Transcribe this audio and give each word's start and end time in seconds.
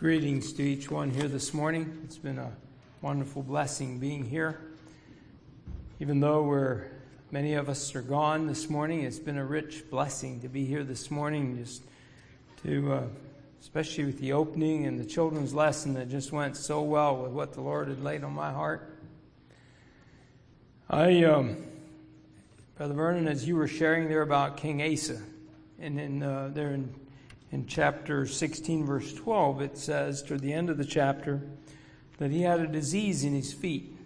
Greetings 0.00 0.52
to 0.52 0.62
each 0.62 0.92
one 0.92 1.10
here 1.10 1.26
this 1.26 1.52
morning. 1.52 2.02
It's 2.04 2.18
been 2.18 2.38
a 2.38 2.52
wonderful 3.02 3.42
blessing 3.42 3.98
being 3.98 4.24
here. 4.24 4.60
Even 5.98 6.20
though 6.20 6.44
we're 6.44 6.84
many 7.32 7.54
of 7.54 7.68
us 7.68 7.96
are 7.96 8.02
gone 8.02 8.46
this 8.46 8.70
morning, 8.70 9.02
it's 9.02 9.18
been 9.18 9.38
a 9.38 9.44
rich 9.44 9.90
blessing 9.90 10.40
to 10.42 10.48
be 10.48 10.64
here 10.64 10.84
this 10.84 11.10
morning. 11.10 11.56
Just 11.56 11.82
to, 12.62 12.92
uh, 12.92 13.02
especially 13.60 14.04
with 14.04 14.20
the 14.20 14.34
opening 14.34 14.86
and 14.86 15.00
the 15.00 15.04
children's 15.04 15.52
lesson 15.52 15.94
that 15.94 16.08
just 16.08 16.30
went 16.30 16.56
so 16.56 16.80
well 16.80 17.16
with 17.16 17.32
what 17.32 17.52
the 17.54 17.60
Lord 17.60 17.88
had 17.88 18.00
laid 18.00 18.22
on 18.22 18.34
my 18.34 18.52
heart. 18.52 19.00
I, 20.88 21.24
um, 21.24 21.56
Brother 22.76 22.94
Vernon, 22.94 23.26
as 23.26 23.48
you 23.48 23.56
were 23.56 23.66
sharing 23.66 24.08
there 24.08 24.22
about 24.22 24.58
King 24.58 24.80
Asa, 24.80 25.20
and 25.80 25.98
in 25.98 26.22
uh, 26.22 26.52
there 26.54 26.70
in 26.70 26.94
in 27.50 27.66
chapter 27.66 28.26
16, 28.26 28.84
verse 28.84 29.14
12, 29.14 29.62
it 29.62 29.78
says, 29.78 30.22
toward 30.22 30.40
the 30.40 30.52
end 30.52 30.68
of 30.70 30.76
the 30.76 30.84
chapter, 30.84 31.40
that 32.18 32.30
he 32.30 32.42
had 32.42 32.60
a 32.60 32.66
disease 32.66 33.24
in 33.24 33.32
his 33.32 33.52
feet. 33.52 33.96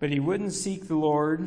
But 0.00 0.10
he 0.10 0.20
wouldn't 0.20 0.52
seek 0.52 0.88
the 0.88 0.96
Lord, 0.96 1.40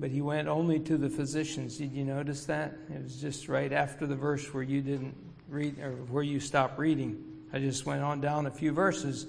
but 0.00 0.10
he 0.10 0.20
went 0.20 0.48
only 0.48 0.80
to 0.80 0.96
the 0.96 1.10
physicians. 1.10 1.78
Did 1.78 1.92
you 1.92 2.04
notice 2.04 2.44
that? 2.46 2.76
It 2.92 3.02
was 3.02 3.20
just 3.20 3.48
right 3.48 3.72
after 3.72 4.06
the 4.06 4.16
verse 4.16 4.52
where 4.52 4.62
you 4.62 4.80
didn't 4.80 5.14
read, 5.48 5.78
or 5.80 5.92
where 5.92 6.22
you 6.22 6.40
stopped 6.40 6.78
reading. 6.78 7.22
I 7.52 7.58
just 7.58 7.86
went 7.86 8.02
on 8.02 8.20
down 8.20 8.46
a 8.46 8.50
few 8.50 8.72
verses. 8.72 9.26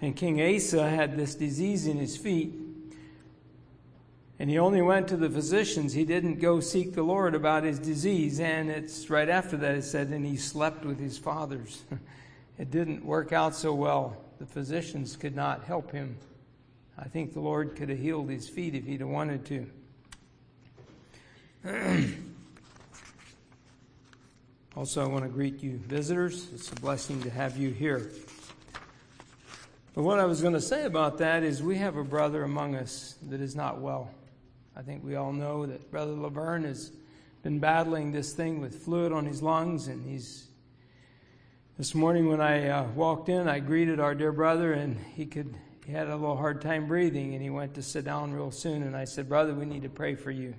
And 0.00 0.14
King 0.14 0.40
Asa 0.40 0.88
had 0.88 1.16
this 1.16 1.34
disease 1.34 1.86
in 1.86 1.96
his 1.98 2.16
feet. 2.16 2.52
And 4.38 4.50
he 4.50 4.58
only 4.58 4.82
went 4.82 5.06
to 5.08 5.16
the 5.16 5.30
physicians. 5.30 5.92
He 5.92 6.04
didn't 6.04 6.40
go 6.40 6.58
seek 6.58 6.94
the 6.94 7.04
Lord 7.04 7.34
about 7.34 7.62
his 7.62 7.78
disease. 7.78 8.40
And 8.40 8.68
it's 8.68 9.08
right 9.08 9.28
after 9.28 9.56
that 9.58 9.76
it 9.76 9.84
said, 9.84 10.08
and 10.08 10.26
he 10.26 10.36
slept 10.36 10.84
with 10.84 10.98
his 10.98 11.16
fathers. 11.16 11.82
it 12.58 12.70
didn't 12.70 13.04
work 13.04 13.32
out 13.32 13.54
so 13.54 13.72
well. 13.72 14.16
The 14.38 14.46
physicians 14.46 15.16
could 15.16 15.36
not 15.36 15.64
help 15.64 15.92
him. 15.92 16.16
I 16.98 17.04
think 17.04 17.32
the 17.32 17.40
Lord 17.40 17.76
could 17.76 17.88
have 17.88 17.98
healed 17.98 18.28
his 18.28 18.48
feet 18.48 18.74
if 18.74 18.84
he'd 18.86 19.00
have 19.00 19.08
wanted 19.08 19.44
to. 19.46 19.66
also, 24.76 25.04
I 25.04 25.08
want 25.08 25.24
to 25.24 25.30
greet 25.30 25.62
you 25.62 25.78
visitors. 25.86 26.48
It's 26.52 26.70
a 26.70 26.74
blessing 26.74 27.22
to 27.22 27.30
have 27.30 27.56
you 27.56 27.70
here. 27.70 28.10
But 29.94 30.02
what 30.02 30.18
I 30.18 30.24
was 30.24 30.42
going 30.42 30.54
to 30.54 30.60
say 30.60 30.84
about 30.86 31.18
that 31.18 31.44
is 31.44 31.62
we 31.62 31.76
have 31.76 31.96
a 31.96 32.02
brother 32.02 32.42
among 32.42 32.74
us 32.74 33.14
that 33.28 33.40
is 33.40 33.54
not 33.54 33.80
well. 33.80 34.10
I 34.76 34.82
think 34.82 35.04
we 35.04 35.14
all 35.14 35.32
know 35.32 35.66
that 35.66 35.88
Brother 35.92 36.12
Laverne 36.12 36.64
has 36.64 36.90
been 37.44 37.60
battling 37.60 38.10
this 38.10 38.32
thing 38.32 38.60
with 38.60 38.82
fluid 38.82 39.12
on 39.12 39.24
his 39.24 39.40
lungs, 39.40 39.86
and 39.86 40.04
he's. 40.04 40.48
This 41.78 41.94
morning 41.94 42.28
when 42.28 42.40
I 42.40 42.68
uh, 42.68 42.84
walked 42.92 43.28
in, 43.28 43.48
I 43.48 43.58
greeted 43.60 44.00
our 44.00 44.14
dear 44.14 44.32
brother, 44.32 44.72
and 44.72 44.98
he 45.14 45.26
could 45.26 45.54
he 45.86 45.92
had 45.92 46.08
a 46.08 46.16
little 46.16 46.36
hard 46.36 46.60
time 46.60 46.88
breathing, 46.88 47.34
and 47.34 47.42
he 47.42 47.50
went 47.50 47.74
to 47.74 47.82
sit 47.82 48.04
down 48.04 48.32
real 48.32 48.50
soon. 48.50 48.82
And 48.82 48.96
I 48.96 49.04
said, 49.04 49.28
"Brother, 49.28 49.54
we 49.54 49.64
need 49.64 49.82
to 49.82 49.88
pray 49.88 50.16
for 50.16 50.32
you." 50.32 50.54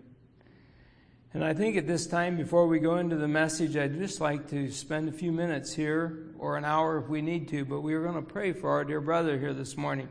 And 1.34 1.44
I 1.44 1.54
think 1.54 1.76
at 1.76 1.86
this 1.86 2.08
time, 2.08 2.38
before 2.38 2.68
we 2.68 2.80
go 2.80 2.96
into 2.96 3.18
the 3.18 3.28
message, 3.28 3.76
I'd 3.76 3.98
just 3.98 4.22
like 4.22 4.50
to 4.52 4.72
spend 4.72 5.10
a 5.10 5.12
few 5.12 5.34
minutes 5.34 5.74
here, 5.74 6.30
or 6.40 6.56
an 6.56 6.64
hour 6.64 7.00
if 7.00 7.10
we 7.10 7.22
need 7.22 7.50
to. 7.50 7.66
But 7.66 7.82
we 7.82 7.94
are 7.96 8.02
going 8.02 8.16
to 8.16 8.22
pray 8.22 8.54
for 8.54 8.70
our 8.70 8.86
dear 8.86 9.02
brother 9.02 9.38
here 9.38 9.54
this 9.54 9.76
morning. 9.76 10.08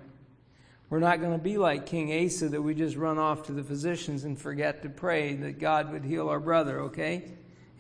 We're 0.95 1.01
not 1.01 1.21
going 1.21 1.33
to 1.33 1.43
be 1.43 1.59
like 1.59 1.87
King 1.87 2.25
Asa 2.25 2.51
that 2.51 2.63
we 2.63 2.73
just 2.73 2.95
run 2.95 3.19
off 3.19 3.47
to 3.47 3.53
the 3.53 3.65
physicians 3.65 4.23
and 4.23 4.39
forget 4.39 4.83
to 4.83 4.89
pray 4.89 5.35
that 5.35 5.59
God 5.59 5.91
would 5.91 6.05
heal 6.05 6.29
our 6.29 6.39
brother, 6.39 6.83
okay? 6.83 7.33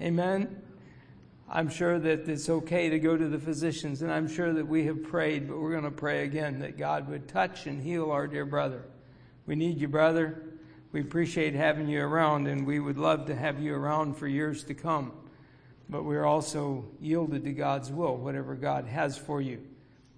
Amen? 0.03 0.61
I'm 1.48 1.69
sure 1.69 2.01
that 2.01 2.29
it's 2.29 2.48
okay 2.48 2.89
to 2.89 2.98
go 2.98 3.17
to 3.17 3.29
the 3.29 3.39
physicians, 3.39 4.03
and 4.03 4.11
I'm 4.11 4.27
sure 4.27 4.53
that 4.55 4.67
we 4.67 4.87
have 4.87 5.05
prayed, 5.05 5.47
but 5.47 5.61
we're 5.61 5.70
going 5.70 5.85
to 5.85 5.92
pray 5.92 6.25
again 6.25 6.59
that 6.59 6.77
God 6.77 7.08
would 7.08 7.29
touch 7.29 7.69
and 7.69 7.80
heal 7.80 8.11
our 8.11 8.27
dear 8.27 8.45
brother. 8.45 8.83
We 9.46 9.55
need 9.55 9.81
you, 9.81 9.86
brother. 9.86 10.42
We 10.91 11.01
appreciate 11.01 11.55
having 11.55 11.86
you 11.86 12.02
around, 12.02 12.48
and 12.48 12.67
we 12.67 12.81
would 12.81 12.98
love 12.98 13.27
to 13.27 13.36
have 13.36 13.61
you 13.61 13.77
around 13.77 14.17
for 14.17 14.27
years 14.27 14.64
to 14.64 14.75
come. 14.75 15.13
But 15.89 16.02
we're 16.02 16.25
also 16.25 16.85
yielded 17.01 17.45
to 17.45 17.52
God's 17.52 17.92
will, 17.92 18.17
whatever 18.17 18.57
God 18.57 18.86
has 18.86 19.17
for 19.17 19.41
you. 19.41 19.63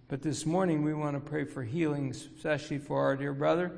But 0.08 0.22
this 0.22 0.46
morning 0.46 0.84
we 0.84 0.94
want 0.94 1.16
to 1.16 1.20
pray 1.20 1.42
for 1.42 1.64
healing, 1.64 2.12
especially 2.12 2.78
for 2.78 3.02
our 3.02 3.16
dear 3.16 3.32
brother. 3.32 3.72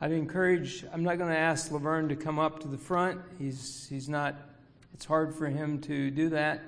I'd 0.00 0.10
encourage, 0.10 0.86
I'm 0.90 1.02
not 1.02 1.18
going 1.18 1.28
to 1.28 1.36
ask 1.36 1.70
Laverne 1.70 2.08
to 2.08 2.16
come 2.16 2.38
up 2.38 2.60
to 2.60 2.68
the 2.68 2.78
front. 2.78 3.20
He's, 3.38 3.86
he's 3.90 4.08
not, 4.08 4.36
it's 4.94 5.04
hard 5.04 5.34
for 5.34 5.48
him 5.48 5.78
to 5.82 6.10
do 6.10 6.30
that. 6.30 6.62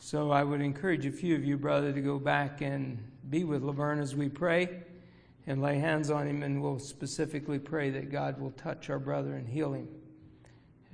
So 0.00 0.32
I 0.32 0.42
would 0.42 0.60
encourage 0.60 1.06
a 1.06 1.12
few 1.12 1.36
of 1.36 1.44
you, 1.44 1.56
brother, 1.56 1.92
to 1.92 2.00
go 2.00 2.18
back 2.18 2.60
and 2.60 2.98
be 3.30 3.44
with 3.44 3.62
Laverne 3.62 4.00
as 4.00 4.16
we 4.16 4.28
pray 4.28 4.82
and 5.46 5.62
lay 5.62 5.78
hands 5.78 6.10
on 6.10 6.26
him, 6.26 6.42
and 6.42 6.60
we'll 6.60 6.80
specifically 6.80 7.60
pray 7.60 7.90
that 7.90 8.10
God 8.10 8.40
will 8.40 8.50
touch 8.50 8.90
our 8.90 8.98
brother 8.98 9.34
and 9.34 9.48
heal 9.48 9.74
him. 9.74 9.86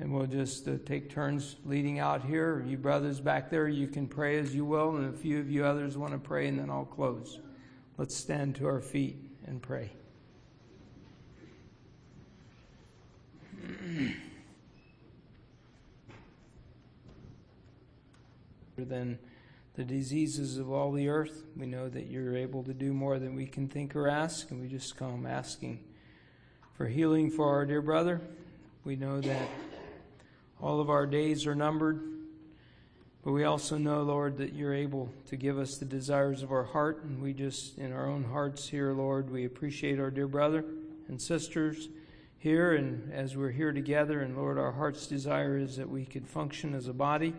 And 0.01 0.13
we'll 0.13 0.27
just 0.27 0.67
uh, 0.67 0.73
take 0.85 1.09
turns 1.09 1.57
leading 1.65 2.01
out 2.01 2.25
here. 2.25 2.65
You 2.67 2.77
brothers 2.77 3.21
back 3.21 3.49
there, 3.49 3.69
you 3.69 3.87
can 3.87 4.09
pray 4.09 4.39
as 4.39 4.55
you 4.55 4.65
will, 4.65 4.97
and 4.97 5.15
a 5.15 5.17
few 5.17 5.39
of 5.39 5.49
you 5.51 5.65
others 5.65 5.97
want 5.97 6.13
to 6.13 6.19
pray, 6.19 6.49
and 6.49 6.59
then 6.59 6.69
I'll 6.69 6.85
close. 6.85 7.39
Let's 7.97 8.17
stand 8.17 8.57
to 8.57 8.67
our 8.67 8.81
feet 8.81 9.17
and 9.47 9.63
pray. 9.63 9.93
than 18.77 19.19
the 19.75 19.85
diseases 19.85 20.59
of 20.59 20.71
all 20.71 20.93
the 20.93 21.09
earth. 21.09 21.45
We 21.57 21.67
know 21.67 21.89
that 21.89 22.07
you're 22.07 22.37
able 22.37 22.63
to 22.65 22.75
do 22.75 22.93
more 22.93 23.19
than 23.19 23.35
we 23.35 23.47
can 23.47 23.69
think 23.69 23.97
or 23.97 24.09
ask, 24.09 24.51
and 24.51 24.61
we 24.61 24.69
just 24.69 24.97
come 24.97 25.27
asking 25.27 25.83
for 26.75 26.87
healing 26.87 27.31
for 27.31 27.49
our 27.51 27.67
dear 27.67 27.83
brother. 27.83 28.21
We 28.85 28.97
know 28.97 29.21
that 29.21 29.49
all 30.61 30.81
of 30.81 30.91
our 30.91 31.07
days 31.07 31.47
are 31.47 31.55
numbered. 31.55 32.01
But 33.25 33.33
we 33.33 33.45
also 33.45 33.79
know, 33.79 34.03
Lord, 34.03 34.37
that 34.37 34.53
you're 34.53 34.75
able 34.75 35.09
to 35.29 35.37
give 35.37 35.59
us 35.59 35.79
the 35.79 35.87
desires 35.87 36.43
of 36.43 36.53
our 36.53 36.65
heart. 36.65 37.05
And 37.05 37.23
we 37.23 37.33
just, 37.33 37.79
in 37.79 37.91
our 37.91 38.07
own 38.07 38.25
hearts 38.25 38.69
here, 38.69 38.93
Lord, 38.93 39.31
we 39.31 39.47
appreciate 39.47 39.99
our 39.99 40.11
dear 40.11 40.29
brother 40.29 40.65
and 41.09 41.21
sisters 41.21 41.89
here. 42.39 42.75
And 42.75 43.11
as 43.15 43.35
we're 43.35 43.51
here 43.51 43.73
together, 43.73 44.21
and 44.21 44.37
Lord, 44.37 44.59
our 44.59 44.73
heart's 44.73 45.07
desire 45.07 45.57
is 45.57 45.77
that 45.79 45.89
we 45.89 46.05
could 46.05 46.29
function 46.29 46.75
as 46.75 46.87
a 46.87 46.93
body. 46.93 47.35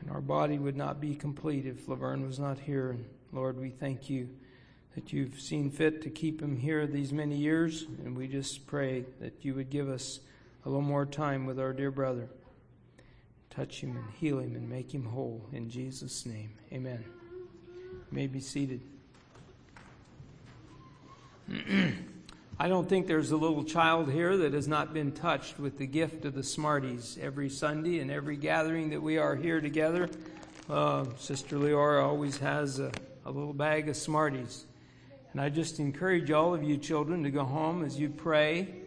And 0.00 0.10
our 0.10 0.20
body 0.20 0.58
would 0.58 0.76
not 0.76 1.00
be 1.00 1.16
complete 1.16 1.66
if 1.66 1.88
Laverne 1.88 2.24
was 2.24 2.38
not 2.38 2.60
here. 2.60 2.90
And 2.90 3.04
Lord, 3.32 3.58
we 3.58 3.70
thank 3.70 4.08
you 4.08 4.28
that 4.94 5.12
you've 5.12 5.40
seen 5.40 5.70
fit 5.70 6.00
to 6.02 6.10
keep 6.10 6.40
him 6.40 6.56
here 6.56 6.86
these 6.86 7.12
many 7.12 7.36
years. 7.36 7.86
And 8.04 8.16
we 8.16 8.28
just 8.28 8.68
pray 8.68 9.04
that 9.20 9.44
you 9.44 9.54
would 9.54 9.68
give 9.68 9.88
us 9.88 10.20
a 10.64 10.68
little 10.68 10.82
more 10.82 11.04
time 11.04 11.44
with 11.46 11.58
our 11.58 11.72
dear 11.72 11.90
brother. 11.90 12.28
Touch 13.50 13.80
him 13.80 13.96
and 13.96 14.04
heal 14.18 14.38
him 14.38 14.54
and 14.54 14.68
make 14.68 14.94
him 14.94 15.04
whole. 15.04 15.44
In 15.52 15.68
Jesus' 15.68 16.24
name, 16.24 16.52
amen. 16.72 17.04
You 17.68 18.04
may 18.10 18.26
be 18.26 18.40
seated. 18.40 18.80
I 22.58 22.68
don't 22.68 22.88
think 22.88 23.08
there's 23.08 23.32
a 23.32 23.36
little 23.36 23.64
child 23.64 24.10
here 24.10 24.36
that 24.36 24.52
has 24.52 24.68
not 24.68 24.94
been 24.94 25.10
touched 25.10 25.58
with 25.58 25.78
the 25.78 25.86
gift 25.86 26.24
of 26.24 26.34
the 26.34 26.44
Smarties 26.44 27.18
every 27.20 27.48
Sunday 27.48 27.98
and 27.98 28.10
every 28.10 28.36
gathering 28.36 28.90
that 28.90 29.02
we 29.02 29.18
are 29.18 29.34
here 29.34 29.60
together. 29.60 30.08
Uh, 30.70 31.06
Sister 31.18 31.56
Leora 31.56 32.04
always 32.04 32.38
has 32.38 32.78
a, 32.78 32.92
a 33.24 33.30
little 33.30 33.52
bag 33.52 33.88
of 33.88 33.96
Smarties. 33.96 34.64
And 35.32 35.40
I 35.40 35.48
just 35.48 35.80
encourage 35.80 36.30
all 36.30 36.54
of 36.54 36.62
you 36.62 36.76
children 36.76 37.24
to 37.24 37.30
go 37.30 37.42
home 37.42 37.84
as 37.84 37.98
you 37.98 38.08
pray 38.10 38.81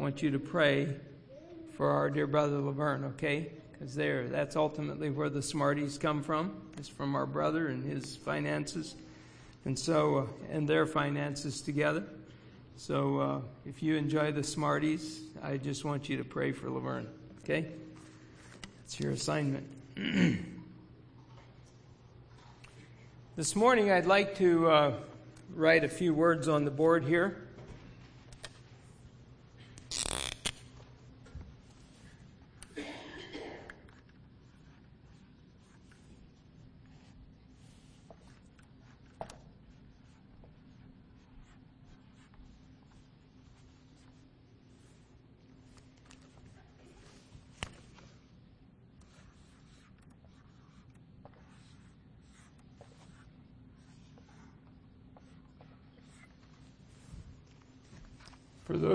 I 0.00 0.02
want 0.02 0.22
you 0.22 0.30
to 0.30 0.38
pray 0.38 0.96
for 1.76 1.90
our 1.90 2.08
dear 2.08 2.26
brother 2.26 2.58
Laverne, 2.58 3.04
okay? 3.04 3.52
Because 3.70 3.94
there, 3.94 4.28
that's 4.28 4.56
ultimately 4.56 5.10
where 5.10 5.28
the 5.28 5.42
Smarties 5.42 5.98
come 5.98 6.22
from. 6.22 6.58
It's 6.78 6.88
from 6.88 7.14
our 7.14 7.26
brother 7.26 7.68
and 7.68 7.84
his 7.84 8.16
finances, 8.16 8.94
and 9.66 9.78
so 9.78 10.16
uh, 10.16 10.24
and 10.50 10.66
their 10.66 10.86
finances 10.86 11.60
together. 11.60 12.02
So 12.78 13.20
uh, 13.20 13.40
if 13.66 13.82
you 13.82 13.96
enjoy 13.96 14.32
the 14.32 14.42
Smarties, 14.42 15.20
I 15.42 15.58
just 15.58 15.84
want 15.84 16.08
you 16.08 16.16
to 16.16 16.24
pray 16.24 16.52
for 16.52 16.70
Laverne, 16.70 17.06
okay? 17.44 17.66
That's 18.78 18.98
your 18.98 19.12
assignment. 19.12 19.66
this 23.36 23.54
morning, 23.54 23.90
I'd 23.90 24.06
like 24.06 24.34
to 24.38 24.70
uh, 24.70 24.92
write 25.54 25.84
a 25.84 25.90
few 25.90 26.14
words 26.14 26.48
on 26.48 26.64
the 26.64 26.70
board 26.70 27.04
here. 27.04 27.49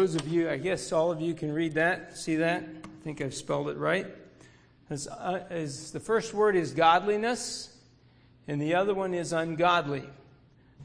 Those 0.05 0.13
of 0.13 0.27
you, 0.27 0.47
I 0.47 0.57
guess 0.57 0.91
all 0.91 1.11
of 1.11 1.19
you 1.19 1.33
can 1.33 1.51
read 1.51 1.73
that, 1.73 2.15
see 2.15 2.35
that? 2.35 2.61
I 2.61 3.03
think 3.03 3.21
I've 3.21 3.33
spelled 3.33 3.69
it 3.69 3.77
right. 3.77 4.05
As, 4.87 5.07
uh, 5.07 5.43
as 5.49 5.89
the 5.93 5.99
first 5.99 6.31
word 6.31 6.55
is 6.55 6.73
godliness, 6.73 7.75
and 8.47 8.61
the 8.61 8.75
other 8.75 8.93
one 8.93 9.15
is 9.15 9.33
ungodly. 9.33 10.03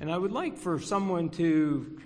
And 0.00 0.10
I 0.10 0.16
would 0.16 0.32
like 0.32 0.56
for 0.56 0.80
someone 0.80 1.28
to 1.32 2.00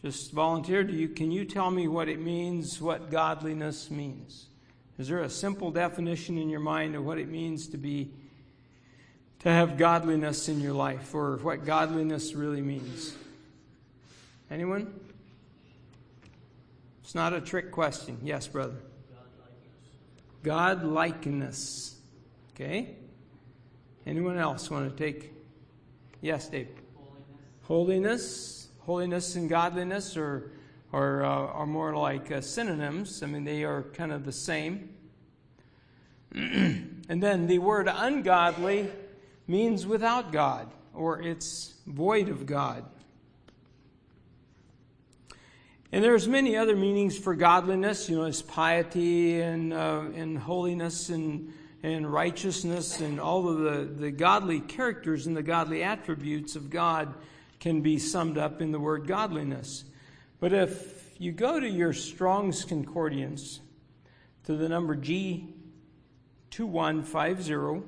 just 0.00 0.30
volunteer. 0.30 0.84
Do 0.84 0.92
you, 0.92 1.08
can 1.08 1.32
you 1.32 1.44
tell 1.44 1.72
me 1.72 1.88
what 1.88 2.08
it 2.08 2.20
means, 2.20 2.80
what 2.80 3.10
godliness 3.10 3.90
means? 3.90 4.46
Is 4.96 5.08
there 5.08 5.22
a 5.22 5.28
simple 5.28 5.72
definition 5.72 6.38
in 6.38 6.48
your 6.48 6.60
mind 6.60 6.94
of 6.94 7.04
what 7.04 7.18
it 7.18 7.28
means 7.28 7.66
to 7.66 7.76
be 7.76 8.12
to 9.40 9.48
have 9.48 9.76
godliness 9.76 10.48
in 10.48 10.60
your 10.60 10.72
life 10.72 11.16
or 11.16 11.38
what 11.38 11.64
godliness 11.64 12.32
really 12.34 12.62
means? 12.62 13.16
Anyone? 14.52 15.09
It's 17.10 17.14
not 17.16 17.32
a 17.32 17.40
trick 17.40 17.72
question. 17.72 18.18
Yes, 18.22 18.46
brother. 18.46 18.76
God 20.44 20.84
likeness. 20.84 21.96
Okay? 22.52 22.94
Anyone 24.06 24.38
else 24.38 24.70
want 24.70 24.96
to 24.96 25.04
take? 25.04 25.32
Yes, 26.20 26.48
Dave. 26.48 26.68
Holiness. 26.94 27.26
Holiness, 27.62 28.68
Holiness 28.78 29.34
and 29.34 29.48
godliness 29.48 30.16
are, 30.16 30.52
are, 30.92 31.24
uh, 31.24 31.28
are 31.28 31.66
more 31.66 31.96
like 31.96 32.30
uh, 32.30 32.40
synonyms. 32.40 33.24
I 33.24 33.26
mean, 33.26 33.42
they 33.42 33.64
are 33.64 33.82
kind 33.92 34.12
of 34.12 34.24
the 34.24 34.30
same. 34.30 34.90
and 36.32 37.02
then 37.08 37.48
the 37.48 37.58
word 37.58 37.88
ungodly 37.92 38.88
means 39.48 39.84
without 39.84 40.30
God, 40.30 40.72
or 40.94 41.20
it's 41.20 41.74
void 41.88 42.28
of 42.28 42.46
God. 42.46 42.84
And 45.92 46.04
there's 46.04 46.28
many 46.28 46.56
other 46.56 46.76
meanings 46.76 47.18
for 47.18 47.34
godliness. 47.34 48.08
You 48.08 48.18
know, 48.18 48.26
it's 48.26 48.42
piety 48.42 49.40
and, 49.40 49.72
uh, 49.72 50.04
and 50.14 50.38
holiness 50.38 51.08
and, 51.08 51.52
and 51.82 52.12
righteousness 52.12 53.00
and 53.00 53.18
all 53.18 53.48
of 53.48 53.58
the, 53.58 53.92
the 53.92 54.12
godly 54.12 54.60
characters 54.60 55.26
and 55.26 55.36
the 55.36 55.42
godly 55.42 55.82
attributes 55.82 56.54
of 56.54 56.70
God 56.70 57.12
can 57.58 57.80
be 57.80 57.98
summed 57.98 58.38
up 58.38 58.62
in 58.62 58.70
the 58.70 58.78
word 58.78 59.08
godliness. 59.08 59.82
But 60.38 60.52
if 60.52 61.16
you 61.18 61.32
go 61.32 61.58
to 61.58 61.68
your 61.68 61.92
Strong's 61.92 62.64
Concordance, 62.64 63.58
to 64.44 64.54
the 64.54 64.68
number 64.68 64.94
G2150, 64.96 67.82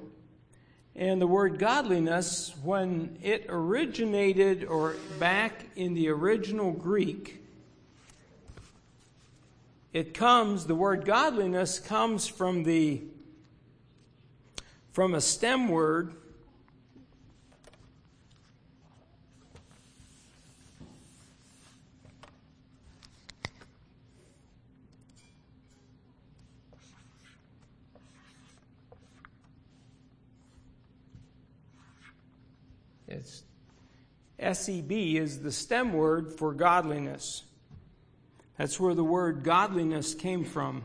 and 0.97 1.23
the 1.23 1.29
word 1.29 1.61
godliness, 1.61 2.53
when 2.65 3.17
it 3.23 3.47
originated 3.49 4.65
or 4.65 4.97
back 5.21 5.67
in 5.77 5.95
the 5.95 6.09
original 6.09 6.73
Greek, 6.73 7.42
it 9.93 10.15
comes, 10.15 10.67
the 10.67 10.75
word 10.75 11.05
godliness 11.05 11.79
comes 11.79 12.27
from 12.27 12.65
the 12.65 13.03
from 14.93 15.15
a 15.15 15.21
stem 15.21 15.69
word 15.69 16.15
It's 33.13 33.45
SEB 34.41 34.91
is 34.91 35.43
the 35.43 35.53
stem 35.53 35.93
word 35.93 36.33
for 36.33 36.53
godliness. 36.53 37.45
That's 38.59 38.79
where 38.79 38.95
the 38.95 39.05
word 39.05 39.43
godliness 39.43 40.15
came 40.15 40.45
from. 40.45 40.85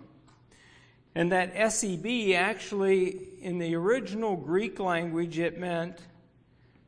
And 1.15 1.31
that 1.31 1.71
SEB 1.71 2.35
actually, 2.35 3.19
in 3.41 3.57
the 3.57 3.75
original 3.75 4.35
Greek 4.35 4.79
language, 4.79 5.39
it 5.39 5.59
meant 5.59 5.99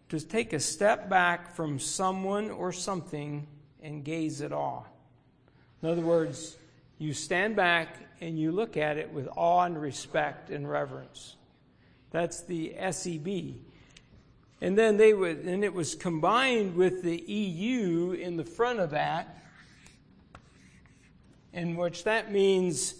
to 0.09 0.19
take 0.19 0.53
a 0.53 0.59
step 0.59 1.09
back 1.09 1.55
from 1.55 1.79
someone 1.79 2.49
or 2.49 2.71
something 2.71 3.47
and 3.81 4.03
gaze 4.03 4.41
at 4.41 4.51
awe. 4.51 4.83
In 5.81 5.89
other 5.89 6.01
words, 6.01 6.57
you 6.97 7.13
stand 7.13 7.55
back 7.55 7.95
and 8.21 8.37
you 8.37 8.51
look 8.51 8.77
at 8.77 8.97
it 8.97 9.11
with 9.11 9.27
awe 9.35 9.63
and 9.63 9.81
respect 9.81 10.49
and 10.49 10.69
reverence. 10.69 11.35
That's 12.11 12.41
the 12.41 12.75
SEB. 12.91 13.55
And 14.61 14.77
then 14.77 14.97
they 14.97 15.13
would, 15.13 15.39
and 15.39 15.63
it 15.63 15.73
was 15.73 15.95
combined 15.95 16.75
with 16.75 17.01
the 17.01 17.17
EU 17.17 18.11
in 18.11 18.35
the 18.35 18.43
front 18.43 18.79
of 18.79 18.89
that 18.91 19.37
in 21.53 21.75
which 21.75 22.03
that 22.03 22.31
means 22.31 22.93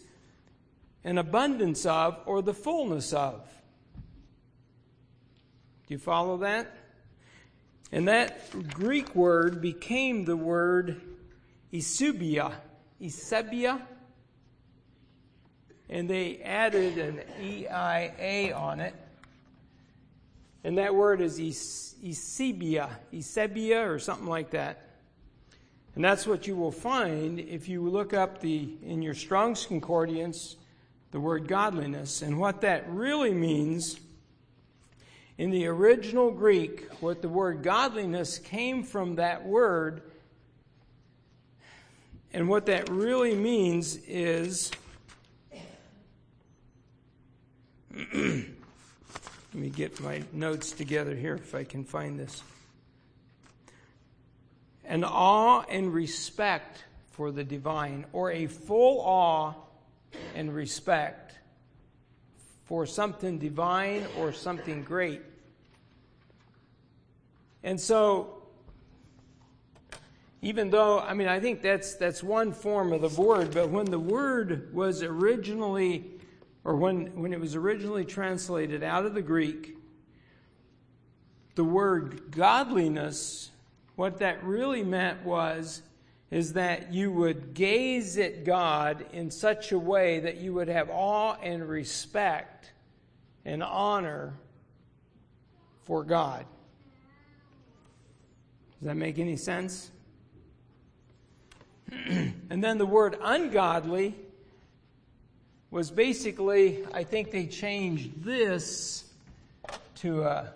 an 1.04 1.18
abundance 1.18 1.86
of 1.86 2.20
or 2.26 2.42
the 2.42 2.54
fullness 2.54 3.14
of. 3.14 3.48
Do 5.88 5.94
you 5.94 5.98
follow 5.98 6.38
that? 6.38 6.76
And 7.92 8.08
that 8.08 8.40
Greek 8.74 9.16
word 9.16 9.62
became 9.62 10.26
the 10.26 10.38
word 10.38 11.02
isubia, 11.74 12.54
Eusebia. 13.02 13.82
And 15.90 16.08
they 16.08 16.38
added 16.44 17.00
an 17.00 17.22
EIA 17.42 18.56
on 18.56 18.80
it. 18.80 18.94
And 20.64 20.78
that 20.78 20.94
word 20.94 21.22
is 21.22 21.40
Eusebia, 21.40 22.90
Eusebia, 23.12 23.90
or 23.90 23.98
something 23.98 24.28
like 24.28 24.52
that. 24.52 24.89
And 26.00 26.06
that's 26.06 26.26
what 26.26 26.48
you 26.48 26.56
will 26.56 26.72
find 26.72 27.42
if 27.42 27.68
you 27.68 27.90
look 27.90 28.14
up 28.14 28.40
the 28.40 28.70
in 28.84 29.02
your 29.02 29.14
Strong's 29.14 29.66
Concordance 29.66 30.56
the 31.12 31.20
word 31.20 31.46
godliness. 31.46 32.22
And 32.22 32.40
what 32.40 32.62
that 32.62 32.90
really 32.90 33.34
means 33.34 34.00
in 35.38 35.52
the 35.52 35.68
original 35.68 36.32
Greek 36.32 36.90
what 37.02 37.22
the 37.22 37.28
word 37.28 37.64
godliness 37.64 38.38
came 38.40 38.82
from 38.82 39.16
that 39.16 39.46
word 39.46 40.04
and 42.32 42.48
what 42.48 42.68
that 42.68 42.90
really 42.90 43.36
means 43.36 43.98
is 44.08 44.72
let 47.94 48.46
me 49.54 49.70
get 49.70 50.00
my 50.00 50.24
notes 50.32 50.72
together 50.72 51.14
here 51.14 51.36
if 51.36 51.54
I 51.54 51.66
can 51.66 51.84
find 51.84 52.18
this 52.18 52.42
an 54.90 55.04
awe 55.04 55.62
and 55.70 55.94
respect 55.94 56.84
for 57.12 57.32
the 57.32 57.44
divine, 57.44 58.06
or 58.12 58.32
a 58.32 58.48
full 58.48 59.00
awe 59.02 59.54
and 60.36 60.54
respect 60.54 61.38
for 62.66 62.86
something 62.86 63.38
divine 63.38 64.06
or 64.18 64.34
something 64.34 64.84
great. 64.84 65.22
And 67.64 67.80
so, 67.80 68.42
even 70.42 70.72
though, 70.72 71.00
I 71.00 71.14
mean, 71.14 71.28
I 71.28 71.40
think 71.40 71.62
that's, 71.62 71.96
that's 71.96 72.24
one 72.24 72.52
form 72.52 72.92
of 72.92 73.02
the 73.02 73.22
word, 73.22 73.54
but 73.54 73.70
when 73.70 73.86
the 73.86 74.00
word 74.00 74.74
was 74.74 75.04
originally, 75.04 76.06
or 76.64 76.76
when, 76.76 77.22
when 77.22 77.32
it 77.32 77.40
was 77.40 77.56
originally 77.56 78.06
translated 78.06 78.82
out 78.82 79.06
of 79.06 79.14
the 79.14 79.22
Greek, 79.22 79.78
the 81.56 81.64
word 81.64 82.32
godliness 82.32 83.52
what 84.00 84.20
that 84.20 84.42
really 84.46 84.82
meant 84.82 85.26
was 85.26 85.82
is 86.32 86.54
that 86.54 86.94
you 86.94 87.12
would 87.12 87.54
gaze 87.54 88.18
at 88.18 88.46
God 88.46 89.06
in 89.12 89.30
such 89.30 89.74
a 89.74 89.78
way 89.78 90.22
that 90.22 90.38
you 90.38 90.54
would 90.54 90.70
have 90.70 90.90
awe 90.90 91.36
and 91.44 91.68
respect 91.68 92.72
and 93.44 93.62
honor 93.62 94.36
for 95.84 96.06
God. 96.06 96.46
Does 98.80 98.88
that 98.88 98.96
make 98.96 99.20
any 99.20 99.36
sense? 99.36 99.92
and 101.92 102.64
then 102.64 102.78
the 102.78 102.86
word 102.86 103.18
ungodly 103.22 104.16
was 105.72 105.92
basically, 105.92 106.86
I 106.94 107.04
think 107.04 107.32
they 107.32 107.48
changed 107.48 108.24
this 108.24 109.12
to 109.96 110.24
a 110.24 110.54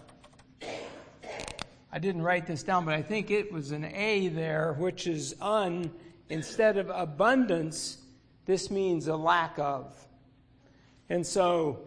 I 1.95 1.99
didn't 1.99 2.23
write 2.23 2.47
this 2.47 2.63
down, 2.63 2.85
but 2.85 2.95
I 2.95 3.03
think 3.03 3.29
it 3.29 3.51
was 3.51 3.69
an 3.69 3.85
A 3.85 4.27
there, 4.29 4.73
which 4.79 5.05
is 5.05 5.35
un. 5.39 5.91
Instead 6.27 6.77
of 6.77 6.89
abundance, 6.89 7.99
this 8.47 8.71
means 8.71 9.07
a 9.07 9.15
lack 9.15 9.59
of. 9.59 9.95
And 11.07 11.23
so, 11.23 11.81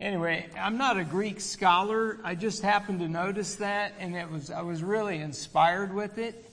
anyway, 0.00 0.48
I'm 0.58 0.78
not 0.78 0.98
a 0.98 1.04
Greek 1.04 1.40
scholar. 1.40 2.18
I 2.24 2.34
just 2.34 2.60
happened 2.60 2.98
to 2.98 3.08
notice 3.08 3.54
that, 3.56 3.92
and 4.00 4.16
it 4.16 4.28
was 4.28 4.50
I 4.50 4.62
was 4.62 4.82
really 4.82 5.18
inspired 5.18 5.94
with 5.94 6.18
it. 6.18 6.44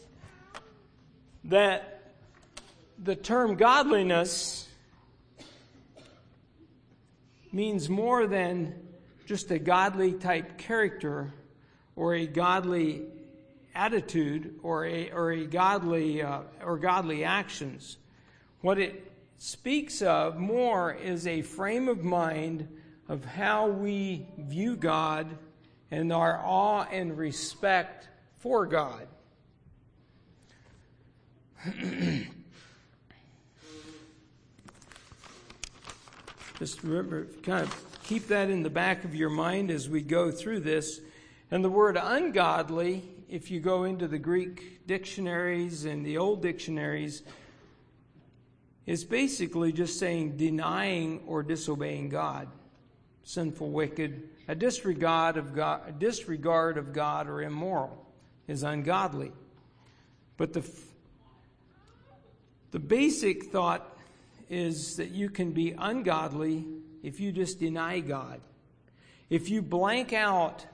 That 1.46 2.14
the 3.00 3.16
term 3.16 3.56
godliness 3.56 4.70
means 7.52 7.90
more 7.90 8.28
than 8.28 8.76
just 9.26 9.50
a 9.50 9.58
godly 9.58 10.14
type 10.14 10.60
character 10.60 11.34
or 12.00 12.16
a 12.16 12.26
godly 12.26 13.04
attitude 13.76 14.56
or 14.64 14.86
a, 14.86 15.12
or 15.12 15.32
a 15.32 15.46
godly 15.46 16.22
uh, 16.22 16.40
or 16.64 16.78
godly 16.78 17.26
actions. 17.26 17.98
What 18.62 18.80
it 18.80 19.12
speaks 19.38 20.02
of 20.02 20.38
more 20.38 20.94
is 20.94 21.28
a 21.28 21.42
frame 21.42 21.90
of 21.90 22.06
mind 22.06 22.70
of 23.10 23.26
how 23.26 23.68
we 23.68 24.26
view 24.38 24.78
God 24.78 25.28
and 25.92 26.14
our 26.14 26.42
awe 26.42 26.86
and 26.90 27.18
respect 27.18 28.08
for 28.38 28.66
God. 28.66 29.06
Just 36.60 36.82
remember, 36.82 37.26
kind 37.44 37.64
of 37.64 38.04
keep 38.04 38.30
that 38.30 38.50
in 38.50 38.64
the 38.64 38.70
back 38.70 39.04
of 39.04 39.14
your 39.14 39.30
mind 39.30 39.70
as 39.70 39.90
we 39.90 40.02
go 40.02 40.32
through 40.32 40.62
this. 40.62 41.02
And 41.52 41.64
the 41.64 41.70
word 41.70 41.98
ungodly, 42.00 43.04
if 43.28 43.50
you 43.50 43.60
go 43.60 43.84
into 43.84 44.08
the 44.08 44.20
Greek 44.20 44.86
dictionaries 44.86 45.86
and 45.86 46.06
the 46.06 46.18
old 46.18 46.42
dictionaries, 46.42 47.24
is 48.86 49.04
basically 49.04 49.72
just 49.72 50.00
saying 50.00 50.38
denying 50.38 51.22
or 51.28 51.44
disobeying 51.44 52.10
God. 52.10 52.48
Sinful, 53.24 53.70
wicked, 53.70 54.30
a 54.48 54.56
disregard 54.56 55.38
of 55.38 55.56
God, 55.56 55.82
a 55.88 55.92
disregard 55.92 56.78
of 56.78 56.94
God 56.94 57.28
or 57.28 57.42
immoral 57.42 58.06
is 58.48 58.64
ungodly. 58.64 59.32
But 60.38 60.54
the 60.54 60.64
the 62.72 62.80
basic 62.80 63.46
thought 63.46 63.98
is 64.50 64.98
that 64.98 65.10
you 65.10 65.30
can 65.30 65.52
be 65.52 65.74
ungodly 65.78 66.66
if 67.02 67.20
you 67.20 67.32
just 67.32 67.60
deny 67.60 68.00
God. 68.00 68.42
If 69.30 69.50
you 69.50 69.62
blank 69.62 70.14
out 70.14 70.66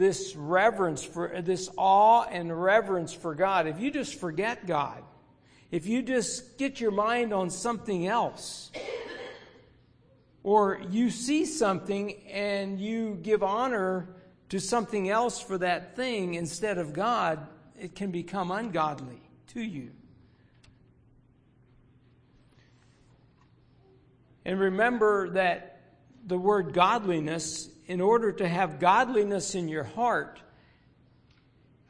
this 0.00 0.34
reverence 0.34 1.04
for 1.04 1.42
this 1.42 1.68
awe 1.76 2.24
and 2.24 2.62
reverence 2.62 3.12
for 3.12 3.34
God, 3.34 3.66
if 3.66 3.78
you 3.78 3.90
just 3.90 4.18
forget 4.18 4.66
God, 4.66 5.02
if 5.70 5.86
you 5.86 6.02
just 6.02 6.56
get 6.56 6.80
your 6.80 6.90
mind 6.90 7.34
on 7.34 7.50
something 7.50 8.06
else, 8.06 8.72
or 10.42 10.80
you 10.88 11.10
see 11.10 11.44
something 11.44 12.14
and 12.30 12.80
you 12.80 13.18
give 13.22 13.42
honor 13.42 14.08
to 14.48 14.58
something 14.58 15.10
else 15.10 15.38
for 15.38 15.58
that 15.58 15.96
thing 15.96 16.34
instead 16.34 16.78
of 16.78 16.94
God, 16.94 17.46
it 17.78 17.94
can 17.94 18.10
become 18.10 18.50
ungodly 18.50 19.20
to 19.48 19.60
you. 19.60 19.90
And 24.46 24.58
remember 24.58 25.28
that 25.30 25.82
the 26.26 26.38
word 26.38 26.72
godliness, 26.72 27.68
in 27.90 28.00
order 28.00 28.30
to 28.30 28.46
have 28.46 28.78
godliness 28.78 29.56
in 29.56 29.68
your 29.68 29.82
heart, 29.82 30.40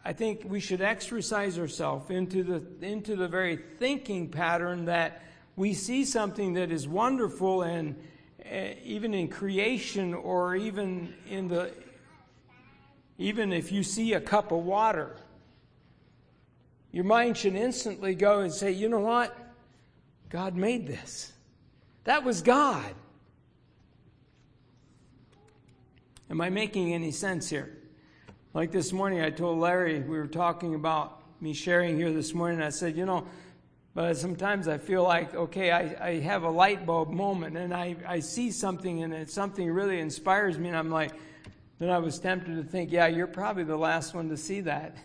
I 0.02 0.14
think 0.14 0.40
we 0.46 0.58
should 0.58 0.80
exercise 0.80 1.58
ourselves 1.58 2.08
into 2.08 2.42
the, 2.42 2.62
into 2.80 3.16
the 3.16 3.28
very 3.28 3.58
thinking 3.58 4.30
pattern 4.30 4.86
that 4.86 5.22
we 5.56 5.74
see 5.74 6.06
something 6.06 6.54
that 6.54 6.72
is 6.72 6.88
wonderful 6.88 7.64
and 7.64 8.02
uh, 8.50 8.68
even 8.82 9.12
in 9.12 9.28
creation 9.28 10.14
or 10.14 10.56
even 10.56 11.12
in 11.28 11.48
the 11.48 11.70
even 13.18 13.52
if 13.52 13.70
you 13.70 13.82
see 13.82 14.14
a 14.14 14.20
cup 14.20 14.52
of 14.52 14.64
water 14.64 15.14
your 16.92 17.04
mind 17.04 17.36
should 17.36 17.54
instantly 17.54 18.14
go 18.14 18.40
and 18.40 18.50
say 18.50 18.70
you 18.70 18.88
know 18.88 19.00
what 19.00 19.36
god 20.30 20.56
made 20.56 20.86
this 20.86 21.32
that 22.04 22.24
was 22.24 22.40
God. 22.42 22.94
Am 26.30 26.40
I 26.40 26.48
making 26.48 26.94
any 26.94 27.10
sense 27.10 27.50
here? 27.50 27.76
Like 28.54 28.70
this 28.70 28.92
morning, 28.92 29.20
I 29.20 29.30
told 29.30 29.58
Larry, 29.58 29.98
we 29.98 30.16
were 30.16 30.28
talking 30.28 30.76
about 30.76 31.22
me 31.40 31.52
sharing 31.52 31.96
here 31.96 32.12
this 32.12 32.32
morning. 32.32 32.62
I 32.62 32.68
said, 32.68 32.96
you 32.96 33.04
know, 33.04 33.26
but 33.96 34.16
sometimes 34.16 34.68
I 34.68 34.78
feel 34.78 35.02
like, 35.02 35.34
okay, 35.34 35.72
I, 35.72 35.96
I 36.00 36.20
have 36.20 36.44
a 36.44 36.48
light 36.48 36.86
bulb 36.86 37.10
moment 37.10 37.56
and 37.56 37.74
I, 37.74 37.96
I 38.06 38.20
see 38.20 38.52
something 38.52 39.02
and 39.02 39.12
it, 39.12 39.28
something 39.28 39.68
really 39.68 39.98
inspires 39.98 40.56
me, 40.56 40.68
and 40.68 40.76
I'm 40.76 40.90
like, 40.90 41.10
then 41.80 41.90
I 41.90 41.98
was 41.98 42.20
tempted 42.20 42.54
to 42.54 42.62
think, 42.62 42.92
yeah, 42.92 43.08
you're 43.08 43.26
probably 43.26 43.64
the 43.64 43.76
last 43.76 44.14
one 44.14 44.28
to 44.28 44.36
see 44.36 44.60
that. 44.60 44.98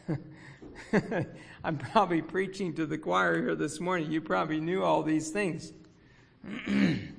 I'm 1.63 1.79
probably 1.79 2.21
preaching 2.21 2.75
to 2.75 2.85
the 2.85 2.99
choir 2.99 3.41
here 3.41 3.55
this 3.55 3.79
morning. 3.79 4.11
You 4.11 4.21
probably 4.21 4.59
knew 4.59 4.83
all 4.83 5.01
these 5.01 5.31
things. 5.31 5.73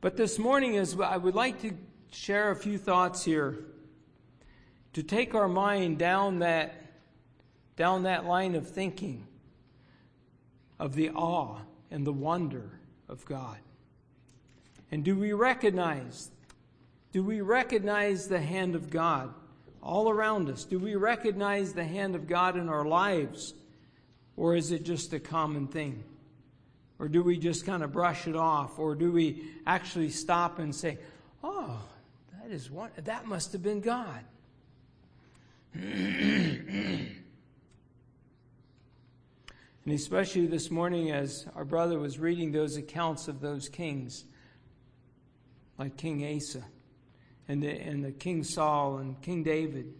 but 0.00 0.16
this 0.16 0.38
morning 0.38 0.74
is 0.74 0.98
I 0.98 1.16
would 1.16 1.34
like 1.34 1.60
to 1.62 1.72
share 2.10 2.50
a 2.50 2.56
few 2.56 2.78
thoughts 2.78 3.24
here 3.24 3.58
to 4.94 5.02
take 5.02 5.34
our 5.34 5.48
mind 5.48 5.98
down 5.98 6.38
that 6.40 6.74
down 7.76 8.02
that 8.04 8.24
line 8.24 8.54
of 8.54 8.68
thinking 8.68 9.26
of 10.78 10.94
the 10.94 11.10
awe 11.10 11.58
and 11.90 12.06
the 12.06 12.12
wonder 12.12 12.80
of 13.08 13.24
God. 13.24 13.58
And 14.90 15.04
do 15.04 15.18
we 15.18 15.32
recognize 15.32 16.30
do 17.12 17.22
we 17.22 17.40
recognize 17.40 18.28
the 18.28 18.40
hand 18.40 18.74
of 18.74 18.88
God 18.88 19.34
all 19.82 20.08
around 20.08 20.48
us? 20.48 20.64
Do 20.64 20.78
we 20.78 20.94
recognize 20.94 21.72
the 21.72 21.84
hand 21.84 22.14
of 22.14 22.26
God 22.26 22.56
in 22.56 22.68
our 22.68 22.84
lives? 22.84 23.54
Or 24.36 24.54
is 24.54 24.70
it 24.70 24.84
just 24.84 25.12
a 25.12 25.20
common 25.20 25.66
thing? 25.66 26.04
Or 27.00 27.08
do 27.08 27.22
we 27.22 27.38
just 27.38 27.64
kind 27.64 27.82
of 27.82 27.92
brush 27.92 28.28
it 28.28 28.36
off? 28.36 28.78
Or 28.78 28.94
do 28.94 29.10
we 29.10 29.42
actually 29.66 30.10
stop 30.10 30.58
and 30.58 30.74
say, 30.74 30.98
oh, 31.42 31.80
that 32.34 32.50
is 32.50 32.70
one, 32.70 32.90
that 32.94 33.26
must 33.26 33.52
have 33.52 33.62
been 33.62 33.80
God? 33.80 34.22
and 35.74 37.16
especially 39.86 40.46
this 40.46 40.70
morning, 40.70 41.10
as 41.10 41.46
our 41.56 41.64
brother 41.64 41.98
was 41.98 42.18
reading 42.18 42.52
those 42.52 42.76
accounts 42.76 43.28
of 43.28 43.40
those 43.40 43.70
kings, 43.70 44.26
like 45.78 45.96
King 45.96 46.36
Asa 46.36 46.62
and 47.48 47.62
the, 47.62 47.70
and 47.70 48.04
the 48.04 48.12
King 48.12 48.44
Saul 48.44 48.98
and 48.98 49.18
King 49.22 49.42
David, 49.42 49.94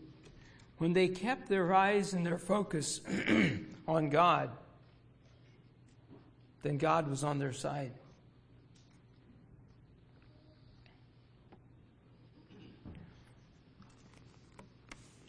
when 0.77 0.93
they 0.93 1.09
kept 1.09 1.49
their 1.49 1.73
eyes 1.73 2.13
and 2.13 2.27
their 2.27 2.39
focus 2.39 3.01
on 3.89 4.11
God, 4.11 4.51
then 6.63 6.79
God 6.79 7.09
was 7.09 7.25
on 7.25 7.39
their 7.39 7.53
side. 7.53 7.93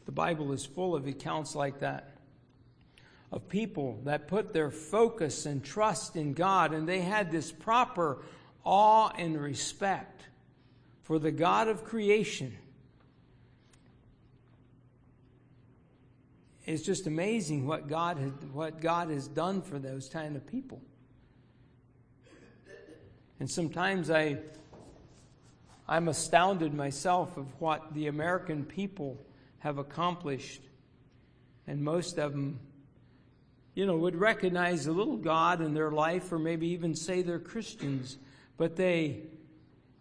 The 0.06 0.12
Bible 0.12 0.52
is 0.52 0.66
full 0.66 0.96
of 0.96 1.08
accounts 1.08 1.56
like 1.56 1.80
that 1.80 2.10
of 3.32 3.48
people 3.48 4.02
that 4.04 4.28
put 4.28 4.52
their 4.52 4.70
focus 4.70 5.46
and 5.46 5.64
trust 5.64 6.18
in 6.18 6.34
God, 6.34 6.74
and 6.74 6.86
they 6.86 7.00
had 7.00 7.32
this 7.32 7.50
proper 7.50 8.26
awe 8.66 9.10
and 9.18 9.42
respect 9.42 10.24
for 11.04 11.18
the 11.18 11.32
God 11.32 11.70
of 11.70 11.86
creation 11.86 12.58
it's 16.66 16.84
just 16.84 17.08
amazing 17.08 17.66
what 17.66 17.88
God 17.88 18.18
has, 18.18 18.32
what 18.54 18.82
God 18.82 19.10
has 19.10 19.28
done 19.28 19.62
for 19.62 19.80
those 19.80 20.10
kind 20.10 20.36
of 20.36 20.46
people. 20.46 20.82
And 23.42 23.50
sometimes 23.50 24.12
I 24.12 24.38
I'm 25.88 26.10
astounded 26.10 26.76
myself 26.76 27.38
of 27.38 27.48
what 27.60 27.92
the 27.96 28.06
American 28.06 28.64
people 28.64 29.18
have 29.58 29.80
accomplished. 29.80 30.62
And 31.66 31.84
most 31.84 32.20
of 32.20 32.34
them, 32.34 32.60
you 33.74 33.88
know, 33.88 33.98
would 33.98 34.16
recognize 34.16 34.86
a 34.86 34.92
little 34.92 35.18
God 35.18 35.60
in 35.60 35.74
their 35.74 35.90
life 35.90 36.32
or 36.32 36.38
maybe 36.38 36.68
even 36.68 36.94
say 36.94 37.24
they're 37.24 37.40
Christians, 37.40 38.20
but 38.58 38.76
they 38.76 39.24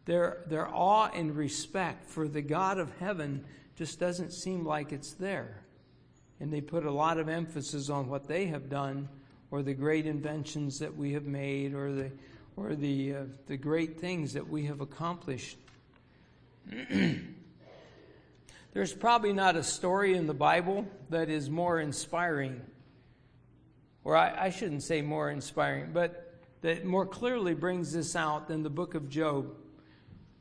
their 0.04 0.44
their 0.46 0.68
awe 0.68 1.08
and 1.14 1.34
respect 1.34 2.10
for 2.10 2.28
the 2.28 2.42
God 2.42 2.76
of 2.76 2.92
heaven 2.98 3.42
just 3.74 3.98
doesn't 3.98 4.34
seem 4.34 4.66
like 4.66 4.92
it's 4.92 5.12
there 5.12 5.62
and 6.40 6.52
they 6.52 6.60
put 6.60 6.84
a 6.84 6.92
lot 6.92 7.16
of 7.16 7.30
emphasis 7.30 7.88
on 7.88 8.06
what 8.06 8.28
they 8.28 8.48
have 8.48 8.68
done 8.68 9.08
or 9.50 9.62
the 9.62 9.72
great 9.72 10.04
inventions 10.04 10.78
that 10.78 10.94
we 10.94 11.14
have 11.14 11.24
made 11.24 11.72
or 11.72 11.90
the 11.90 12.12
or 12.60 12.74
the 12.74 13.14
uh, 13.14 13.22
the 13.46 13.56
great 13.56 13.98
things 13.98 14.34
that 14.34 14.48
we 14.48 14.66
have 14.66 14.80
accomplished. 14.80 15.56
There's 18.72 18.92
probably 18.92 19.32
not 19.32 19.56
a 19.56 19.62
story 19.62 20.14
in 20.14 20.26
the 20.26 20.34
Bible 20.34 20.86
that 21.08 21.28
is 21.28 21.48
more 21.50 21.80
inspiring, 21.80 22.60
or 24.04 24.16
I, 24.16 24.46
I 24.46 24.50
shouldn't 24.50 24.82
say 24.82 25.02
more 25.02 25.30
inspiring, 25.30 25.90
but 25.92 26.34
that 26.60 26.84
more 26.84 27.06
clearly 27.06 27.54
brings 27.54 27.92
this 27.92 28.14
out 28.14 28.46
than 28.46 28.62
the 28.62 28.70
book 28.70 28.94
of 28.94 29.08
Job. 29.08 29.54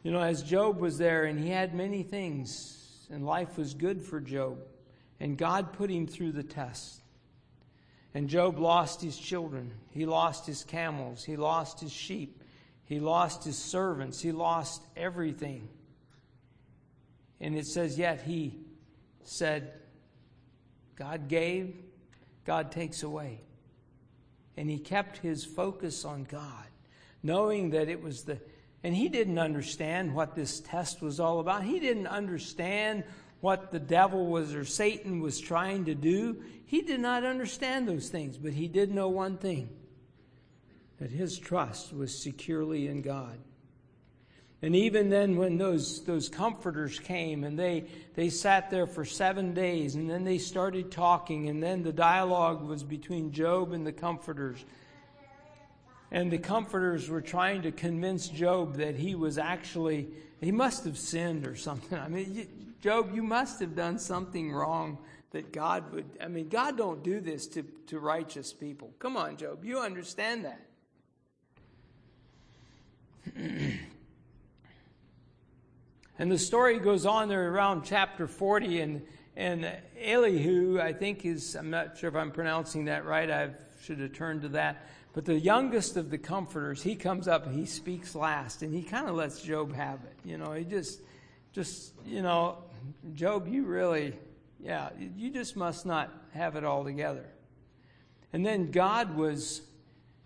You 0.03 0.11
know, 0.11 0.21
as 0.21 0.43
Job 0.43 0.79
was 0.79 0.97
there 0.97 1.23
and 1.25 1.39
he 1.39 1.49
had 1.49 1.73
many 1.73 2.03
things, 2.03 3.07
and 3.09 3.25
life 3.25 3.57
was 3.57 3.73
good 3.73 4.01
for 4.01 4.19
Job. 4.19 4.59
And 5.19 5.37
God 5.37 5.73
put 5.73 5.89
him 5.89 6.07
through 6.07 6.33
the 6.33 6.43
test. 6.43 7.01
And 8.13 8.27
Job 8.27 8.57
lost 8.57 9.01
his 9.01 9.17
children. 9.17 9.71
He 9.91 10.05
lost 10.05 10.45
his 10.45 10.63
camels. 10.63 11.23
He 11.23 11.35
lost 11.35 11.79
his 11.79 11.91
sheep. 11.91 12.41
He 12.85 12.99
lost 12.99 13.43
his 13.43 13.57
servants. 13.57 14.19
He 14.19 14.31
lost 14.31 14.81
everything. 14.97 15.69
And 17.39 17.55
it 17.55 17.67
says, 17.67 17.97
Yet 17.99 18.23
he 18.23 18.57
said, 19.23 19.73
God 20.95 21.27
gave, 21.27 21.75
God 22.45 22.71
takes 22.71 23.03
away. 23.03 23.41
And 24.57 24.69
he 24.69 24.79
kept 24.79 25.19
his 25.19 25.45
focus 25.45 26.03
on 26.03 26.23
God, 26.23 26.65
knowing 27.21 27.69
that 27.69 27.89
it 27.89 28.01
was 28.01 28.23
the. 28.23 28.39
And 28.83 28.95
he 28.95 29.07
didn't 29.07 29.37
understand 29.37 30.15
what 30.15 30.35
this 30.35 30.59
test 30.59 31.01
was 31.01 31.19
all 31.19 31.39
about. 31.39 31.63
He 31.63 31.79
didn't 31.79 32.07
understand 32.07 33.03
what 33.41 33.71
the 33.71 33.79
devil 33.79 34.27
was 34.27 34.53
or 34.53 34.65
Satan 34.65 35.21
was 35.21 35.39
trying 35.39 35.85
to 35.85 35.95
do. 35.95 36.41
He 36.65 36.81
did 36.81 36.99
not 36.99 37.23
understand 37.23 37.87
those 37.87 38.09
things, 38.09 38.37
but 38.37 38.53
he 38.53 38.67
did 38.67 38.93
know 38.93 39.09
one 39.09 39.37
thing 39.37 39.69
that 40.99 41.09
his 41.09 41.39
trust 41.39 41.93
was 41.93 42.21
securely 42.21 42.87
in 42.87 43.01
God. 43.01 43.39
And 44.61 44.75
even 44.75 45.09
then, 45.09 45.37
when 45.37 45.57
those, 45.57 46.03
those 46.03 46.27
comforters 46.27 46.99
came 46.99 47.45
and 47.45 47.57
they, 47.57 47.85
they 48.15 48.29
sat 48.29 48.69
there 48.69 48.87
for 48.87 49.05
seven 49.05 49.53
days 49.53 49.95
and 49.95 50.09
then 50.09 50.25
they 50.25 50.37
started 50.37 50.91
talking, 50.91 51.47
and 51.47 51.63
then 51.63 51.81
the 51.81 51.93
dialogue 51.93 52.61
was 52.61 52.83
between 52.83 53.31
Job 53.31 53.71
and 53.71 53.87
the 53.87 53.93
comforters. 53.93 54.65
And 56.11 56.29
the 56.29 56.39
comforters 56.39 57.07
were 57.07 57.21
trying 57.21 57.61
to 57.61 57.71
convince 57.71 58.27
Job 58.27 58.75
that 58.77 58.95
he 58.95 59.15
was 59.15 59.37
actually, 59.37 60.09
he 60.41 60.51
must 60.51 60.83
have 60.83 60.97
sinned 60.97 61.47
or 61.47 61.55
something. 61.55 61.97
I 61.99 62.09
mean, 62.09 62.58
Job, 62.81 63.13
you 63.13 63.23
must 63.23 63.59
have 63.59 63.75
done 63.75 63.99
something 63.99 64.51
wrong 64.51 64.97
that 65.31 65.51
God 65.51 65.91
would, 65.93 66.05
I 66.21 66.27
mean, 66.27 66.49
God 66.49 66.77
don't 66.77 67.03
do 67.03 67.19
this 67.19 67.45
to, 67.47 67.63
to 67.87 67.99
righteous 67.99 68.53
people. 68.53 68.93
Come 68.99 69.17
on, 69.17 69.37
Job, 69.37 69.63
you 69.63 69.79
understand 69.79 70.45
that. 70.45 70.65
and 76.17 76.31
the 76.31 76.37
story 76.37 76.79
goes 76.79 77.05
on 77.05 77.27
there 77.29 77.51
around 77.51 77.83
chapter 77.83 78.27
40, 78.27 78.79
and, 78.81 79.01
and 79.35 79.71
Elihu, 80.01 80.79
I 80.79 80.93
think 80.93 81.25
is, 81.25 81.55
I'm 81.55 81.69
not 81.69 81.97
sure 81.97 82.09
if 82.09 82.15
I'm 82.15 82.31
pronouncing 82.31 82.85
that 82.85 83.05
right, 83.05 83.29
I 83.29 83.49
should 83.83 83.99
have 83.99 84.13
turned 84.13 84.41
to 84.43 84.49
that. 84.49 84.87
But 85.13 85.25
the 85.25 85.39
youngest 85.39 85.97
of 85.97 86.09
the 86.09 86.17
comforters, 86.17 86.81
he 86.81 86.95
comes 86.95 87.27
up 87.27 87.45
and 87.45 87.53
he 87.55 87.65
speaks 87.65 88.15
last, 88.15 88.61
and 88.63 88.73
he 88.73 88.83
kind 88.83 89.07
of 89.07 89.15
lets 89.15 89.41
Job 89.41 89.75
have 89.75 89.99
it. 90.05 90.15
You 90.23 90.37
know, 90.37 90.53
he 90.53 90.63
just, 90.63 91.01
just, 91.51 91.93
you 92.05 92.21
know, 92.21 92.57
Job, 93.13 93.47
you 93.47 93.63
really, 93.65 94.13
yeah, 94.59 94.89
you 95.15 95.31
just 95.31 95.55
must 95.55 95.85
not 95.85 96.11
have 96.33 96.55
it 96.55 96.63
all 96.63 96.83
together. 96.83 97.25
And 98.33 98.45
then 98.45 98.71
God 98.71 99.15
was, 99.15 99.61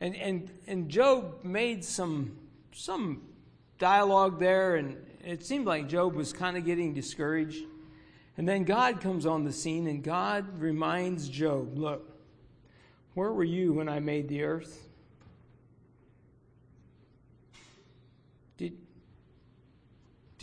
and, 0.01 0.15
and, 0.15 0.49
and 0.67 0.89
Job 0.89 1.43
made 1.43 1.83
some 1.83 2.37
some 2.75 3.21
dialogue 3.77 4.39
there, 4.39 4.75
and 4.75 4.97
it 5.23 5.45
seemed 5.45 5.65
like 5.65 5.87
Job 5.87 6.15
was 6.15 6.33
kind 6.33 6.57
of 6.57 6.65
getting 6.65 6.93
discouraged. 6.93 7.63
And 8.37 8.47
then 8.47 8.63
God 8.63 8.99
comes 8.99 9.25
on 9.25 9.43
the 9.43 9.53
scene, 9.53 9.87
and 9.87 10.03
God 10.03 10.59
reminds 10.59 11.29
Job, 11.29 11.77
Look, 11.77 12.09
where 13.13 13.31
were 13.31 13.43
you 13.43 13.73
when 13.73 13.87
I 13.87 13.99
made 13.99 14.27
the 14.27 14.43
earth? 14.43 14.87
Did, 18.57 18.77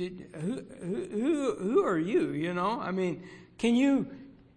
did, 0.01 0.27
who, 0.41 0.63
who, 0.83 1.55
who 1.57 1.85
are 1.85 1.99
you? 1.99 2.31
You 2.31 2.55
know, 2.55 2.81
I 2.81 2.91
mean, 2.91 3.23
can 3.59 3.75
you? 3.75 4.09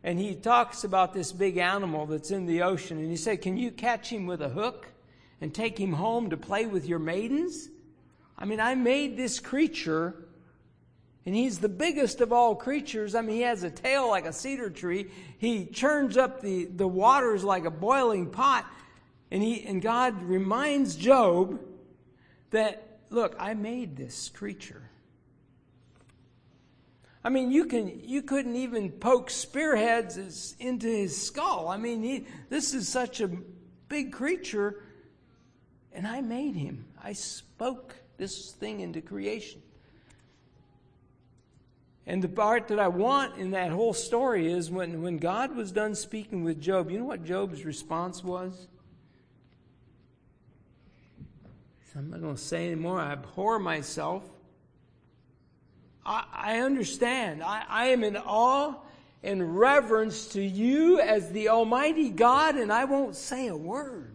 And 0.04 0.20
he 0.20 0.36
talks 0.36 0.84
about 0.84 1.14
this 1.14 1.32
big 1.32 1.58
animal 1.58 2.06
that's 2.06 2.32
in 2.32 2.46
the 2.46 2.64
ocean, 2.64 2.98
and 2.98 3.10
he 3.10 3.18
said, 3.18 3.42
Can 3.42 3.58
you 3.58 3.72
catch 3.72 4.10
him 4.10 4.26
with 4.26 4.42
a 4.42 4.50
hook? 4.50 4.88
and 5.44 5.54
take 5.54 5.78
him 5.78 5.92
home 5.92 6.30
to 6.30 6.38
play 6.38 6.66
with 6.66 6.86
your 6.86 7.00
maidens? 7.00 7.68
I 8.38 8.46
mean, 8.46 8.62
I 8.62 8.75
made 8.75 9.18
this 9.18 9.42
creature, 9.42 10.16
and 11.25 11.36
he's 11.36 11.60
the 11.60 11.68
biggest 11.68 12.22
of 12.22 12.32
all 12.32 12.56
creatures. 12.56 13.14
I 13.14 13.22
mean, 13.22 13.36
he 13.36 13.42
has 13.42 13.64
a 13.64 13.70
tail 13.70 14.08
like 14.08 14.25
a 14.25 14.32
cedar 14.32 14.70
tree. 14.70 15.12
He 15.38 15.66
churns 15.66 16.16
up 16.16 16.40
the, 16.40 16.64
the 16.64 16.88
waters 16.88 17.44
like 17.44 17.66
a 17.66 17.72
boiling 17.72 18.29
pot. 18.29 18.66
And, 19.32 19.44
he, 19.44 19.66
and 19.66 19.82
God 19.82 20.24
reminds 20.24 20.96
Job 20.96 21.60
that, 22.51 23.00
look, 23.10 23.36
I 23.38 23.53
made 23.53 23.98
this 23.98 24.29
creature. 24.29 24.82
I 27.24 27.29
mean, 27.29 27.51
you 27.51 27.66
can 27.66 28.01
you 28.03 28.22
couldn't 28.22 28.55
even 28.55 28.92
poke 28.92 29.29
spearheads 29.29 30.55
into 30.59 30.88
his 30.88 31.25
skull. 31.25 31.70
I 31.70 31.77
mean, 31.77 32.03
he, 32.03 32.25
this 32.50 32.74
is 32.74 32.88
such 32.88 33.22
a 33.22 33.29
big 33.88 34.12
creature 34.12 34.83
and 35.94 36.07
I 36.07 36.22
made 36.22 36.55
him. 36.55 36.86
I 37.01 37.14
spoke 37.14 37.96
this 38.18 38.51
thing 38.51 38.79
into 38.79 39.01
creation. 39.01 39.62
And 42.05 42.22
the 42.22 42.27
part 42.27 42.68
that 42.68 42.79
I 42.79 42.90
want 42.90 43.38
in 43.38 43.51
that 43.51 43.72
whole 43.72 43.94
story 43.94 44.51
is 44.51 44.70
when, 44.70 45.01
when 45.01 45.18
God 45.18 45.55
was 45.55 45.72
done 45.72 45.96
speaking 45.96 46.44
with 46.44 46.59
Job, 46.59 46.92
you 46.92 47.00
know 47.00 47.05
what 47.05 47.24
Job's 47.24 47.64
response 47.64 48.24
was? 48.24 48.68
I'm 51.96 52.09
not 52.09 52.22
going 52.22 52.36
to 52.36 52.42
say 52.42 52.66
anymore. 52.66 53.00
I 53.00 53.12
abhor 53.12 53.59
myself. 53.59 54.24
I, 56.05 56.59
understand. 56.59 57.42
I, 57.44 57.63
I 57.68 57.85
am 57.87 58.03
in 58.03 58.18
awe 58.18 58.75
and 59.24 59.57
reverence 59.57 60.27
to 60.29 60.42
you 60.42 61.00
as 61.00 61.31
the 61.31 61.50
Almighty 61.50 62.09
God, 62.09 62.55
and 62.55 62.72
I 62.74 62.85
won't 62.85 63.16
say 63.16 63.48
a 63.48 63.55
word. 63.55 64.13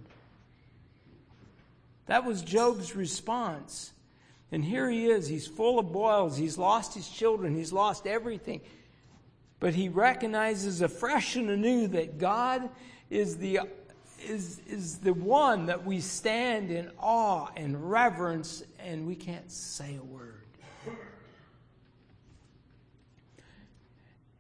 That 2.07 2.24
was 2.24 2.42
Job's 2.42 2.94
response. 2.94 3.92
And 4.51 4.64
here 4.64 4.88
he 4.88 5.07
is. 5.07 5.29
He's 5.29 5.46
full 5.46 5.79
of 5.79 5.92
boils. 5.92 6.37
He's 6.37 6.57
lost 6.57 6.94
his 6.94 7.09
children. 7.09 7.55
He's 7.55 7.72
lost 7.72 8.07
everything. 8.07 8.61
But 9.61 9.74
he 9.74 9.88
recognizes 9.88 10.81
afresh 10.81 11.37
and 11.37 11.51
anew 11.51 11.88
that 11.88 12.18
God 12.18 12.68
is 13.11 13.37
the, 13.37 13.61
is, 14.27 14.61
is 14.68 14.98
the 14.98 15.12
one 15.12 15.66
that 15.66 15.85
we 15.85 16.01
stand 16.01 16.70
in 16.70 16.90
awe 16.98 17.48
and 17.57 17.90
reverence, 17.90 18.62
and 18.79 19.07
we 19.07 19.16
can't 19.16 19.51
say 19.51 19.96
a 19.96 20.05
word. 20.05 20.38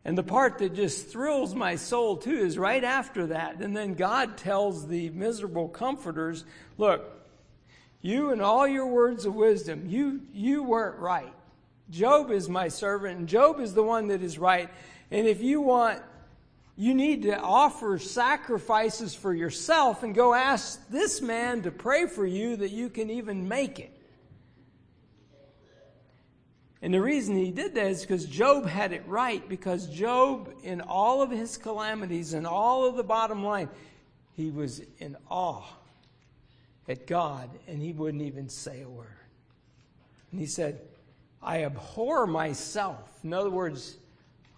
And 0.04 0.16
the 0.16 0.22
part 0.22 0.58
that 0.58 0.74
just 0.74 1.08
thrills 1.08 1.54
my 1.54 1.76
soul 1.76 2.16
too 2.16 2.38
is 2.38 2.56
right 2.56 2.82
after 2.82 3.26
that. 3.26 3.60
And 3.60 3.76
then 3.76 3.94
God 3.94 4.38
tells 4.38 4.86
the 4.86 5.10
miserable 5.10 5.68
comforters, 5.68 6.44
Look, 6.78 7.18
you 8.00 8.30
and 8.30 8.40
all 8.40 8.66
your 8.66 8.86
words 8.86 9.26
of 9.26 9.34
wisdom, 9.34 9.84
you, 9.86 10.22
you 10.32 10.62
weren't 10.62 10.98
right. 10.98 11.32
Job 11.90 12.30
is 12.30 12.48
my 12.48 12.68
servant, 12.68 13.18
and 13.18 13.28
Job 13.28 13.60
is 13.60 13.74
the 13.74 13.82
one 13.82 14.08
that 14.08 14.22
is 14.22 14.38
right. 14.38 14.68
And 15.10 15.26
if 15.26 15.42
you 15.42 15.60
want, 15.60 16.02
you 16.76 16.94
need 16.94 17.22
to 17.22 17.36
offer 17.36 17.98
sacrifices 17.98 19.14
for 19.14 19.34
yourself 19.34 20.04
and 20.04 20.14
go 20.14 20.32
ask 20.32 20.88
this 20.90 21.20
man 21.20 21.62
to 21.62 21.72
pray 21.72 22.06
for 22.06 22.24
you 22.24 22.56
that 22.56 22.70
you 22.70 22.88
can 22.88 23.10
even 23.10 23.48
make 23.48 23.80
it. 23.80 23.97
And 26.80 26.94
the 26.94 27.00
reason 27.00 27.36
he 27.36 27.50
did 27.50 27.74
that 27.74 27.86
is 27.86 28.02
because 28.02 28.24
Job 28.24 28.66
had 28.66 28.92
it 28.92 29.02
right, 29.06 29.46
because 29.48 29.88
Job, 29.88 30.52
in 30.62 30.80
all 30.80 31.22
of 31.22 31.30
his 31.30 31.56
calamities 31.56 32.34
and 32.34 32.46
all 32.46 32.86
of 32.86 32.96
the 32.96 33.02
bottom 33.02 33.44
line, 33.44 33.68
he 34.36 34.50
was 34.50 34.80
in 34.98 35.16
awe 35.28 35.64
at 36.86 37.06
God 37.06 37.50
and 37.66 37.82
he 37.82 37.92
wouldn't 37.92 38.22
even 38.22 38.48
say 38.48 38.82
a 38.82 38.88
word. 38.88 39.06
And 40.30 40.40
he 40.40 40.46
said, 40.46 40.80
I 41.42 41.64
abhor 41.64 42.26
myself. 42.26 43.10
In 43.24 43.32
other 43.32 43.50
words, 43.50 43.96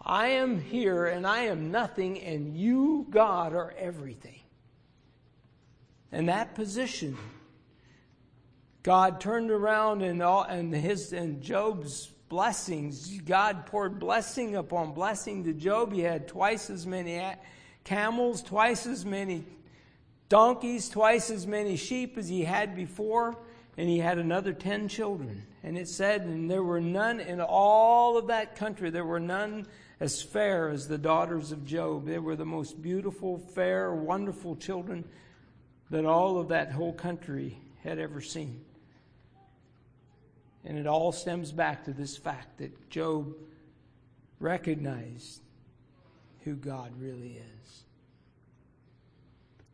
I 0.02 0.28
am 0.28 0.61
here 0.61 1.06
and 1.06 1.26
I 1.26 1.42
am 1.44 1.70
nothing, 1.70 2.20
and 2.20 2.56
you, 2.56 3.06
God, 3.11 3.54
are 3.54 3.74
everything. 3.78 4.40
And 6.12 6.28
that 6.28 6.54
position, 6.54 7.16
God 8.83 9.21
turned 9.21 9.51
around 9.51 10.03
and 10.03 10.23
all 10.23 10.43
and 10.43 10.75
his 10.75 11.12
and 11.12 11.43
Job's 11.43 12.11
blessings. 12.29 13.21
God 13.21 13.66
poured 13.66 13.99
blessing 13.99 14.57
upon 14.57 14.95
blessing 14.95 15.45
to 15.45 15.53
Job. 15.53 15.93
He 15.93 16.01
had 16.01 16.29
twice 16.29 16.71
as 16.71 16.87
many 16.87 17.23
camels, 17.85 18.43
twice 18.43 18.87
as 18.87 19.05
many 19.05 19.45
donkeys, 20.29 20.88
twice 20.88 21.31
as 21.31 21.47
many 21.47 21.77
sheep 21.77 22.16
as 22.16 22.29
he 22.29 22.45
had 22.45 22.75
before, 22.75 23.37
and 23.77 23.88
he 23.88 23.99
had 23.99 24.19
another 24.19 24.53
ten 24.53 24.88
children. 24.88 25.43
And 25.62 25.77
it 25.77 25.88
said, 25.88 26.23
and 26.23 26.51
there 26.51 26.62
were 26.62 26.81
none 26.81 27.21
in 27.21 27.40
all 27.40 28.16
of 28.16 28.29
that 28.29 28.57
country, 28.57 28.88
there 28.88 29.05
were 29.05 29.21
none 29.21 29.66
as 29.99 30.23
fair 30.23 30.71
as 30.71 30.88
the 30.88 30.97
daughters 30.97 31.53
of 31.53 31.66
Job. 31.66 32.07
They 32.07 32.19
were 32.19 32.37
the 32.37 32.47
most 32.47 32.81
beautiful, 32.81 33.38
fair, 33.38 33.93
wonderful 33.93 34.57
children 34.57 35.05
that 35.90 36.07
all 36.07 36.38
of 36.38 36.49
that 36.49 36.73
whole 36.73 36.95
country 36.95 37.59
had 37.83 37.99
ever 37.99 38.23
seen. 38.23 38.64
And 40.64 40.79
it 40.79 40.87
all 40.87 41.12
stems 41.12 41.53
back 41.53 41.85
to 41.85 41.92
this 41.92 42.16
fact 42.16 42.59
that 42.59 42.90
Job 42.90 43.35
recognized 44.38 45.40
who 46.44 46.55
God 46.55 46.92
really 46.99 47.40
is. 47.62 47.83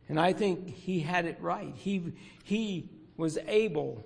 And 0.08 0.20
I 0.20 0.32
think 0.32 0.72
he 0.72 1.00
had 1.00 1.24
it 1.24 1.38
right. 1.40 1.74
He, 1.76 2.12
he 2.44 2.88
was 3.16 3.38
able 3.46 4.04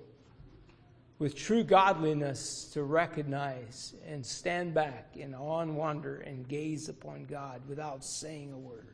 with 1.18 1.36
true 1.36 1.62
godliness 1.62 2.70
to 2.72 2.82
recognize 2.82 3.94
and 4.06 4.24
stand 4.24 4.72
back 4.72 5.08
in 5.14 5.34
awe 5.34 5.60
and 5.60 5.76
wonder 5.76 6.16
and 6.20 6.48
gaze 6.48 6.88
upon 6.88 7.26
God 7.26 7.60
without 7.68 8.02
saying 8.02 8.52
a 8.52 8.58
word. 8.58 8.86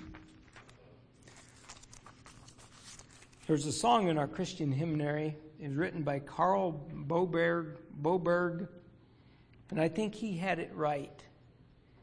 There's 3.50 3.66
a 3.66 3.72
song 3.72 4.06
in 4.06 4.16
our 4.16 4.28
Christian 4.28 4.70
hymnary. 4.70 5.36
It 5.58 5.70
was 5.70 5.76
written 5.76 6.04
by 6.04 6.20
Carl 6.20 6.88
Boberg, 7.08 7.78
Boberg, 8.00 8.68
and 9.70 9.80
I 9.80 9.88
think 9.88 10.14
he 10.14 10.36
had 10.36 10.60
it 10.60 10.70
right. 10.72 11.20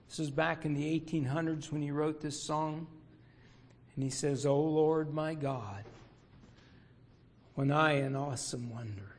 This 0.09 0.19
is 0.19 0.29
back 0.29 0.65
in 0.65 0.73
the 0.73 0.99
1800s 0.99 1.71
when 1.71 1.81
he 1.81 1.89
wrote 1.89 2.19
this 2.19 2.37
song. 2.37 2.85
And 3.95 4.03
he 4.03 4.09
says, 4.09 4.45
O 4.45 4.59
Lord 4.59 5.13
my 5.13 5.35
God, 5.35 5.85
when 7.55 7.71
I 7.71 8.01
in 8.01 8.13
awesome 8.13 8.69
wonder, 8.69 9.15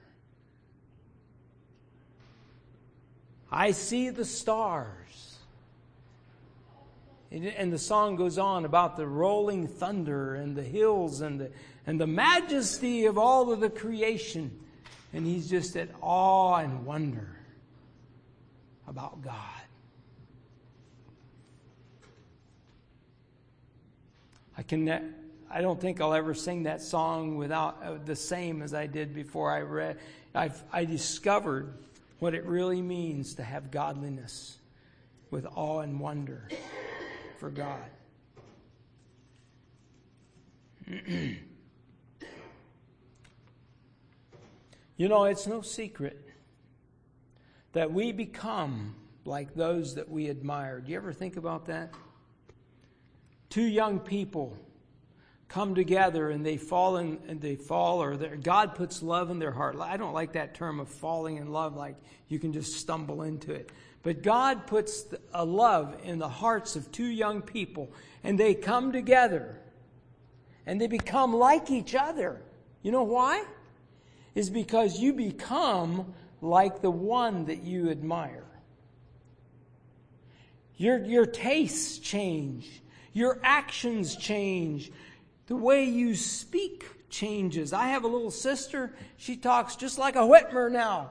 I 3.51 3.71
see 3.71 4.11
the 4.11 4.27
stars. 4.27 5.28
And 7.31 7.71
the 7.71 7.79
song 7.79 8.17
goes 8.17 8.39
on 8.39 8.65
about 8.65 8.97
the 8.97 9.07
rolling 9.07 9.67
thunder 9.67 10.35
and 10.35 10.57
the 10.57 10.63
hills 10.63 11.21
and 11.21 11.39
the, 11.39 11.51
and 11.87 12.01
the 12.01 12.07
majesty 12.07 13.05
of 13.05 13.19
all 13.19 13.53
of 13.53 13.61
the 13.61 13.69
creation. 13.69 14.59
And 15.13 15.27
he's 15.27 15.49
just 15.49 15.77
at 15.77 15.91
awe 16.01 16.57
and 16.57 16.87
wonder 16.87 17.37
about 18.87 19.21
God. 19.21 19.35
I 24.57 24.63
can 24.63 25.15
I 25.51 25.61
don't 25.61 25.81
think 25.81 26.01
I'll 26.01 26.15
ever 26.15 26.35
sing 26.35 26.65
that 26.65 26.83
song 26.83 27.37
without 27.37 27.79
uh, 27.83 27.95
the 28.05 28.17
same 28.17 28.61
as 28.61 28.75
I 28.75 28.87
did 28.87 29.15
before 29.15 29.51
I 29.51 29.61
read. 29.61 29.99
I've, 30.35 30.63
I 30.73 30.85
discovered 30.85 31.73
what 32.19 32.35
it 32.35 32.45
really 32.45 32.83
means 32.83 33.35
to 33.37 33.43
have 33.43 33.71
godliness 33.71 34.59
with 35.31 35.47
awe 35.55 35.81
and 35.81 36.01
wonder 36.01 36.49
for 37.39 37.51
God. 37.51 37.91
you 44.97 45.09
know, 45.09 45.25
it's 45.25 45.47
no 45.47 45.61
secret 45.63 46.25
that 47.73 47.93
we 47.93 48.13
become 48.13 48.95
like 49.25 49.55
those 49.55 49.95
that 49.95 50.09
we 50.09 50.31
admire. 50.31 50.81
Do 50.81 50.91
you 50.91 50.97
ever 50.97 51.13
think 51.13 51.37
about 51.37 51.67
that? 51.67 51.93
Two 53.51 53.67
young 53.67 54.01
people 54.01 54.57
come 55.49 55.75
together 55.75 56.31
and 56.31 56.45
they 56.45 56.57
fall 56.57 56.97
in, 56.99 57.19
and 57.29 57.41
they 57.41 57.57
fall 57.57 58.03
or 58.03 58.17
God 58.37 58.75
puts 58.75 59.03
love 59.03 59.31
in 59.31 59.39
their 59.39 59.53
heart. 59.53 59.77
I 59.81 59.97
don't 59.97 60.13
like 60.13 60.33
that 60.33 60.55
term 60.55 60.81
of 60.81 60.89
falling 60.89 61.37
in 61.37 61.53
love 61.53 61.75
like 61.75 61.97
you 62.29 62.39
can 62.39 62.53
just 62.53 62.73
stumble 62.73 63.23
into 63.23 63.53
it. 63.53 63.71
But 64.09 64.23
God 64.23 64.67
puts 64.67 65.05
a 65.35 65.45
love 65.45 65.95
in 66.03 66.19
the 66.19 66.31
hearts 66.31 66.77
of 66.77 66.91
two 66.91 67.05
young 67.05 67.43
people 67.43 67.93
and 68.25 68.41
they 68.41 68.55
come 68.55 68.91
together 68.91 69.61
and 70.65 70.81
they 70.81 70.87
become 70.87 71.35
like 71.35 71.71
each 71.71 71.95
other. 71.95 72.41
You 72.81 72.91
know 72.91 73.03
why? 73.03 73.45
Is 74.35 74.49
because 74.49 74.99
you 74.99 75.13
become 75.13 76.15
like 76.41 76.81
the 76.81 76.91
one 76.91 77.45
that 77.45 77.65
you 77.65 77.91
admire. 77.91 78.47
Your, 80.79 81.05
your 81.05 81.27
tastes 81.27 81.99
change. 81.99 82.67
Your 83.13 83.39
actions 83.43 84.17
change. 84.17 84.91
The 85.49 85.57
way 85.57 85.85
you 85.85 86.15
speak 86.15 87.11
changes. 87.11 87.75
I 87.75 87.89
have 87.89 88.05
a 88.05 88.09
little 88.09 88.31
sister. 88.31 88.95
She 89.19 89.37
talks 89.37 89.77
just 89.77 89.99
like 89.99 90.17
a 90.17 90.21
Whitmer 90.21 90.73
now. 90.73 91.11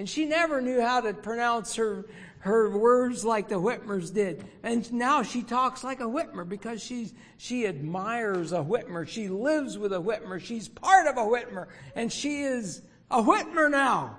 And 0.00 0.08
she 0.08 0.24
never 0.24 0.62
knew 0.62 0.80
how 0.80 1.02
to 1.02 1.12
pronounce 1.12 1.74
her, 1.74 2.06
her 2.38 2.70
words 2.70 3.22
like 3.22 3.50
the 3.50 3.60
Whitmers 3.60 4.10
did. 4.10 4.42
And 4.62 4.90
now 4.90 5.22
she 5.22 5.42
talks 5.42 5.84
like 5.84 6.00
a 6.00 6.04
Whitmer 6.04 6.48
because 6.48 6.82
she's, 6.82 7.12
she 7.36 7.66
admires 7.66 8.52
a 8.52 8.60
Whitmer. 8.60 9.06
She 9.06 9.28
lives 9.28 9.76
with 9.76 9.92
a 9.92 10.00
Whitmer. 10.00 10.40
She's 10.40 10.68
part 10.68 11.06
of 11.06 11.18
a 11.18 11.20
Whitmer. 11.20 11.66
And 11.94 12.10
she 12.10 12.40
is 12.44 12.80
a 13.10 13.22
Whitmer 13.22 13.70
now. 13.70 14.16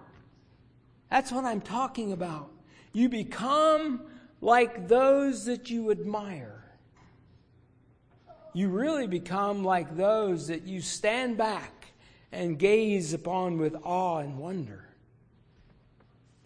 That's 1.10 1.32
what 1.32 1.46
I'm 1.46 1.62
talking 1.62 2.12
about. 2.12 2.52
You 2.94 3.10
become 3.10 4.04
like 4.40 4.88
those 4.88 5.46
that 5.46 5.72
you 5.72 5.90
admire 5.90 6.62
you 8.54 8.68
really 8.68 9.08
become 9.08 9.64
like 9.64 9.96
those 9.96 10.48
that 10.48 10.68
you 10.68 10.82
stand 10.82 11.38
back 11.38 11.94
and 12.32 12.60
gaze 12.60 13.14
upon 13.14 13.58
with 13.58 13.76
awe 13.84 14.18
and 14.18 14.38
wonder. 14.38 14.81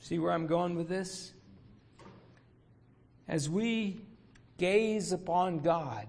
See 0.06 0.20
where 0.20 0.32
I'm 0.32 0.46
going 0.46 0.76
with 0.76 0.88
this? 0.88 1.34
As 3.28 3.50
we 3.50 4.04
gaze 4.60 5.12
upon 5.12 5.62
God 5.62 6.06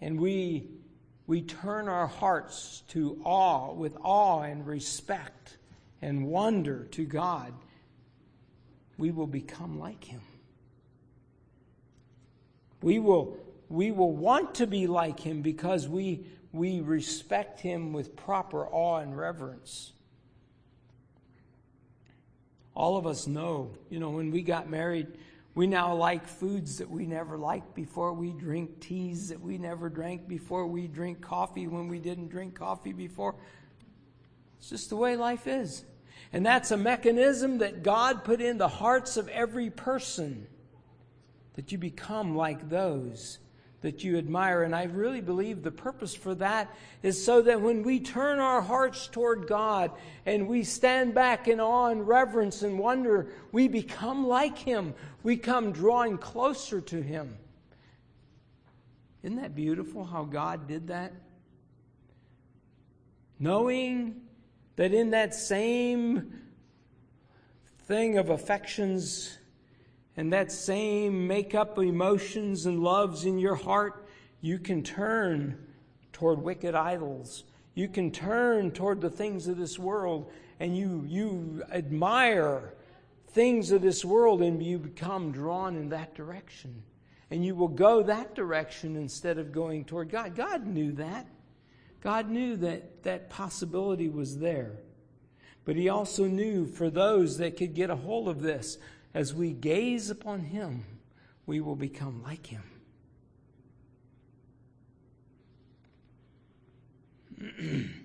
and 0.00 0.20
we, 0.20 0.66
we 1.28 1.42
turn 1.42 1.88
our 1.88 2.08
hearts 2.08 2.82
to 2.88 3.22
awe, 3.22 3.72
with 3.72 3.96
awe 4.02 4.40
and 4.40 4.66
respect 4.66 5.58
and 6.02 6.26
wonder 6.26 6.86
to 6.86 7.04
God, 7.04 7.54
we 8.98 9.12
will 9.12 9.28
become 9.28 9.78
like 9.78 10.02
Him. 10.02 10.22
We 12.82 12.98
will 12.98 13.38
we 13.68 13.92
will 13.92 14.12
want 14.12 14.56
to 14.56 14.66
be 14.66 14.88
like 14.88 15.20
him 15.20 15.40
because 15.40 15.88
we, 15.88 16.26
we 16.52 16.80
respect 16.80 17.60
him 17.60 17.94
with 17.94 18.14
proper 18.14 18.66
awe 18.66 18.98
and 18.98 19.16
reverence. 19.16 19.93
All 22.74 22.96
of 22.96 23.06
us 23.06 23.26
know, 23.26 23.70
you 23.88 24.00
know, 24.00 24.10
when 24.10 24.30
we 24.30 24.42
got 24.42 24.68
married, 24.68 25.06
we 25.54 25.66
now 25.68 25.94
like 25.94 26.26
foods 26.26 26.78
that 26.78 26.90
we 26.90 27.06
never 27.06 27.38
liked 27.38 27.74
before. 27.74 28.12
We 28.12 28.32
drink 28.32 28.80
teas 28.80 29.28
that 29.28 29.40
we 29.40 29.58
never 29.58 29.88
drank 29.88 30.26
before. 30.26 30.66
We 30.66 30.88
drink 30.88 31.20
coffee 31.20 31.68
when 31.68 31.86
we 31.86 32.00
didn't 32.00 32.28
drink 32.28 32.56
coffee 32.56 32.92
before. 32.92 33.36
It's 34.58 34.70
just 34.70 34.90
the 34.90 34.96
way 34.96 35.14
life 35.16 35.46
is. 35.46 35.84
And 36.32 36.44
that's 36.44 36.72
a 36.72 36.76
mechanism 36.76 37.58
that 37.58 37.84
God 37.84 38.24
put 38.24 38.40
in 38.40 38.58
the 38.58 38.68
hearts 38.68 39.16
of 39.16 39.28
every 39.28 39.70
person 39.70 40.48
that 41.54 41.70
you 41.70 41.78
become 41.78 42.36
like 42.36 42.68
those 42.68 43.38
that 43.84 44.02
you 44.02 44.16
admire. 44.16 44.62
And 44.62 44.74
I 44.74 44.84
really 44.84 45.20
believe 45.20 45.62
the 45.62 45.70
purpose 45.70 46.14
for 46.14 46.34
that 46.36 46.74
is 47.02 47.22
so 47.22 47.42
that 47.42 47.60
when 47.60 47.82
we 47.82 48.00
turn 48.00 48.38
our 48.38 48.62
hearts 48.62 49.08
toward 49.08 49.46
God 49.46 49.90
and 50.24 50.48
we 50.48 50.64
stand 50.64 51.14
back 51.14 51.48
in 51.48 51.60
awe 51.60 51.90
and 51.90 52.08
reverence 52.08 52.62
and 52.62 52.78
wonder, 52.78 53.28
we 53.52 53.68
become 53.68 54.26
like 54.26 54.56
Him. 54.56 54.94
We 55.22 55.36
come 55.36 55.70
drawing 55.70 56.16
closer 56.16 56.80
to 56.80 57.02
Him. 57.02 57.36
Isn't 59.22 59.36
that 59.36 59.54
beautiful 59.54 60.02
how 60.02 60.24
God 60.24 60.66
did 60.66 60.88
that? 60.88 61.12
Knowing 63.38 64.22
that 64.76 64.94
in 64.94 65.10
that 65.10 65.34
same 65.34 66.40
thing 67.80 68.16
of 68.16 68.30
affections, 68.30 69.36
and 70.16 70.32
that 70.32 70.52
same 70.52 71.26
make 71.26 71.54
up 71.54 71.78
emotions 71.78 72.66
and 72.66 72.80
loves 72.80 73.24
in 73.24 73.38
your 73.38 73.56
heart, 73.56 74.06
you 74.40 74.58
can 74.58 74.82
turn 74.82 75.58
toward 76.12 76.40
wicked 76.40 76.74
idols. 76.74 77.44
You 77.74 77.88
can 77.88 78.10
turn 78.10 78.70
toward 78.70 79.00
the 79.00 79.10
things 79.10 79.48
of 79.48 79.56
this 79.56 79.78
world 79.78 80.30
and 80.60 80.76
you, 80.76 81.04
you 81.06 81.64
admire 81.72 82.74
things 83.28 83.72
of 83.72 83.82
this 83.82 84.04
world 84.04 84.42
and 84.42 84.62
you 84.62 84.78
become 84.78 85.32
drawn 85.32 85.76
in 85.76 85.88
that 85.88 86.14
direction. 86.14 86.82
And 87.30 87.44
you 87.44 87.56
will 87.56 87.68
go 87.68 88.02
that 88.04 88.34
direction 88.34 88.96
instead 88.96 89.38
of 89.38 89.50
going 89.50 89.84
toward 89.84 90.10
God. 90.10 90.36
God 90.36 90.66
knew 90.66 90.92
that. 90.92 91.26
God 92.00 92.28
knew 92.28 92.56
that 92.58 93.02
that 93.02 93.30
possibility 93.30 94.08
was 94.08 94.38
there. 94.38 94.72
But 95.64 95.74
He 95.74 95.88
also 95.88 96.26
knew 96.26 96.66
for 96.66 96.90
those 96.90 97.38
that 97.38 97.56
could 97.56 97.74
get 97.74 97.90
a 97.90 97.96
hold 97.96 98.28
of 98.28 98.42
this, 98.42 98.78
as 99.14 99.32
we 99.32 99.52
gaze 99.52 100.10
upon 100.10 100.40
him, 100.40 100.84
we 101.46 101.60
will 101.60 101.76
become 101.76 102.22
like 102.22 102.46
him. 102.48 102.62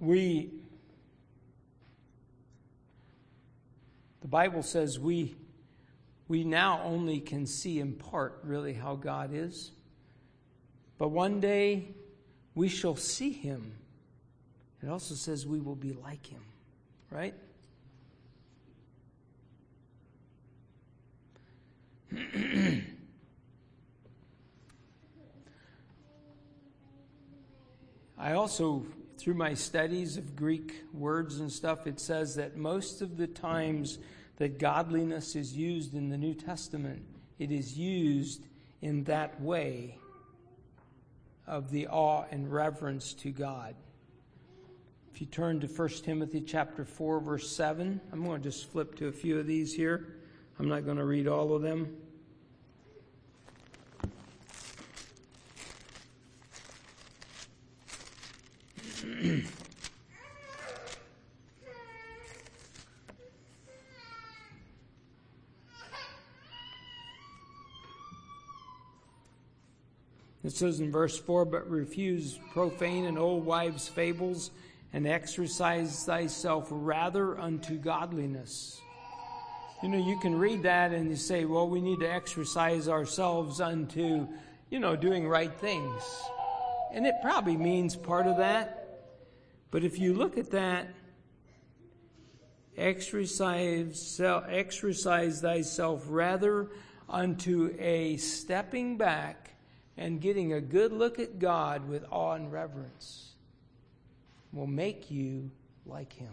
we 0.00 0.50
the 4.20 4.28
bible 4.28 4.62
says 4.62 4.98
we 4.98 5.34
we 6.28 6.44
now 6.44 6.80
only 6.82 7.18
can 7.20 7.46
see 7.46 7.80
in 7.80 7.92
part 7.92 8.40
really 8.42 8.72
how 8.72 8.94
god 8.96 9.30
is. 9.32 9.72
But 10.98 11.08
one 11.08 11.40
day 11.40 11.94
we 12.54 12.68
shall 12.68 12.96
see 12.96 13.30
him. 13.30 13.74
It 14.82 14.88
also 14.88 15.14
says 15.14 15.46
we 15.46 15.60
will 15.60 15.76
be 15.76 15.92
like 15.92 16.26
him 16.26 16.42
right? 17.10 17.34
I 28.18 28.32
also, 28.32 28.86
through 29.18 29.34
my 29.34 29.54
studies 29.54 30.16
of 30.16 30.34
Greek 30.34 30.82
words 30.92 31.38
and 31.40 31.52
stuff, 31.52 31.86
it 31.86 32.00
says 32.00 32.36
that 32.36 32.56
most 32.56 33.02
of 33.02 33.16
the 33.16 33.26
times 33.26 33.98
that 34.38 34.58
godliness 34.58 35.36
is 35.36 35.56
used 35.56 35.94
in 35.94 36.08
the 36.08 36.18
New 36.18 36.34
Testament, 36.34 37.04
it 37.38 37.50
is 37.50 37.78
used 37.78 38.46
in 38.82 39.04
that 39.04 39.40
way 39.40 39.98
of 41.46 41.70
the 41.70 41.86
awe 41.88 42.24
and 42.30 42.52
reverence 42.52 43.14
to 43.14 43.30
God. 43.30 43.74
If 45.16 45.22
you 45.22 45.28
turn 45.28 45.60
to 45.60 45.66
1 45.66 45.88
Timothy 46.04 46.42
chapter 46.42 46.84
4 46.84 47.20
verse 47.20 47.50
7, 47.50 48.02
I'm 48.12 48.22
going 48.22 48.42
to 48.42 48.50
just 48.50 48.70
flip 48.70 48.94
to 48.96 49.08
a 49.08 49.12
few 49.12 49.38
of 49.38 49.46
these 49.46 49.72
here. 49.72 50.08
I'm 50.58 50.68
not 50.68 50.84
going 50.84 50.98
to 50.98 51.06
read 51.06 51.26
all 51.26 51.54
of 51.54 51.62
them. 51.62 51.96
It 70.44 70.52
says 70.52 70.78
in 70.78 70.92
verse 70.92 71.18
4 71.18 71.44
But 71.44 71.68
refuse 71.68 72.38
profane 72.52 73.06
and 73.06 73.18
old 73.18 73.44
wives' 73.44 73.88
fables, 73.88 74.52
and 74.96 75.06
exercise 75.06 76.04
thyself 76.04 76.68
rather 76.70 77.38
unto 77.38 77.76
godliness. 77.76 78.80
You 79.82 79.90
know, 79.90 79.98
you 79.98 80.18
can 80.20 80.34
read 80.34 80.62
that 80.62 80.90
and 80.92 81.10
you 81.10 81.16
say, 81.16 81.44
well, 81.44 81.68
we 81.68 81.82
need 81.82 82.00
to 82.00 82.10
exercise 82.10 82.88
ourselves 82.88 83.60
unto, 83.60 84.26
you 84.70 84.80
know, 84.80 84.96
doing 84.96 85.28
right 85.28 85.52
things. 85.52 86.02
And 86.94 87.06
it 87.06 87.14
probably 87.20 87.58
means 87.58 87.94
part 87.94 88.26
of 88.26 88.38
that. 88.38 89.02
But 89.70 89.84
if 89.84 89.98
you 89.98 90.14
look 90.14 90.38
at 90.38 90.52
that, 90.52 90.88
exercise, 92.74 94.18
exercise 94.48 95.42
thyself 95.42 96.04
rather 96.08 96.70
unto 97.06 97.76
a 97.78 98.16
stepping 98.16 98.96
back 98.96 99.56
and 99.98 100.22
getting 100.22 100.54
a 100.54 100.60
good 100.62 100.90
look 100.90 101.18
at 101.18 101.38
God 101.38 101.86
with 101.86 102.02
awe 102.10 102.32
and 102.32 102.50
reverence 102.50 103.26
will 104.56 104.66
make 104.66 105.10
you 105.10 105.50
like 105.84 106.12
Him. 106.12 106.32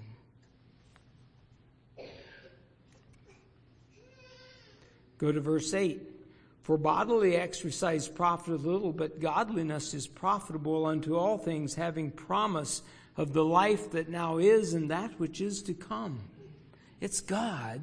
Go 5.18 5.32
to 5.32 5.40
verse 5.40 5.74
8. 5.74 6.02
For 6.64 6.78
bodily 6.78 7.36
exercise 7.36 8.08
profiteth 8.08 8.64
little, 8.64 8.94
but 8.94 9.20
godliness 9.20 9.94
is 9.94 10.08
profitable 10.08 10.86
unto 10.86 11.18
all 11.18 11.38
things, 11.38 11.76
having 11.76 12.10
promise 12.10 12.82
of 13.18 13.34
the 13.34 13.44
life 13.44 13.92
that 13.92 14.10
now 14.10 14.38
is 14.38 14.74
and 14.74 14.90
that 14.90 15.20
which 15.20 15.42
is 15.42 15.62
to 15.64 15.74
come. 15.74 16.22
It's 17.02 17.20
God. 17.20 17.82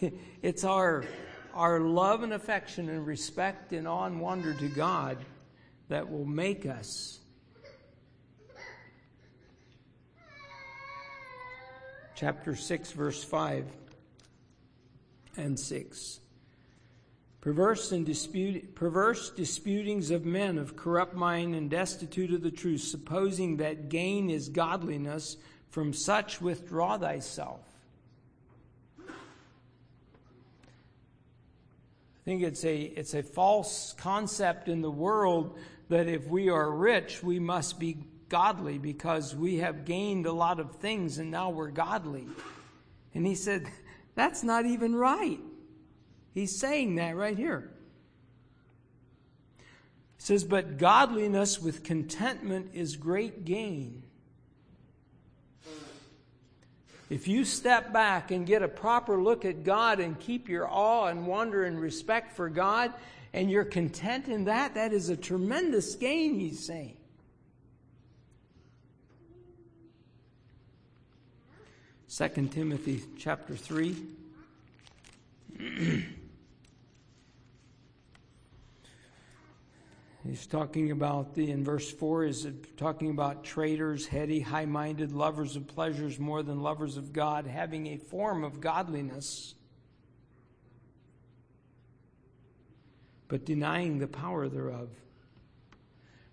It's 0.42 0.62
our 0.62 1.04
our 1.54 1.80
love 1.80 2.22
and 2.22 2.32
affection 2.32 2.88
and 2.88 3.04
respect 3.04 3.72
and 3.72 3.88
awe 3.88 4.04
and 4.04 4.20
wonder 4.20 4.54
to 4.54 4.68
God 4.68 5.18
that 5.88 6.08
will 6.08 6.24
make 6.24 6.66
us 6.66 7.18
chapter 12.18 12.56
6 12.56 12.90
verse 12.92 13.22
5 13.22 13.64
and 15.36 15.56
6 15.56 16.18
perverse 17.40 17.92
and 17.92 18.04
dispute, 18.04 18.74
perverse 18.74 19.30
disputings 19.30 20.10
of 20.10 20.26
men 20.26 20.58
of 20.58 20.74
corrupt 20.74 21.14
mind 21.14 21.54
and 21.54 21.70
destitute 21.70 22.34
of 22.34 22.42
the 22.42 22.50
truth 22.50 22.80
supposing 22.80 23.58
that 23.58 23.88
gain 23.88 24.30
is 24.30 24.48
godliness 24.48 25.36
from 25.70 25.92
such 25.92 26.40
withdraw 26.40 26.98
thyself. 26.98 27.60
I 28.98 29.12
think 32.24 32.42
it's 32.42 32.64
a, 32.64 32.80
it's 32.80 33.14
a 33.14 33.22
false 33.22 33.94
concept 33.96 34.66
in 34.68 34.82
the 34.82 34.90
world 34.90 35.56
that 35.88 36.08
if 36.08 36.26
we 36.26 36.50
are 36.50 36.68
rich, 36.68 37.22
we 37.22 37.38
must 37.38 37.78
be 37.78 37.98
godly 38.28 38.78
because 38.78 39.34
we 39.34 39.56
have 39.58 39.84
gained 39.84 40.26
a 40.26 40.32
lot 40.32 40.60
of 40.60 40.76
things 40.76 41.18
and 41.18 41.30
now 41.30 41.50
we're 41.50 41.70
godly. 41.70 42.26
And 43.14 43.26
he 43.26 43.34
said, 43.34 43.66
that's 44.18 44.42
not 44.42 44.66
even 44.66 44.96
right. 44.96 45.38
He's 46.34 46.58
saying 46.58 46.96
that 46.96 47.16
right 47.16 47.36
here. 47.36 47.70
He 50.16 50.22
says, 50.22 50.42
But 50.44 50.76
godliness 50.76 51.62
with 51.62 51.84
contentment 51.84 52.70
is 52.74 52.96
great 52.96 53.44
gain. 53.44 54.02
If 57.08 57.28
you 57.28 57.44
step 57.44 57.92
back 57.92 58.30
and 58.30 58.46
get 58.46 58.62
a 58.62 58.68
proper 58.68 59.22
look 59.22 59.44
at 59.44 59.64
God 59.64 60.00
and 60.00 60.18
keep 60.18 60.48
your 60.48 60.68
awe 60.68 61.06
and 61.06 61.26
wonder 61.26 61.64
and 61.64 61.80
respect 61.80 62.36
for 62.36 62.50
God, 62.50 62.92
and 63.32 63.50
you're 63.50 63.64
content 63.64 64.28
in 64.28 64.44
that, 64.44 64.74
that 64.74 64.92
is 64.92 65.08
a 65.08 65.16
tremendous 65.16 65.94
gain, 65.94 66.38
he's 66.38 66.66
saying. 66.66 66.97
Second 72.10 72.50
Timothy 72.52 73.02
chapter 73.18 73.54
3. 73.54 73.94
He's 80.26 80.46
talking 80.46 80.90
about 80.90 81.34
the, 81.34 81.50
in 81.50 81.62
verse 81.62 81.92
4, 81.92 82.24
is 82.24 82.48
talking 82.78 83.10
about 83.10 83.44
traitors, 83.44 84.06
heady, 84.06 84.40
high 84.40 84.64
minded, 84.64 85.12
lovers 85.12 85.54
of 85.54 85.66
pleasures 85.66 86.18
more 86.18 86.42
than 86.42 86.62
lovers 86.62 86.96
of 86.96 87.12
God, 87.12 87.46
having 87.46 87.88
a 87.88 87.98
form 87.98 88.42
of 88.42 88.58
godliness, 88.58 89.54
but 93.28 93.44
denying 93.44 93.98
the 93.98 94.08
power 94.08 94.48
thereof. 94.48 94.88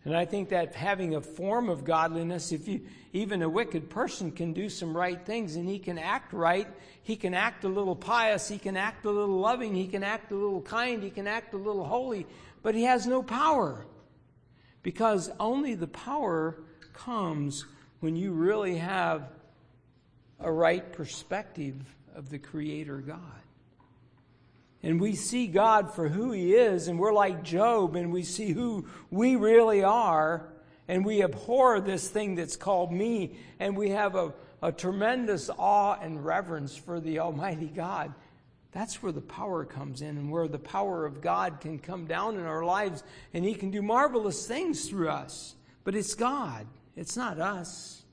And 0.06 0.16
I 0.16 0.24
think 0.26 0.50
that 0.50 0.76
having 0.76 1.16
a 1.16 1.22
form 1.22 1.68
of 1.68 1.84
godliness, 1.84 2.52
if 2.52 2.68
you, 2.68 2.82
even 3.12 3.42
a 3.42 3.50
wicked 3.50 3.90
person 3.90 4.32
can 4.32 4.54
do 4.54 4.70
some 4.70 4.96
right 4.96 5.20
things 5.26 5.56
and 5.56 5.68
he 5.68 5.80
can 5.80 5.98
act 5.98 6.32
right, 6.32 6.68
he 7.02 7.16
can 7.16 7.34
act 7.34 7.64
a 7.64 7.68
little 7.68 7.96
pious, 7.96 8.48
he 8.48 8.60
can 8.60 8.78
act 8.78 9.04
a 9.06 9.10
little 9.10 9.40
loving, 9.40 9.74
he 9.74 9.88
can 9.88 10.04
act 10.04 10.32
a 10.32 10.36
little 10.36 10.62
kind, 10.62 11.02
he 11.02 11.10
can 11.10 11.26
act 11.26 11.56
a 11.56 11.58
little 11.58 11.84
holy, 11.84 12.28
but 12.62 12.76
he 12.76 12.84
has 12.84 13.08
no 13.08 13.24
power. 13.24 13.84
Because 14.84 15.32
only 15.40 15.74
the 15.74 15.88
power 15.88 16.56
comes 16.94 17.66
when 18.00 18.16
you 18.16 18.32
really 18.32 18.78
have 18.78 19.32
a 20.40 20.52
right 20.52 20.94
perspective 20.94 21.76
of 22.14 22.30
the 22.30 22.38
Creator 22.38 22.98
God. 22.98 23.45
And 24.86 25.02
we 25.02 25.16
see 25.16 25.48
God 25.48 25.96
for 25.96 26.08
who 26.08 26.32
He 26.32 26.54
is, 26.54 26.88
and 26.88 27.00
we're 27.00 27.12
like 27.12 27.42
Job, 27.42 27.96
and 27.96 28.14
we 28.14 28.22
see 28.22 28.52
who 28.52 28.86
we 29.10 29.36
really 29.36 29.84
are, 29.84 30.48
and 30.88 31.04
we 31.04 31.24
abhor 31.24 31.80
this 31.80 32.08
thing 32.08 32.36
that's 32.36 32.56
called 32.56 32.92
me, 32.92 33.36
and 33.60 33.76
we 33.76 33.90
have 33.90 34.14
a, 34.14 34.32
a 34.62 34.72
tremendous 34.72 35.50
awe 35.50 35.98
and 36.00 36.24
reverence 36.24 36.78
for 36.78 37.00
the 37.00 37.18
Almighty 37.18 37.66
God. 37.66 38.14
That's 38.74 39.02
where 39.02 39.12
the 39.12 39.22
power 39.22 39.66
comes 39.66 40.04
in 40.04 40.18
and 40.18 40.30
where 40.30 40.48
the 40.48 40.60
power 40.60 41.08
of 41.08 41.20
God 41.20 41.62
can 41.62 41.80
come 41.80 42.06
down 42.06 42.36
in 42.36 42.46
our 42.46 42.64
lives 42.64 43.04
and 43.34 43.44
He 43.44 43.56
can 43.56 43.72
do 43.72 43.82
marvelous 43.82 44.46
things 44.46 44.88
through 44.88 45.10
us. 45.10 45.56
But 45.84 45.96
it's 45.96 46.14
God, 46.14 46.68
it's 46.96 47.18
not 47.18 47.40
us. 47.40 48.05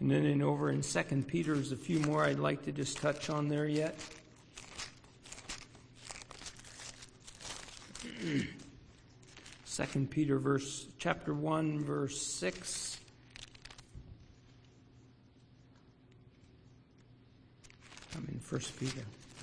And 0.00 0.10
then 0.10 0.24
in 0.24 0.42
over 0.42 0.70
in 0.70 0.82
2 0.82 1.02
Peter, 1.26 1.54
there's 1.54 1.72
a 1.72 1.76
few 1.76 2.00
more 2.00 2.24
I'd 2.24 2.38
like 2.38 2.62
to 2.64 2.72
just 2.72 2.96
touch 2.96 3.28
on 3.28 3.48
there 3.48 3.66
yet. 3.66 3.94
Second 9.64 10.10
Peter 10.10 10.38
verse 10.38 10.86
chapter 10.98 11.32
1 11.32 11.84
verse 11.84 12.20
6 12.20 12.98
I'm 18.16 18.28
in 18.32 18.40
First 18.40 18.78
Peter. 18.78 19.02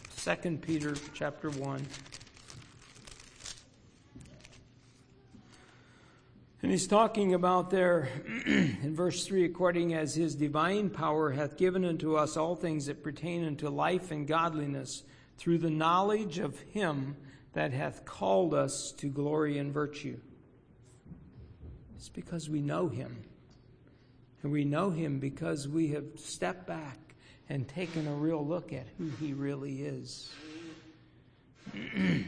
Second 0.10 0.62
Peter 0.62 0.96
chapter 1.14 1.50
1. 1.50 1.88
And 6.68 6.74
he's 6.74 6.86
talking 6.86 7.34
about 7.34 7.70
there 7.70 8.10
in 8.46 8.94
verse 8.94 9.26
3 9.26 9.46
according 9.46 9.94
as 9.94 10.14
his 10.14 10.36
divine 10.36 10.90
power 10.90 11.32
hath 11.32 11.56
given 11.56 11.86
unto 11.86 12.18
us 12.18 12.36
all 12.36 12.58
things 12.58 12.88
that 12.88 13.02
pertain 13.02 13.46
unto 13.46 13.70
life 13.70 14.12
and 14.12 14.28
godliness 14.28 15.06
through 15.38 15.60
the 15.60 15.70
knowledge 15.70 16.40
of 16.40 16.60
him 16.60 17.16
that 17.54 17.72
hath 17.72 18.04
called 18.04 18.54
us 18.54 18.92
to 18.98 19.08
glory 19.08 19.60
and 19.60 19.74
virtue. 19.74 20.20
It's 21.96 22.10
because 22.10 22.50
we 22.50 22.60
know 22.60 22.90
him. 22.90 23.24
And 24.44 24.52
we 24.52 24.66
know 24.66 24.90
him 24.90 25.20
because 25.20 25.70
we 25.70 25.92
have 25.92 26.04
stepped 26.18 26.68
back 26.68 27.00
and 27.48 27.66
taken 27.66 28.08
a 28.08 28.14
real 28.14 28.46
look 28.46 28.74
at 28.74 28.88
who 28.98 29.08
He 29.22 29.32
really 29.32 29.84
is. 29.84 30.30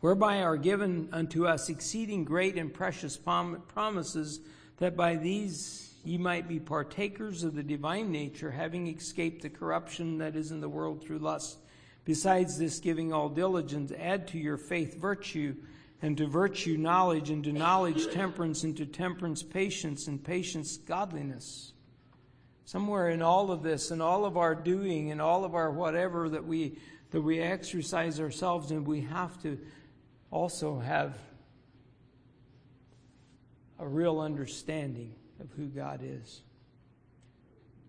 Whereby 0.00 0.42
are 0.42 0.56
given 0.56 1.08
unto 1.12 1.46
us 1.46 1.68
exceeding 1.68 2.24
great 2.24 2.56
and 2.56 2.72
precious 2.72 3.16
promises, 3.16 4.40
that 4.76 4.96
by 4.96 5.16
these 5.16 5.94
ye 6.04 6.18
might 6.18 6.46
be 6.46 6.60
partakers 6.60 7.42
of 7.42 7.54
the 7.54 7.62
divine 7.62 8.12
nature, 8.12 8.50
having 8.50 8.86
escaped 8.86 9.42
the 9.42 9.50
corruption 9.50 10.18
that 10.18 10.36
is 10.36 10.52
in 10.52 10.60
the 10.60 10.68
world 10.68 11.02
through 11.02 11.18
lust. 11.18 11.58
Besides 12.04 12.58
this, 12.58 12.78
giving 12.78 13.12
all 13.12 13.28
diligence, 13.28 13.90
add 13.98 14.28
to 14.28 14.38
your 14.38 14.56
faith 14.56 14.96
virtue, 15.00 15.56
and 16.02 16.16
to 16.18 16.26
virtue 16.26 16.76
knowledge, 16.76 17.30
and 17.30 17.42
to 17.42 17.52
knowledge 17.52 18.12
temperance, 18.12 18.62
and 18.62 18.76
to 18.76 18.86
temperance 18.86 19.42
patience, 19.42 20.06
and 20.06 20.22
patience 20.22 20.76
godliness. 20.76 21.72
Somewhere 22.66 23.08
in 23.08 23.22
all 23.22 23.50
of 23.50 23.62
this, 23.62 23.90
in 23.90 24.00
all 24.00 24.24
of 24.24 24.36
our 24.36 24.54
doing, 24.54 25.08
in 25.08 25.20
all 25.20 25.44
of 25.44 25.54
our 25.54 25.70
whatever 25.70 26.28
that 26.28 26.44
we 26.44 26.78
that 27.12 27.22
we 27.22 27.40
exercise 27.40 28.20
ourselves 28.20 28.72
in, 28.72 28.84
we 28.84 29.00
have 29.00 29.40
to 29.40 29.58
also 30.30 30.78
have 30.78 31.18
a 33.78 33.86
real 33.86 34.20
understanding 34.20 35.14
of 35.40 35.50
who 35.52 35.66
God 35.66 36.00
is 36.02 36.42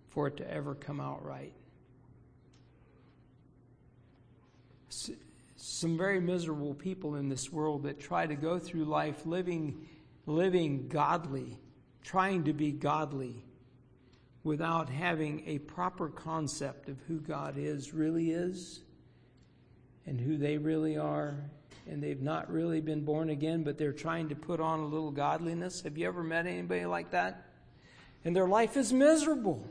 for 0.10 0.28
it 0.28 0.38
to 0.38 0.52
ever 0.52 0.76
come 0.76 1.00
out 1.00 1.24
right. 1.24 1.54
Some 5.56 5.98
very 5.98 6.20
miserable 6.20 6.74
people 6.74 7.16
in 7.16 7.30
this 7.30 7.52
world 7.52 7.84
that 7.84 8.00
try 8.00 8.26
to 8.26 8.36
go 8.36 8.58
through 8.58 8.86
life 8.86 9.26
living, 9.26 9.88
living 10.26 10.88
godly, 10.88 11.60
trying 12.04 12.44
to 12.46 12.54
be 12.54 12.72
godly, 12.72 13.44
without 14.44 14.90
having 14.90 15.44
a 15.46 15.60
proper 15.60 16.08
concept 16.10 16.90
of 16.90 16.98
who 17.08 17.20
God 17.20 17.56
is, 17.58 17.94
really 17.94 18.32
is, 18.32 18.82
and 20.06 20.20
who 20.20 20.38
they 20.38 20.58
really 20.58 20.98
are, 20.98 21.52
and 21.90 22.02
they've 22.02 22.22
not 22.22 22.52
really 22.52 22.82
been 22.82 23.02
born 23.02 23.30
again, 23.30 23.64
but 23.64 23.78
they're 23.78 23.94
trying 23.94 24.30
to 24.30 24.36
put 24.36 24.60
on 24.60 24.80
a 24.80 24.86
little 24.86 25.12
godliness. 25.12 25.82
Have 25.82 25.98
you 25.98 26.08
ever 26.08 26.24
met 26.24 26.46
anybody 26.46 26.86
like 26.86 27.12
that? 27.12 27.46
And 28.26 28.36
their 28.36 28.48
life 28.48 28.78
is 28.78 28.92
miserable. 28.92 29.66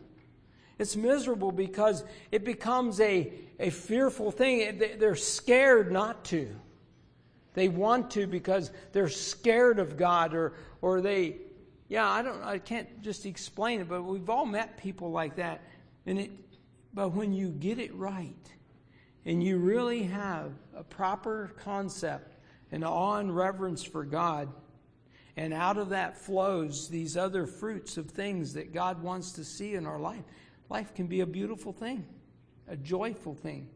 It's 0.78 0.96
miserable 0.96 1.52
because 1.52 2.04
it 2.30 2.44
becomes 2.44 3.00
a, 3.00 3.32
a 3.58 3.70
fearful 3.70 4.30
thing. 4.30 4.82
They're 4.98 5.14
scared 5.14 5.90
not 5.90 6.24
to. 6.26 6.54
They 7.54 7.68
want 7.68 8.10
to 8.12 8.26
because 8.26 8.70
they're 8.92 9.08
scared 9.08 9.78
of 9.78 9.96
God 9.96 10.34
or, 10.34 10.52
or 10.82 11.00
they, 11.00 11.36
yeah, 11.88 12.06
I 12.08 12.22
don't, 12.22 12.42
I 12.42 12.58
can't 12.58 13.00
just 13.00 13.24
explain 13.24 13.80
it, 13.80 13.88
but 13.88 14.02
we've 14.02 14.28
all 14.28 14.44
met 14.44 14.76
people 14.76 15.10
like 15.10 15.36
that. 15.36 15.62
And 16.04 16.18
it, 16.18 16.30
but 16.92 17.10
when 17.10 17.32
you 17.32 17.48
get 17.48 17.78
it 17.78 17.94
right, 17.94 18.34
and 19.26 19.42
you 19.42 19.58
really 19.58 20.04
have 20.04 20.52
a 20.74 20.84
proper 20.84 21.52
concept 21.58 22.36
and 22.70 22.84
awe 22.84 23.18
and 23.18 23.34
reverence 23.34 23.82
for 23.82 24.04
God, 24.04 24.48
and 25.36 25.52
out 25.52 25.76
of 25.76 25.90
that 25.90 26.16
flows 26.16 26.88
these 26.88 27.16
other 27.16 27.44
fruits 27.46 27.96
of 27.96 28.08
things 28.08 28.54
that 28.54 28.72
God 28.72 29.02
wants 29.02 29.32
to 29.32 29.44
see 29.44 29.74
in 29.74 29.84
our 29.84 29.98
life, 29.98 30.22
life 30.70 30.94
can 30.94 31.08
be 31.08 31.20
a 31.20 31.26
beautiful 31.26 31.72
thing, 31.72 32.06
a 32.68 32.76
joyful 32.76 33.34
thing, 33.34 33.68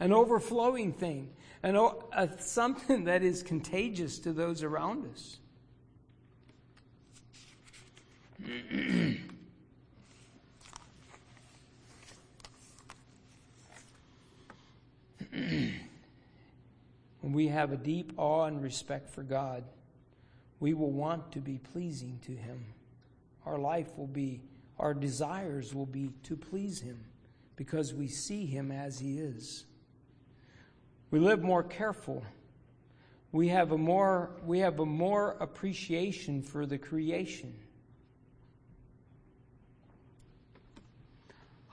an 0.00 0.12
overflowing 0.12 0.92
thing, 0.92 1.30
and 1.62 1.76
a, 1.76 2.28
something 2.40 3.04
that 3.06 3.22
is 3.22 3.42
contagious 3.42 4.18
to 4.18 4.32
those 4.32 4.64
around 4.64 5.06
us. 5.12 5.38
when 17.20 17.32
we 17.32 17.48
have 17.48 17.72
a 17.72 17.76
deep 17.76 18.12
awe 18.16 18.44
and 18.44 18.62
respect 18.62 19.10
for 19.10 19.22
God, 19.22 19.64
we 20.60 20.74
will 20.74 20.90
want 20.90 21.32
to 21.32 21.40
be 21.40 21.58
pleasing 21.72 22.18
to 22.26 22.32
Him. 22.32 22.64
Our 23.46 23.58
life 23.58 23.96
will 23.96 24.06
be, 24.06 24.40
our 24.78 24.94
desires 24.94 25.74
will 25.74 25.86
be 25.86 26.10
to 26.24 26.36
please 26.36 26.80
Him 26.80 26.98
because 27.56 27.94
we 27.94 28.08
see 28.08 28.46
Him 28.46 28.70
as 28.70 28.98
He 28.98 29.18
is. 29.18 29.64
We 31.10 31.18
live 31.18 31.42
more 31.42 31.62
careful. 31.62 32.24
We 33.32 33.48
have 33.48 33.72
a 33.72 33.78
more, 33.78 34.30
we 34.44 34.58
have 34.60 34.80
a 34.80 34.86
more 34.86 35.36
appreciation 35.40 36.42
for 36.42 36.66
the 36.66 36.78
creation. 36.78 37.54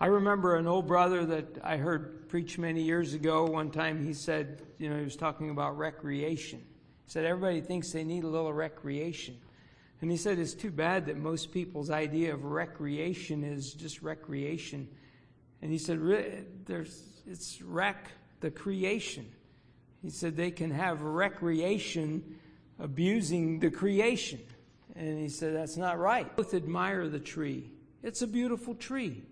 I 0.06 0.08
remember 0.08 0.56
an 0.58 0.68
old 0.68 0.86
brother 0.86 1.26
that 1.26 1.58
I 1.64 1.78
heard 1.78 2.30
preach 2.30 2.60
many 2.60 2.84
years 2.84 3.16
ago. 3.16 3.46
One 3.46 3.72
time 3.72 4.06
he 4.06 4.14
said, 4.14 4.62
you 4.78 4.88
know, 4.88 5.00
he 5.00 5.04
was 5.04 5.16
talking 5.16 5.50
about 5.50 5.80
recreation. 5.80 6.60
He 6.60 7.12
said, 7.12 7.26
everybody 7.26 7.60
thinks 7.60 7.92
they 7.92 8.04
need 8.04 8.24
a 8.24 8.28
little 8.28 8.54
recreation. 8.54 9.36
And 10.02 10.12
he 10.12 10.18
said, 10.18 10.38
it's 10.38 10.54
too 10.54 10.70
bad 10.70 11.08
that 11.08 11.18
most 11.18 11.52
people's 11.52 11.90
idea 11.90 12.36
of 12.36 12.46
recreation 12.46 13.44
is 13.44 13.74
just 13.74 14.04
recreation. 14.04 14.88
And 15.64 15.72
he 15.72 15.80
said, 15.80 16.00
there's, 16.68 17.02
it's 17.26 17.60
wreck 17.64 18.12
the 18.42 18.52
creation. 18.52 19.26
He 20.04 20.12
said, 20.12 20.38
they 20.38 20.52
can 20.52 20.70
have 20.70 21.02
recreation 21.02 22.38
abusing 22.78 23.60
the 23.60 23.72
creation. 23.72 24.40
And 24.96 25.18
he 25.18 25.30
said, 25.30 25.56
that's 25.56 25.78
not 25.78 25.98
right. 25.98 26.36
Both 26.36 26.54
admire 26.54 27.08
the 27.10 27.20
tree. 27.20 27.72
It's 28.04 28.22
a 28.22 28.28
beautiful 28.28 28.76
tree. 28.76 29.24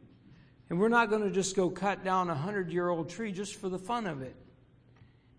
And 0.69 0.79
we're 0.79 0.89
not 0.89 1.09
going 1.09 1.23
to 1.23 1.31
just 1.31 1.55
go 1.55 1.69
cut 1.69 2.03
down 2.03 2.29
a 2.29 2.35
hundred 2.35 2.71
year 2.71 2.89
old 2.89 3.09
tree 3.09 3.31
just 3.31 3.55
for 3.55 3.69
the 3.69 3.79
fun 3.79 4.07
of 4.07 4.21
it. 4.21 4.35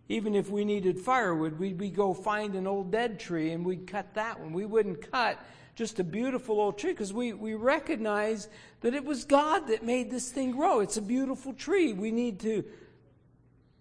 Even 0.09 0.35
if 0.35 0.51
we 0.51 0.65
needed 0.65 1.01
firewood, 1.01 1.59
we'd, 1.59 1.81
we'd 1.81 1.95
go 1.95 2.13
find 2.13 2.55
an 2.55 2.67
old 2.67 2.93
dead 2.93 3.19
tree 3.19 3.53
and 3.53 3.65
we'd 3.65 3.87
cut 3.87 4.15
that 4.15 4.39
one. 4.39 4.53
We 4.53 4.67
wouldn't 4.67 5.11
cut 5.11 5.39
just 5.75 5.99
a 5.99 6.05
beautiful 6.05 6.61
old 6.61 6.79
tree 6.79 6.93
because 6.93 7.13
we, 7.13 7.33
we 7.33 7.55
recognize 7.55 8.49
that 8.83 8.95
it 8.95 9.05
was 9.05 9.25
God 9.25 9.67
that 9.69 9.83
made 9.83 10.11
this 10.11 10.31
thing 10.31 10.53
grow. 10.53 10.81
It's 10.81 10.99
a 10.99 11.03
beautiful 11.03 11.55
tree. 11.55 11.93
We 11.93 12.11
need 12.11 12.41
to, 12.41 12.65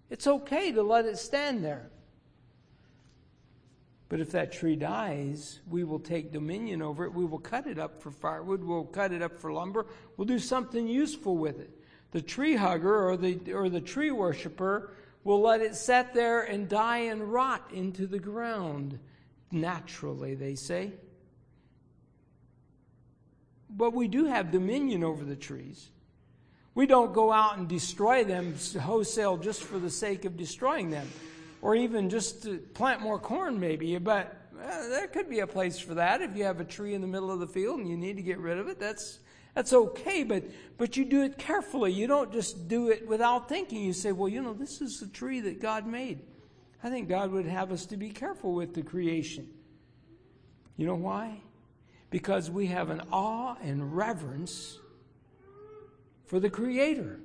it's 0.10 0.26
okay 0.26 0.72
to 0.72 0.82
let 0.82 1.06
it 1.06 1.18
stand 1.18 1.64
there. 1.64 1.90
But 4.14 4.20
if 4.20 4.30
that 4.34 4.52
tree 4.52 4.76
dies, 4.76 5.60
we 5.68 5.84
will 5.84 5.98
take 5.98 6.32
dominion 6.32 6.84
over 6.84 7.04
it. 7.04 7.16
We 7.16 7.26
will 7.26 7.40
cut 7.40 7.66
it 7.66 7.80
up 7.80 8.00
for 8.00 8.12
firewood. 8.12 8.64
We'll 8.64 8.84
cut 8.84 9.12
it 9.12 9.24
up 9.24 9.42
for 9.42 9.52
lumber. 9.52 9.88
We'll 10.16 10.28
do 10.28 10.38
something 10.38 10.88
useful 10.88 11.36
with 11.36 11.60
it. 11.60 11.72
The 12.12 12.22
tree 12.22 12.56
hugger 12.56 13.10
or 13.10 13.18
the, 13.18 13.52
or 13.54 13.70
the 13.70 13.82
tree 13.82 14.12
worshiper 14.12 14.92
will 15.24 15.42
let 15.42 15.62
it 15.62 15.74
sit 15.74 16.14
there 16.14 16.42
and 16.42 16.70
die 16.70 17.00
and 17.00 17.34
rot 17.34 17.72
into 17.74 18.06
the 18.06 18.20
ground 18.20 19.00
naturally, 19.50 20.36
they 20.36 20.54
say. 20.54 20.92
But 23.68 23.96
we 23.96 24.08
do 24.08 24.26
have 24.26 24.52
dominion 24.52 25.04
over 25.04 25.24
the 25.24 25.36
trees. 25.36 25.90
We 26.76 26.86
don't 26.86 27.14
go 27.16 27.32
out 27.32 27.58
and 27.58 27.68
destroy 27.68 28.24
them 28.24 28.54
wholesale 28.80 29.38
just 29.38 29.64
for 29.64 29.80
the 29.80 29.90
sake 29.90 30.24
of 30.24 30.38
destroying 30.38 30.92
them 30.92 31.08
or 31.64 31.78
even 31.78 32.10
just 32.10 32.44
to 32.44 32.58
plant 32.58 33.02
more 33.02 33.18
corn, 33.18 33.58
maybe. 33.58 33.98
But 33.98 34.36
uh, 34.62 34.90
there 34.90 35.08
could 35.08 35.30
be 35.30 35.40
a 35.40 35.48
place 35.48 35.80
for 35.80 35.94
that 35.94 36.22
if 36.22 36.36
you 36.36 36.44
have 36.44 36.60
a 36.60 36.66
tree 36.66 36.94
in 36.94 37.00
the 37.00 37.08
middle 37.08 37.32
of 37.32 37.40
the 37.40 37.48
field 37.48 37.80
and 37.80 37.90
you 37.90 37.96
need 37.96 38.18
to 38.18 38.22
get 38.22 38.38
rid 38.38 38.60
of 38.60 38.68
it. 38.68 38.82
That's 38.82 39.20
that's 39.56 39.72
okay, 39.72 40.24
but 40.24 40.44
but 40.78 40.98
you 40.98 41.06
do 41.06 41.24
it 41.24 41.38
carefully. 41.38 41.94
You 41.94 42.06
don't 42.06 42.34
just 42.34 42.68
do 42.68 42.90
it 42.90 43.08
without 43.08 43.48
thinking. 43.48 43.82
You 43.82 43.94
say, 43.94 44.12
well, 44.12 44.28
you 44.28 44.42
know, 44.42 44.54
this 44.54 44.82
is 44.82 45.00
the 45.00 45.08
tree 45.08 45.40
that 45.40 45.62
God 45.62 45.88
made. 45.88 46.20
I 46.84 46.90
think 46.90 47.08
God 47.08 47.32
would 47.32 47.46
have 47.46 47.72
us 47.72 47.86
to 47.88 47.98
be 47.98 48.10
careful 48.10 48.54
with 48.54 48.74
the 48.74 48.82
creation. 48.82 49.48
You 50.76 50.86
know 50.86 50.96
why? 50.96 51.40
Because 52.10 52.52
we 52.52 52.68
have 52.68 52.90
an 52.90 53.04
awe 53.10 53.56
and 53.64 53.96
reverence 53.96 54.80
for 56.26 56.42
the 56.42 56.50
Creator. 56.50 57.22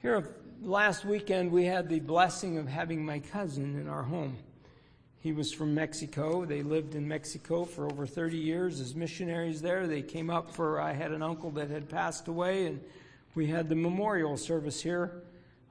Here, 0.00 0.34
last 0.62 1.04
weekend 1.04 1.50
we 1.50 1.64
had 1.64 1.88
the 1.88 2.00
blessing 2.00 2.58
of 2.58 2.68
having 2.68 3.04
my 3.04 3.18
cousin 3.18 3.80
in 3.80 3.88
our 3.88 4.02
home. 4.02 4.36
He 5.20 5.32
was 5.32 5.52
from 5.52 5.74
Mexico. 5.74 6.44
They 6.44 6.62
lived 6.62 6.94
in 6.94 7.06
Mexico 7.06 7.64
for 7.64 7.86
over 7.86 8.06
30 8.06 8.36
years 8.36 8.80
as 8.80 8.94
missionaries 8.94 9.60
there. 9.60 9.86
They 9.86 10.02
came 10.02 10.30
up 10.30 10.54
for, 10.54 10.80
I 10.80 10.92
had 10.92 11.12
an 11.12 11.22
uncle 11.22 11.50
that 11.52 11.70
had 11.70 11.88
passed 11.88 12.28
away, 12.28 12.66
and 12.66 12.80
we 13.34 13.46
had 13.46 13.68
the 13.68 13.74
memorial 13.74 14.36
service 14.36 14.82
here 14.82 15.22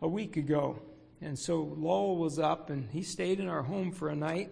a 0.01 0.07
week 0.07 0.37
ago. 0.37 0.79
And 1.21 1.37
so 1.37 1.75
Lowell 1.77 2.17
was 2.17 2.39
up, 2.39 2.69
and 2.69 2.89
he 2.91 3.01
stayed 3.01 3.39
in 3.39 3.49
our 3.49 3.63
home 3.63 3.91
for 3.91 4.09
a 4.09 4.15
night. 4.15 4.51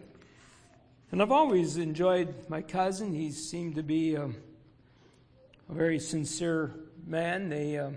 And 1.12 1.22
I've 1.22 1.32
always 1.32 1.78
enjoyed 1.78 2.34
my 2.50 2.62
cousin. 2.62 3.14
He 3.14 3.32
seemed 3.32 3.76
to 3.76 3.84
be 3.84 4.16
a, 4.16 4.26
a 4.26 5.74
very 5.74 6.00
sincere 6.00 6.76
man. 7.06 7.50
They. 7.50 7.78
Uh, 7.78 7.92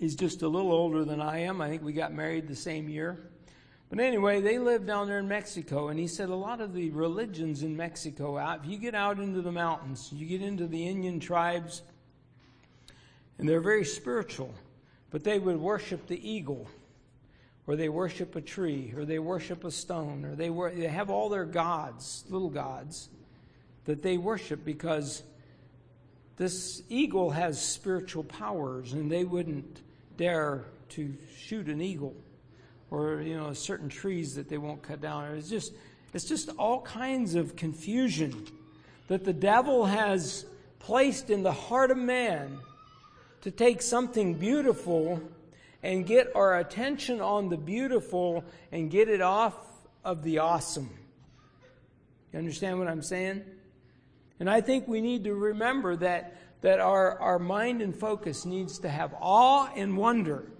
He's 0.00 0.16
just 0.16 0.40
a 0.40 0.48
little 0.48 0.72
older 0.72 1.04
than 1.04 1.20
I 1.20 1.40
am. 1.40 1.60
I 1.60 1.68
think 1.68 1.82
we 1.82 1.92
got 1.92 2.10
married 2.14 2.48
the 2.48 2.56
same 2.56 2.88
year. 2.88 3.18
But 3.90 4.00
anyway, 4.00 4.40
they 4.40 4.58
live 4.58 4.86
down 4.86 5.06
there 5.06 5.18
in 5.18 5.28
Mexico, 5.28 5.88
and 5.88 6.00
he 6.00 6.06
said 6.06 6.30
a 6.30 6.34
lot 6.34 6.62
of 6.62 6.72
the 6.72 6.88
religions 6.88 7.62
in 7.62 7.76
Mexico, 7.76 8.38
if 8.38 8.64
you 8.64 8.78
get 8.78 8.94
out 8.94 9.18
into 9.18 9.42
the 9.42 9.52
mountains, 9.52 10.08
you 10.10 10.26
get 10.26 10.40
into 10.40 10.66
the 10.66 10.88
Indian 10.88 11.20
tribes, 11.20 11.82
and 13.36 13.46
they're 13.46 13.60
very 13.60 13.84
spiritual, 13.84 14.54
but 15.10 15.22
they 15.22 15.38
would 15.38 15.58
worship 15.58 16.06
the 16.06 16.26
eagle, 16.26 16.66
or 17.66 17.76
they 17.76 17.90
worship 17.90 18.34
a 18.36 18.40
tree, 18.40 18.94
or 18.96 19.04
they 19.04 19.18
worship 19.18 19.64
a 19.64 19.70
stone, 19.70 20.24
or 20.24 20.34
they, 20.34 20.48
wor- 20.48 20.70
they 20.70 20.86
have 20.86 21.10
all 21.10 21.28
their 21.28 21.44
gods, 21.44 22.24
little 22.30 22.48
gods, 22.48 23.10
that 23.84 24.02
they 24.02 24.16
worship 24.16 24.64
because 24.64 25.22
this 26.38 26.82
eagle 26.88 27.28
has 27.32 27.62
spiritual 27.62 28.24
powers, 28.24 28.94
and 28.94 29.12
they 29.12 29.24
wouldn't 29.24 29.82
dare 30.20 30.66
to 30.90 31.16
shoot 31.34 31.66
an 31.68 31.80
eagle 31.80 32.14
or 32.90 33.22
you 33.22 33.34
know 33.34 33.54
certain 33.54 33.88
trees 33.88 34.34
that 34.34 34.50
they 34.50 34.58
won't 34.58 34.82
cut 34.82 35.00
down. 35.00 35.24
It's 35.34 35.48
just 35.48 35.72
it's 36.12 36.26
just 36.26 36.50
all 36.58 36.82
kinds 36.82 37.34
of 37.36 37.56
confusion 37.56 38.46
that 39.08 39.24
the 39.24 39.32
devil 39.32 39.86
has 39.86 40.44
placed 40.78 41.30
in 41.30 41.42
the 41.42 41.52
heart 41.52 41.90
of 41.90 41.96
man 41.96 42.58
to 43.40 43.50
take 43.50 43.80
something 43.80 44.34
beautiful 44.34 45.22
and 45.82 46.04
get 46.04 46.36
our 46.36 46.58
attention 46.58 47.22
on 47.22 47.48
the 47.48 47.56
beautiful 47.56 48.44
and 48.72 48.90
get 48.90 49.08
it 49.08 49.22
off 49.22 49.56
of 50.04 50.22
the 50.22 50.40
awesome. 50.40 50.90
You 52.34 52.38
understand 52.38 52.78
what 52.78 52.88
I'm 52.88 53.02
saying? 53.02 53.42
And 54.38 54.50
I 54.50 54.60
think 54.60 54.86
we 54.86 55.00
need 55.00 55.24
to 55.24 55.34
remember 55.34 55.96
that, 55.96 56.36
that 56.60 56.80
our, 56.80 57.18
our 57.18 57.38
mind 57.38 57.82
and 57.82 57.94
focus 57.94 58.44
needs 58.44 58.78
to 58.80 58.88
have 58.88 59.14
awe 59.20 59.70
and 59.74 59.96
wonder 59.96 60.52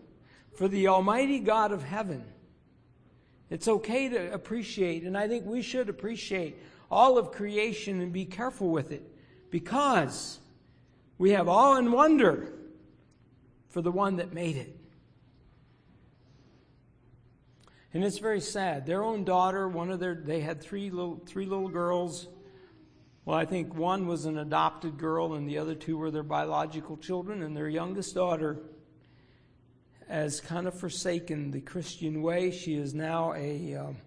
for 0.57 0.69
the 0.69 0.89
Almighty 0.89 1.39
God 1.41 1.73
of 1.73 1.83
heaven. 1.83 2.25
It's 3.51 3.69
okay 3.69 4.09
to 4.09 4.33
appreciate, 4.33 5.03
and 5.03 5.17
I 5.17 5.29
think 5.29 5.45
we 5.45 5.63
should 5.63 5.89
appreciate 5.89 6.57
all 6.91 7.19
of 7.19 7.33
creation 7.33 8.01
and 8.01 8.13
be 8.13 8.25
careful 8.25 8.71
with 8.71 8.93
it 8.93 9.03
because 9.51 10.39
we 11.19 11.31
have 11.31 11.49
awe 11.49 11.77
and 11.77 11.93
wonder 11.93 12.53
for 13.69 13.83
the 13.83 13.93
one 13.93 14.17
that 14.17 14.33
made 14.33 14.57
it. 14.57 14.77
And 17.93 18.05
it's 18.05 18.19
very 18.19 18.41
sad. 18.41 18.87
Their 18.87 19.03
own 19.03 19.25
daughter, 19.25 19.69
one 19.69 19.91
of 19.91 19.99
their, 19.99 20.15
they 20.15 20.41
had 20.41 20.61
three 20.61 20.91
little, 20.91 21.21
three 21.27 21.47
little 21.47 21.69
girls. 21.69 22.29
Well, 23.31 23.39
I 23.39 23.45
think 23.45 23.77
one 23.77 24.09
was 24.09 24.25
an 24.25 24.39
adopted 24.39 24.99
girl, 24.99 25.35
and 25.35 25.49
the 25.49 25.59
other 25.59 25.77
two 25.77 25.97
were 25.97 26.11
their 26.11 26.25
biological 26.25 26.97
children. 26.97 27.45
And 27.45 27.57
their 27.57 27.69
youngest 27.69 28.17
daughter 28.17 28.59
has 30.09 30.41
kind 30.41 30.67
of 30.67 30.75
forsaken 30.75 31.53
the 31.53 31.61
Christian 31.61 32.23
way. 32.23 32.51
She 32.51 32.75
is 32.75 32.93
now 32.93 33.33
a, 33.35 33.77
um, 33.77 33.99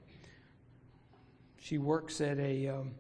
she 1.57 1.77
works 1.77 2.19
at 2.19 2.37
a, 2.37 2.67
um, 2.67 2.91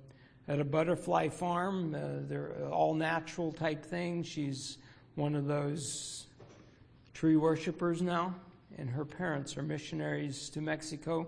at 0.47 0.61
a 0.61 0.63
butterfly 0.63 1.27
farm. 1.27 1.93
Uh, 1.93 2.25
they're 2.29 2.69
all 2.71 2.93
natural 2.93 3.51
type 3.51 3.83
things. 3.83 4.25
She's 4.25 4.77
one 5.15 5.35
of 5.35 5.45
those 5.45 6.27
tree 7.13 7.35
worshippers 7.35 8.01
now 8.01 8.33
and 8.77 8.89
her 8.89 9.05
parents 9.05 9.57
are 9.57 9.63
missionaries 9.63 10.49
to 10.51 10.61
Mexico. 10.61 11.27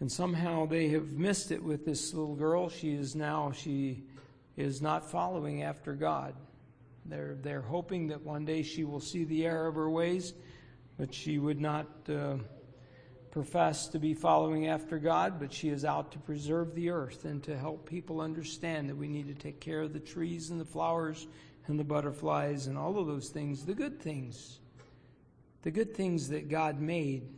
And 0.00 0.10
somehow 0.10 0.66
they 0.66 0.88
have 0.88 1.12
missed 1.12 1.50
it 1.52 1.62
with 1.62 1.84
this 1.84 2.14
little 2.14 2.34
girl. 2.34 2.68
She 2.68 2.92
is 2.92 3.14
now, 3.14 3.52
she 3.52 4.04
is 4.56 4.80
not 4.80 5.10
following 5.10 5.62
after 5.62 5.92
God. 5.92 6.34
They're, 7.04 7.36
they're 7.40 7.60
hoping 7.60 8.08
that 8.08 8.22
one 8.22 8.44
day 8.44 8.62
she 8.62 8.84
will 8.84 9.00
see 9.00 9.24
the 9.24 9.46
error 9.46 9.66
of 9.66 9.74
her 9.74 9.90
ways, 9.90 10.32
but 10.98 11.12
she 11.12 11.38
would 11.38 11.60
not 11.60 11.86
uh, 12.08 12.36
profess 13.30 13.88
to 13.88 13.98
be 13.98 14.14
following 14.14 14.68
after 14.68 14.98
God, 14.98 15.38
but 15.38 15.52
she 15.52 15.68
is 15.68 15.84
out 15.84 16.12
to 16.12 16.18
preserve 16.18 16.74
the 16.74 16.90
earth 16.90 17.24
and 17.24 17.42
to 17.44 17.56
help 17.56 17.88
people 17.88 18.20
understand 18.20 18.88
that 18.88 18.96
we 18.96 19.08
need 19.08 19.28
to 19.28 19.34
take 19.34 19.60
care 19.60 19.82
of 19.82 19.92
the 19.92 20.00
trees 20.00 20.50
and 20.50 20.60
the 20.60 20.64
flowers 20.64 21.26
and 21.66 21.78
the 21.78 21.84
butterflies 21.84 22.66
and 22.66 22.78
all 22.78 22.98
of 22.98 23.06
those 23.06 23.28
things, 23.28 23.64
the 23.64 23.74
good 23.74 24.00
things 24.00 24.60
the 25.62 25.70
good 25.70 25.94
things 25.94 26.28
that 26.28 26.48
God 26.48 26.80
made, 26.80 27.28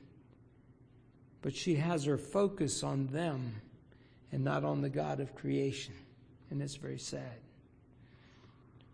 but 1.42 1.54
she 1.54 1.74
has 1.74 2.04
her 2.04 2.16
focus 2.16 2.82
on 2.84 3.08
them 3.08 3.60
and 4.30 4.42
not 4.44 4.64
on 4.64 4.80
the 4.80 4.88
God 4.88 5.20
of 5.20 5.34
creation. 5.34 5.92
And 6.50 6.62
it's 6.62 6.76
very 6.76 6.98
sad. 6.98 7.38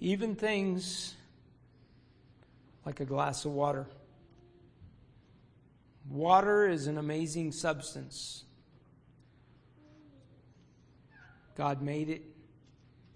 Even 0.00 0.34
things 0.36 1.14
like 2.86 3.00
a 3.00 3.04
glass 3.04 3.44
of 3.44 3.52
water. 3.52 3.86
Water 6.08 6.68
is 6.68 6.86
an 6.86 6.98
amazing 6.98 7.52
substance. 7.52 8.44
God 11.56 11.82
made 11.82 12.08
it 12.08 12.22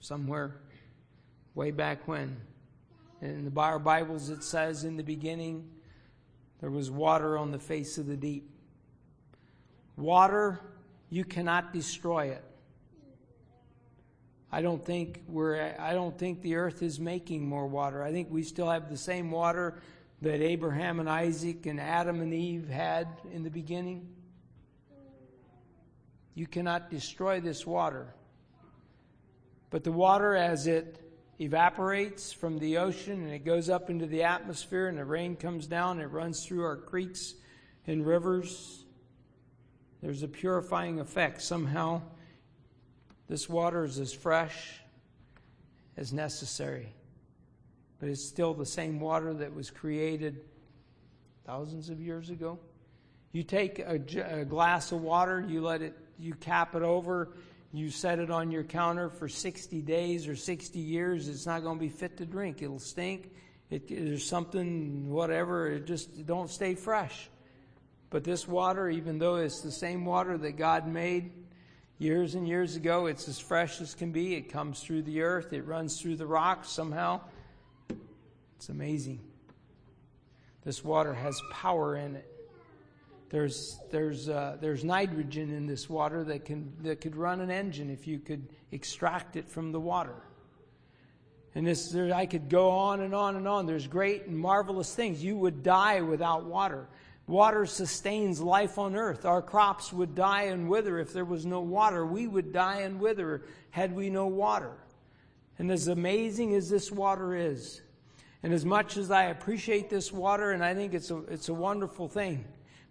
somewhere 0.00 0.56
way 1.54 1.70
back 1.70 2.06
when. 2.06 2.36
In 3.22 3.44
the 3.44 3.50
Bibles, 3.50 4.28
it 4.28 4.42
says, 4.42 4.84
In 4.84 4.96
the 4.96 5.02
beginning, 5.02 5.68
there 6.60 6.70
was 6.70 6.90
water 6.90 7.38
on 7.38 7.50
the 7.50 7.58
face 7.58 7.98
of 7.98 8.06
the 8.06 8.16
deep. 8.16 8.50
Water, 9.96 10.60
you 11.08 11.24
cannot 11.24 11.72
destroy 11.72 12.26
it. 12.26 12.44
I 14.52 14.62
don't 14.62 14.84
think 14.84 15.22
we're 15.28 15.74
I 15.78 15.92
don't 15.92 16.16
think 16.16 16.40
the 16.42 16.54
earth 16.54 16.82
is 16.82 17.00
making 17.00 17.46
more 17.46 17.66
water. 17.66 18.02
I 18.02 18.12
think 18.12 18.28
we 18.30 18.42
still 18.42 18.70
have 18.70 18.88
the 18.90 18.96
same 18.96 19.30
water 19.30 19.80
that 20.22 20.40
Abraham 20.40 21.00
and 21.00 21.10
Isaac 21.10 21.66
and 21.66 21.80
Adam 21.80 22.20
and 22.20 22.32
Eve 22.32 22.68
had 22.68 23.08
in 23.32 23.42
the 23.42 23.50
beginning. 23.50 24.08
You 26.34 26.46
cannot 26.46 26.90
destroy 26.90 27.40
this 27.40 27.66
water. 27.66 28.14
But 29.70 29.84
the 29.84 29.92
water, 29.92 30.36
as 30.36 30.66
it 30.66 31.05
evaporates 31.38 32.32
from 32.32 32.58
the 32.58 32.78
ocean 32.78 33.22
and 33.22 33.32
it 33.32 33.44
goes 33.44 33.68
up 33.68 33.90
into 33.90 34.06
the 34.06 34.22
atmosphere 34.22 34.88
and 34.88 34.98
the 34.98 35.04
rain 35.04 35.36
comes 35.36 35.66
down, 35.66 36.00
it 36.00 36.06
runs 36.06 36.44
through 36.44 36.64
our 36.64 36.76
creeks 36.76 37.34
and 37.86 38.06
rivers. 38.06 38.84
There's 40.02 40.22
a 40.22 40.28
purifying 40.28 41.00
effect. 41.00 41.42
Somehow, 41.42 42.02
this 43.28 43.48
water 43.48 43.84
is 43.84 43.98
as 43.98 44.12
fresh 44.12 44.80
as 45.96 46.12
necessary. 46.12 46.92
But 47.98 48.08
it's 48.08 48.24
still 48.24 48.54
the 48.54 48.66
same 48.66 49.00
water 49.00 49.32
that 49.34 49.54
was 49.54 49.70
created 49.70 50.42
thousands 51.46 51.88
of 51.88 52.00
years 52.00 52.30
ago. 52.30 52.58
You 53.32 53.42
take 53.42 53.78
a, 53.78 54.00
a 54.30 54.44
glass 54.44 54.92
of 54.92 55.02
water, 55.02 55.44
you 55.46 55.60
let 55.60 55.82
it, 55.82 55.94
you 56.18 56.34
cap 56.34 56.74
it 56.74 56.82
over, 56.82 57.30
you 57.78 57.90
set 57.90 58.18
it 58.18 58.30
on 58.30 58.50
your 58.50 58.64
counter 58.64 59.08
for 59.08 59.28
60 59.28 59.82
days 59.82 60.28
or 60.28 60.36
60 60.36 60.78
years, 60.78 61.28
it's 61.28 61.46
not 61.46 61.62
going 61.62 61.76
to 61.78 61.80
be 61.80 61.88
fit 61.88 62.16
to 62.18 62.26
drink. 62.26 62.62
It'll 62.62 62.78
stink. 62.78 63.32
It, 63.70 63.88
there's 63.88 64.24
something, 64.24 65.10
whatever, 65.10 65.68
it 65.68 65.86
just 65.86 66.26
don't 66.26 66.48
stay 66.48 66.74
fresh. 66.74 67.28
But 68.10 68.22
this 68.22 68.46
water, 68.46 68.88
even 68.88 69.18
though 69.18 69.36
it's 69.36 69.62
the 69.62 69.72
same 69.72 70.04
water 70.04 70.38
that 70.38 70.52
God 70.52 70.86
made 70.86 71.32
years 71.98 72.34
and 72.34 72.46
years 72.46 72.76
ago, 72.76 73.06
it's 73.06 73.26
as 73.28 73.40
fresh 73.40 73.80
as 73.80 73.94
can 73.94 74.12
be. 74.12 74.34
It 74.34 74.52
comes 74.52 74.80
through 74.80 75.02
the 75.02 75.22
earth, 75.22 75.52
it 75.52 75.66
runs 75.66 76.00
through 76.00 76.16
the 76.16 76.26
rocks 76.26 76.68
somehow. 76.70 77.20
It's 78.56 78.68
amazing. 78.68 79.20
This 80.64 80.84
water 80.84 81.14
has 81.14 81.40
power 81.50 81.96
in 81.96 82.16
it. 82.16 82.35
There's, 83.28 83.78
there's, 83.90 84.28
uh, 84.28 84.56
there's 84.60 84.84
nitrogen 84.84 85.52
in 85.52 85.66
this 85.66 85.90
water 85.90 86.22
that, 86.24 86.44
can, 86.44 86.72
that 86.82 87.00
could 87.00 87.16
run 87.16 87.40
an 87.40 87.50
engine 87.50 87.90
if 87.90 88.06
you 88.06 88.18
could 88.18 88.48
extract 88.70 89.36
it 89.36 89.48
from 89.48 89.72
the 89.72 89.80
water. 89.80 90.14
And 91.54 91.66
this, 91.66 91.90
there, 91.90 92.14
I 92.14 92.26
could 92.26 92.48
go 92.48 92.70
on 92.70 93.00
and 93.00 93.14
on 93.14 93.34
and 93.34 93.48
on. 93.48 93.66
There's 93.66 93.86
great 93.86 94.26
and 94.26 94.38
marvelous 94.38 94.94
things. 94.94 95.24
You 95.24 95.36
would 95.38 95.62
die 95.62 96.02
without 96.02 96.44
water. 96.44 96.86
Water 97.26 97.66
sustains 97.66 98.40
life 98.40 98.78
on 98.78 98.94
earth. 98.94 99.24
Our 99.24 99.42
crops 99.42 99.92
would 99.92 100.14
die 100.14 100.42
and 100.44 100.68
wither 100.68 100.98
if 101.00 101.12
there 101.12 101.24
was 101.24 101.44
no 101.44 101.60
water. 101.60 102.06
We 102.06 102.28
would 102.28 102.52
die 102.52 102.82
and 102.82 103.00
wither 103.00 103.42
had 103.70 103.96
we 103.96 104.10
no 104.10 104.28
water. 104.28 104.72
And 105.58 105.70
as 105.72 105.88
amazing 105.88 106.54
as 106.54 106.68
this 106.68 106.92
water 106.92 107.34
is, 107.34 107.80
and 108.42 108.52
as 108.52 108.64
much 108.64 108.96
as 108.96 109.10
I 109.10 109.24
appreciate 109.24 109.90
this 109.90 110.12
water, 110.12 110.52
and 110.52 110.62
I 110.64 110.74
think 110.74 110.94
it's 110.94 111.10
a, 111.10 111.18
it's 111.24 111.48
a 111.48 111.54
wonderful 111.54 112.06
thing, 112.06 112.44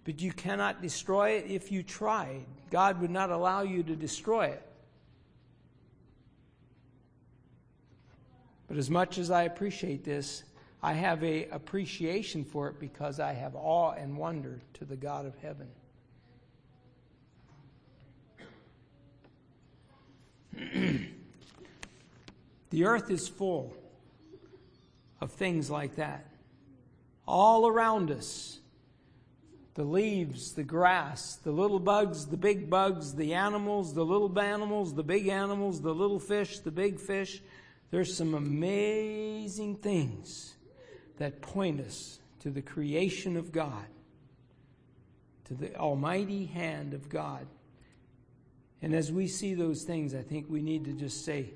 but 0.05 0.21
you 0.21 0.31
cannot 0.31 0.81
destroy 0.81 1.31
it 1.31 1.45
if 1.49 1.71
you 1.71 1.83
tried. 1.83 2.45
God 2.69 3.01
would 3.01 3.09
not 3.09 3.31
allow 3.31 3.63
you 3.63 3.81
to 3.83 3.95
destroy 3.95 4.45
it. 4.45 4.61
But 8.67 8.77
as 8.77 8.89
much 8.89 9.17
as 9.17 9.31
I 9.31 9.43
appreciate 9.43 10.03
this, 10.05 10.43
I 10.81 10.93
have 10.93 11.23
a 11.23 11.47
appreciation 11.49 12.43
for 12.45 12.67
it 12.69 12.79
because 12.79 13.19
I 13.19 13.33
have 13.33 13.55
awe 13.55 13.91
and 13.93 14.15
wonder 14.15 14.61
to 14.75 14.85
the 14.85 14.95
God 14.95 15.25
of 15.25 15.35
heaven. 15.39 15.67
the 22.69 22.85
earth 22.85 23.09
is 23.09 23.27
full 23.27 23.75
of 25.19 25.31
things 25.31 25.71
like 25.71 25.95
that. 25.95 26.27
All 27.27 27.67
around 27.67 28.11
us 28.11 28.59
the 29.75 29.83
leaves, 29.83 30.53
the 30.53 30.63
grass, 30.63 31.35
the 31.43 31.51
little 31.51 31.79
bugs, 31.79 32.25
the 32.27 32.37
big 32.37 32.69
bugs, 32.69 33.13
the 33.13 33.33
animals, 33.33 33.93
the 33.93 34.05
little 34.05 34.39
animals, 34.39 34.93
the 34.93 35.03
big 35.03 35.27
animals, 35.27 35.81
the 35.81 35.93
little 35.93 36.19
fish, 36.19 36.59
the 36.59 36.71
big 36.71 36.97
fish. 36.97 37.41
There's 37.91 38.15
some 38.15 38.33
amazing 38.33 39.75
things 39.75 40.55
that 41.17 41.41
point 41.41 41.81
us 41.81 42.19
to 42.39 42.49
the 42.51 42.61
creation 42.61 43.35
of 43.35 43.51
God, 43.51 43.85
to 45.45 45.53
the 45.53 45.75
almighty 45.75 46.45
hand 46.45 46.93
of 46.93 47.09
God. 47.09 47.45
And 48.81 48.95
as 48.95 49.11
we 49.11 49.27
see 49.27 49.55
those 49.55 49.83
things, 49.83 50.15
I 50.15 50.21
think 50.21 50.45
we 50.49 50.61
need 50.61 50.85
to 50.85 50.93
just 50.93 51.25
say, 51.25 51.49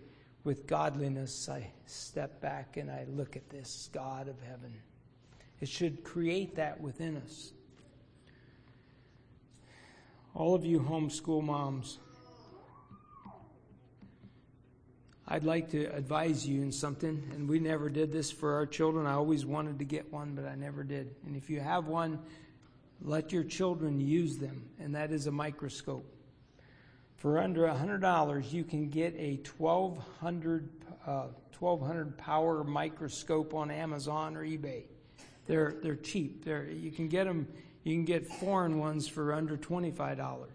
with 0.43 0.67
godliness, 0.67 1.47
I 1.47 1.71
step 1.85 2.41
back 2.41 2.75
and 2.75 2.91
I 2.91 3.05
look 3.09 3.37
at 3.37 3.49
this 3.49 3.89
God 3.93 4.27
of 4.27 4.35
heaven. 4.41 4.73
It 5.61 5.69
should 5.69 6.03
create 6.03 6.55
that 6.55 6.81
within 6.81 7.17
us 7.17 7.53
all 10.33 10.55
of 10.55 10.65
you 10.65 10.79
homeschool 10.79 11.43
moms, 11.43 11.99
I'd 15.31 15.43
like 15.43 15.69
to 15.71 15.85
advise 15.93 16.47
you 16.47 16.63
in 16.63 16.71
something, 16.71 17.31
and 17.35 17.47
we 17.47 17.59
never 17.59 17.87
did 17.87 18.11
this 18.11 18.31
for 18.31 18.55
our 18.55 18.65
children. 18.65 19.05
I 19.05 19.13
always 19.13 19.45
wanted 19.45 19.77
to 19.77 19.85
get 19.85 20.11
one, 20.11 20.33
but 20.33 20.45
I 20.45 20.55
never 20.55 20.83
did. 20.83 21.13
And 21.25 21.35
if 21.35 21.51
you 21.51 21.59
have 21.59 21.87
one, 21.87 22.19
let 23.01 23.31
your 23.31 23.43
children 23.43 23.99
use 23.99 24.37
them, 24.37 24.67
and 24.79 24.95
that 24.95 25.11
is 25.11 25.27
a 25.27 25.31
microscope. 25.31 26.05
For 27.17 27.37
under 27.37 27.61
$100, 27.67 28.51
you 28.51 28.63
can 28.63 28.89
get 28.89 29.13
a 29.17 29.39
1200, 29.57 30.69
uh, 31.05 31.27
1200 31.59 32.17
power 32.17 32.63
microscope 32.63 33.53
on 33.53 33.69
Amazon 33.69 34.35
or 34.35 34.43
eBay. 34.43 34.85
They're, 35.45 35.75
they're 35.83 35.95
cheap. 35.95 36.43
They're, 36.43 36.65
you 36.65 36.91
can 36.91 37.07
get 37.07 37.25
them 37.25 37.47
you 37.83 37.95
can 37.95 38.05
get 38.05 38.27
foreign 38.27 38.77
ones 38.77 39.07
for 39.07 39.33
under 39.33 39.57
$25 39.57 40.47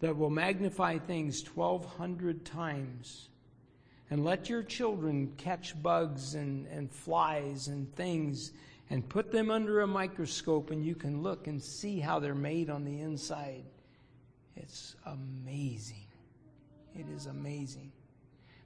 that 0.00 0.16
will 0.16 0.30
magnify 0.30 0.98
things 0.98 1.44
1,200 1.54 2.44
times. 2.44 3.28
And 4.10 4.24
let 4.24 4.48
your 4.48 4.64
children 4.64 5.32
catch 5.36 5.80
bugs 5.80 6.34
and, 6.34 6.66
and 6.66 6.90
flies 6.90 7.68
and 7.68 7.94
things 7.94 8.52
and 8.88 9.08
put 9.08 9.30
them 9.30 9.52
under 9.52 9.82
a 9.82 9.86
microscope, 9.86 10.72
and 10.72 10.84
you 10.84 10.96
can 10.96 11.22
look 11.22 11.46
and 11.46 11.62
see 11.62 12.00
how 12.00 12.18
they're 12.18 12.34
made 12.34 12.70
on 12.70 12.84
the 12.84 13.00
inside. 13.00 13.62
It's 14.56 14.96
amazing. 15.06 16.06
It 16.96 17.06
is 17.08 17.26
amazing. 17.26 17.92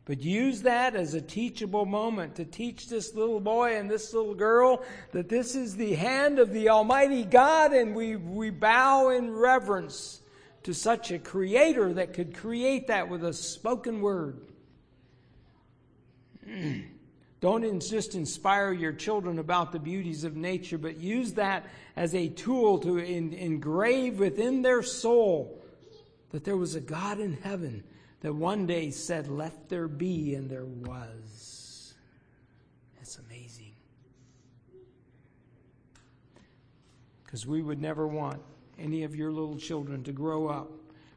But 0.07 0.21
use 0.21 0.63
that 0.63 0.95
as 0.95 1.15
a 1.15 1.21
teachable 1.21 1.87
moment 1.87 2.35
to 2.37 2.45
teach 2.45 2.89
this 2.89 3.15
little 3.15 3.41
boy 3.41 3.77
and 3.77 3.91
this 3.91 4.13
little 4.13 4.35
girl 4.35 4.83
that 5.13 5.31
this 5.31 5.55
is 5.55 5.77
the 5.77 5.95
hand 5.95 6.39
of 6.39 6.53
the 6.53 6.69
Almighty 6.69 7.25
God 7.25 7.73
and 7.73 7.95
we, 7.95 8.17
we 8.17 8.51
bow 8.51 9.09
in 9.09 9.35
reverence 9.35 10.21
to 10.65 10.75
such 10.75 11.11
a 11.11 11.19
creator 11.19 11.95
that 11.95 12.13
could 12.13 12.35
create 12.35 12.89
that 12.89 13.09
with 13.09 13.25
a 13.25 13.33
spoken 13.33 14.03
word. 14.03 14.41
Don't 17.41 17.81
just 17.83 18.15
inspire 18.15 18.73
your 18.73 18.93
children 18.93 19.39
about 19.39 19.73
the 19.73 19.79
beauties 19.79 20.25
of 20.25 20.37
nature, 20.37 20.79
but 20.79 20.97
use 20.99 21.35
that 21.35 21.67
as 21.97 22.15
a 22.15 22.29
tool 22.29 22.79
to 22.81 22.99
engrave 22.99 24.19
within 24.19 24.63
their 24.63 24.83
soul 24.83 25.63
that 26.31 26.45
there 26.45 26.57
was 26.57 26.75
a 26.75 26.81
God 26.81 27.21
in 27.21 27.35
heaven 27.35 27.85
that 28.25 28.33
one 28.33 28.67
day 28.67 28.91
said, 28.91 29.29
Let 29.29 29.69
there 29.69 29.87
be, 29.87 30.35
and 30.35 30.49
there 30.49 30.65
was. 30.65 31.93
That's 32.97 33.19
amazing. 33.19 33.75
Because 37.23 37.47
we 37.47 37.61
would 37.61 37.83
never 37.83 38.07
want 38.07 38.41
any 38.79 39.03
of 39.03 39.15
your 39.15 39.31
little 39.31 39.59
children 39.59 40.03
to 40.05 40.13
grow 40.13 40.49
up 40.49 40.71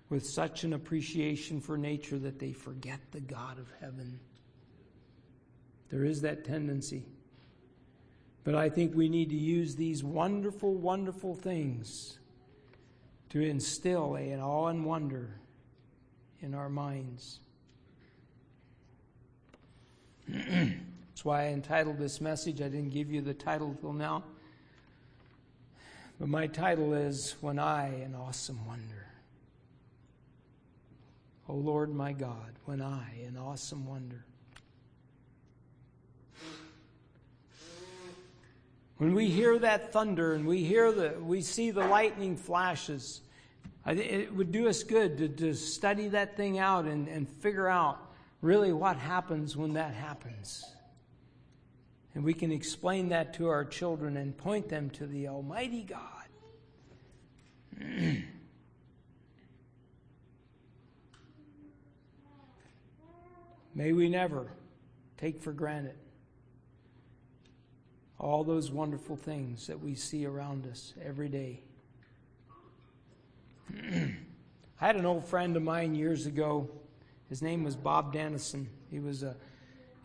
with 0.10 0.26
such 0.26 0.66
an 0.66 0.74
appreciation 0.74 1.62
for 1.62 1.78
nature 1.78 2.20
that 2.20 2.40
they 2.40 2.52
forget 2.52 3.00
the 3.12 3.22
God 3.22 3.58
of 3.58 3.72
heaven. 3.80 4.20
There 5.90 6.04
is 6.04 6.20
that 6.24 6.44
tendency. 6.44 7.06
But 8.44 8.54
I 8.56 8.68
think 8.68 8.94
we 8.94 9.08
need 9.08 9.30
to 9.30 9.38
use 9.38 9.78
these 9.78 10.04
wonderful, 10.04 10.74
wonderful 10.74 11.36
things 11.36 12.20
to 13.30 13.40
instill 13.40 14.16
an 14.16 14.42
awe 14.42 14.68
and 14.68 14.84
wonder 14.84 15.40
in 16.42 16.54
our 16.54 16.70
minds. 16.70 17.40
That's 20.30 21.24
why 21.24 21.44
I 21.44 21.48
entitled 21.48 21.98
this 21.98 22.22
message. 22.22 22.62
I 22.62 22.70
didn't 22.70 22.90
give 22.90 23.12
you 23.12 23.22
the 23.22 23.34
title 23.34 23.76
till 23.80 23.94
now. 23.94 24.24
But 26.20 26.30
my 26.30 26.48
title 26.48 26.94
is 26.94 27.36
When 27.42 27.60
I, 27.60 28.04
in 28.04 28.16
Awesome 28.16 28.66
Wonder. 28.66 29.08
O 31.50 31.54
oh 31.54 31.58
Lord 31.58 31.94
my 31.94 32.12
God, 32.12 32.54
when 32.66 32.82
I, 32.82 33.06
in 33.26 33.38
awesome 33.38 33.88
wonder. 33.88 34.26
When 38.98 39.14
we 39.14 39.28
hear 39.28 39.58
that 39.60 39.94
thunder 39.94 40.34
and 40.34 40.46
we 40.46 40.64
hear 40.64 40.92
the, 40.92 41.16
we 41.22 41.42
see 41.42 41.72
the 41.72 41.88
lightning 41.88 42.36
flashes, 42.36 43.22
it 43.88 44.36
would 44.36 44.52
do 44.52 44.68
us 44.68 44.84
good 44.84 45.18
to, 45.18 45.30
to 45.30 45.54
study 45.54 46.10
that 46.10 46.36
thing 46.36 46.60
out 46.60 46.86
and, 46.86 47.08
and 47.08 47.28
figure 47.28 47.68
out 47.68 48.00
really 48.42 48.74
what 48.74 48.98
happens 48.98 49.56
when 49.56 49.74
that 49.74 49.94
happens. 49.94 50.66
And 52.14 52.24
we 52.24 52.34
can 52.34 52.52
explain 52.52 53.10
that 53.10 53.34
to 53.36 53.48
our 53.48 53.64
children 53.64 54.18
and 54.18 54.36
point 54.38 54.70
them 54.70 54.90
to 54.92 55.06
the 55.06 55.28
Almighty 55.28 55.84
God. 55.84 56.26
May 63.76 63.94
we 63.94 64.10
never 64.10 64.52
take 65.18 65.40
for 65.40 65.52
granted 65.52 65.96
all 68.20 68.44
those 68.44 68.72
wonderful 68.72 69.16
things 69.16 69.68
that 69.68 69.80
we 69.80 69.94
see 69.94 70.26
around 70.26 70.66
us 70.66 70.96
every 71.04 71.30
day. 71.30 71.62
I 74.82 74.86
had 74.86 74.96
an 74.96 75.06
old 75.06 75.26
friend 75.26 75.56
of 75.58 75.64
mine 75.64 75.96
years 75.96 76.26
ago. 76.26 76.70
His 77.30 77.42
name 77.42 77.64
was 77.64 77.76
Bob 77.76 78.14
Dennison. 78.14 78.70
He 78.90 79.00
was 79.00 79.24
a 79.24 79.36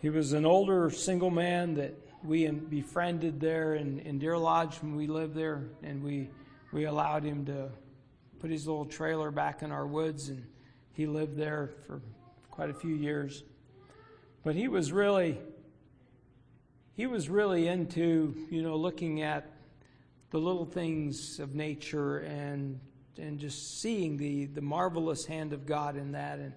he 0.00 0.10
was 0.10 0.32
an 0.32 0.44
older 0.44 0.90
single 0.90 1.30
man 1.30 1.74
that 1.74 1.94
we 2.24 2.48
befriended 2.48 3.38
there 3.38 3.74
in, 3.74 4.00
in 4.00 4.18
Deer 4.18 4.36
Lodge 4.36 4.78
when 4.78 4.96
we 4.96 5.06
lived 5.06 5.34
there, 5.34 5.62
and 5.82 6.02
we 6.02 6.28
we 6.72 6.84
allowed 6.84 7.22
him 7.22 7.44
to 7.46 7.70
put 8.40 8.50
his 8.50 8.66
little 8.66 8.84
trailer 8.84 9.30
back 9.30 9.62
in 9.62 9.70
our 9.70 9.86
woods, 9.86 10.28
and 10.28 10.44
he 10.92 11.06
lived 11.06 11.36
there 11.36 11.70
for 11.86 12.00
quite 12.50 12.70
a 12.70 12.74
few 12.74 12.94
years. 12.94 13.44
But 14.42 14.56
he 14.56 14.66
was 14.66 14.90
really 14.90 15.38
he 16.94 17.06
was 17.06 17.28
really 17.28 17.68
into 17.68 18.34
you 18.50 18.62
know 18.62 18.76
looking 18.76 19.22
at 19.22 19.48
the 20.30 20.38
little 20.38 20.64
things 20.64 21.38
of 21.38 21.54
nature 21.54 22.18
and 22.20 22.80
and 23.18 23.38
just 23.38 23.80
seeing 23.80 24.16
the, 24.16 24.46
the 24.46 24.60
marvelous 24.60 25.24
hand 25.24 25.52
of 25.52 25.66
God 25.66 25.96
in 25.96 26.12
that. 26.12 26.38
And, 26.38 26.52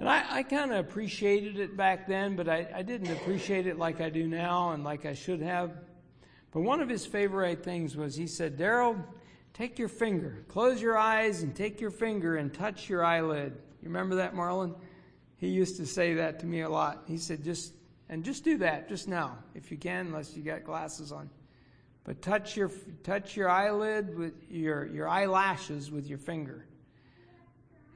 and 0.00 0.08
I, 0.08 0.24
I 0.28 0.42
kind 0.42 0.72
of 0.72 0.78
appreciated 0.78 1.58
it 1.58 1.76
back 1.76 2.06
then, 2.06 2.36
but 2.36 2.48
I, 2.48 2.68
I 2.74 2.82
didn't 2.82 3.12
appreciate 3.12 3.66
it 3.66 3.78
like 3.78 4.00
I 4.00 4.10
do 4.10 4.26
now 4.26 4.70
and 4.70 4.84
like 4.84 5.06
I 5.06 5.14
should 5.14 5.40
have. 5.42 5.72
But 6.52 6.60
one 6.60 6.80
of 6.80 6.88
his 6.88 7.04
favorite 7.04 7.62
things 7.62 7.96
was 7.96 8.16
he 8.16 8.26
said, 8.26 8.56
Darold, 8.56 9.02
take 9.52 9.78
your 9.78 9.88
finger, 9.88 10.44
close 10.48 10.80
your 10.80 10.96
eyes, 10.96 11.42
and 11.42 11.54
take 11.54 11.80
your 11.80 11.90
finger 11.90 12.36
and 12.36 12.52
touch 12.52 12.88
your 12.88 13.04
eyelid. 13.04 13.52
You 13.82 13.88
remember 13.88 14.16
that, 14.16 14.34
Marlon? 14.34 14.74
He 15.36 15.48
used 15.48 15.76
to 15.76 15.86
say 15.86 16.14
that 16.14 16.40
to 16.40 16.46
me 16.46 16.62
a 16.62 16.68
lot. 16.68 17.04
He 17.06 17.18
said, 17.18 17.44
just, 17.44 17.74
and 18.08 18.24
just 18.24 18.42
do 18.42 18.58
that 18.58 18.88
just 18.88 19.06
now, 19.06 19.38
if 19.54 19.70
you 19.70 19.76
can, 19.76 20.06
unless 20.06 20.34
you 20.34 20.42
got 20.42 20.64
glasses 20.64 21.12
on. 21.12 21.28
But 22.06 22.22
touch 22.22 22.56
your, 22.56 22.70
touch 23.02 23.36
your 23.36 23.48
eyelid 23.48 24.16
with 24.16 24.34
your, 24.48 24.86
your 24.86 25.08
eyelashes 25.08 25.90
with 25.90 26.06
your 26.06 26.18
finger. 26.18 26.64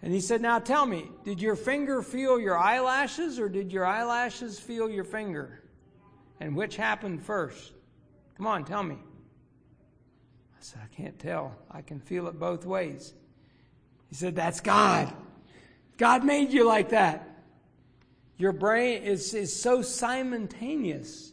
And 0.03 0.13
he 0.13 0.21
said, 0.21 0.43
Now 0.43 0.59
tell 0.59 0.85
me, 0.85 1.09
did 1.25 1.41
your 1.41 1.55
finger 1.55 2.03
feel 2.03 2.41
your 2.41 2.59
eyelashes 2.59 3.39
or 3.39 3.49
did 3.49 3.73
your 3.73 3.87
eyelashes 3.87 4.59
feel 4.59 4.91
your 4.91 5.05
finger? 5.05 5.63
And 6.41 6.57
which 6.57 6.75
happened 6.75 7.23
first? 7.23 7.73
Come 8.37 8.49
on, 8.49 8.65
tell 8.65 8.83
me. 8.83 8.97
I 8.97 10.59
said, 10.59 10.81
I 10.83 10.93
can't 10.95 11.19
tell. 11.19 11.55
I 11.71 11.83
can 11.83 12.01
feel 12.01 12.27
it 12.27 12.37
both 12.39 12.67
ways. 12.67 13.15
He 14.09 14.17
said, 14.17 14.35
That's 14.35 14.61
God. 14.61 15.13
God 15.99 16.25
made 16.25 16.53
you 16.53 16.67
like 16.67 16.89
that. 16.89 17.29
Your 18.39 18.53
brain 18.53 19.05
is, 19.05 19.35
is 19.35 19.63
so 19.63 19.83
simultaneous. 19.83 21.33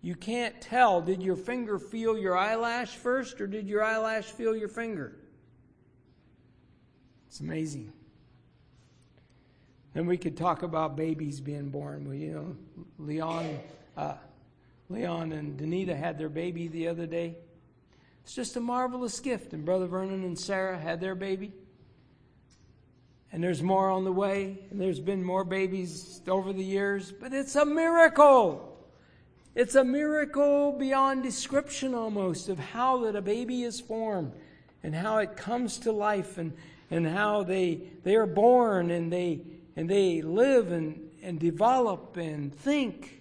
You 0.00 0.14
can't 0.14 0.60
tell 0.60 1.00
did 1.00 1.22
your 1.22 1.36
finger 1.36 1.78
feel 1.78 2.16
your 2.16 2.36
eyelash 2.36 2.94
first 2.94 3.40
or 3.40 3.46
did 3.46 3.68
your 3.68 3.82
eyelash 3.82 4.26
feel 4.26 4.56
your 4.56 4.68
finger? 4.68 5.16
It's 7.26 7.40
amazing. 7.40 7.92
Then 9.94 10.06
we 10.06 10.16
could 10.16 10.36
talk 10.36 10.62
about 10.62 10.96
babies 10.96 11.40
being 11.40 11.70
born. 11.70 12.04
Well, 12.04 12.14
you 12.14 12.32
know, 12.32 12.56
Leon, 12.98 13.58
uh, 13.96 14.14
Leon 14.88 15.32
and 15.32 15.58
Danita 15.58 15.96
had 15.98 16.18
their 16.18 16.28
baby 16.28 16.68
the 16.68 16.88
other 16.88 17.06
day. 17.06 17.36
It's 18.22 18.34
just 18.34 18.56
a 18.56 18.60
marvelous 18.60 19.18
gift. 19.18 19.52
And 19.52 19.64
Brother 19.64 19.86
Vernon 19.86 20.22
and 20.22 20.38
Sarah 20.38 20.78
had 20.78 21.00
their 21.00 21.14
baby. 21.14 21.52
And 23.32 23.42
there's 23.42 23.62
more 23.62 23.90
on 23.90 24.04
the 24.04 24.12
way. 24.12 24.58
And 24.70 24.80
there's 24.80 25.00
been 25.00 25.24
more 25.24 25.44
babies 25.44 26.20
over 26.28 26.52
the 26.52 26.64
years. 26.64 27.10
But 27.10 27.32
it's 27.32 27.56
a 27.56 27.64
miracle. 27.64 28.77
It's 29.58 29.74
a 29.74 29.82
miracle 29.82 30.70
beyond 30.70 31.24
description 31.24 31.92
almost 31.92 32.48
of 32.48 32.60
how 32.60 32.98
that 32.98 33.16
a 33.16 33.20
baby 33.20 33.64
is 33.64 33.80
formed 33.80 34.32
and 34.84 34.94
how 34.94 35.18
it 35.18 35.36
comes 35.36 35.78
to 35.78 35.90
life 35.90 36.38
and, 36.38 36.52
and 36.92 37.04
how 37.04 37.42
they, 37.42 37.80
they 38.04 38.14
are 38.14 38.24
born 38.24 38.92
and 38.92 39.12
they, 39.12 39.40
and 39.74 39.90
they 39.90 40.22
live 40.22 40.70
and, 40.70 41.10
and 41.24 41.40
develop 41.40 42.16
and 42.16 42.54
think 42.54 43.20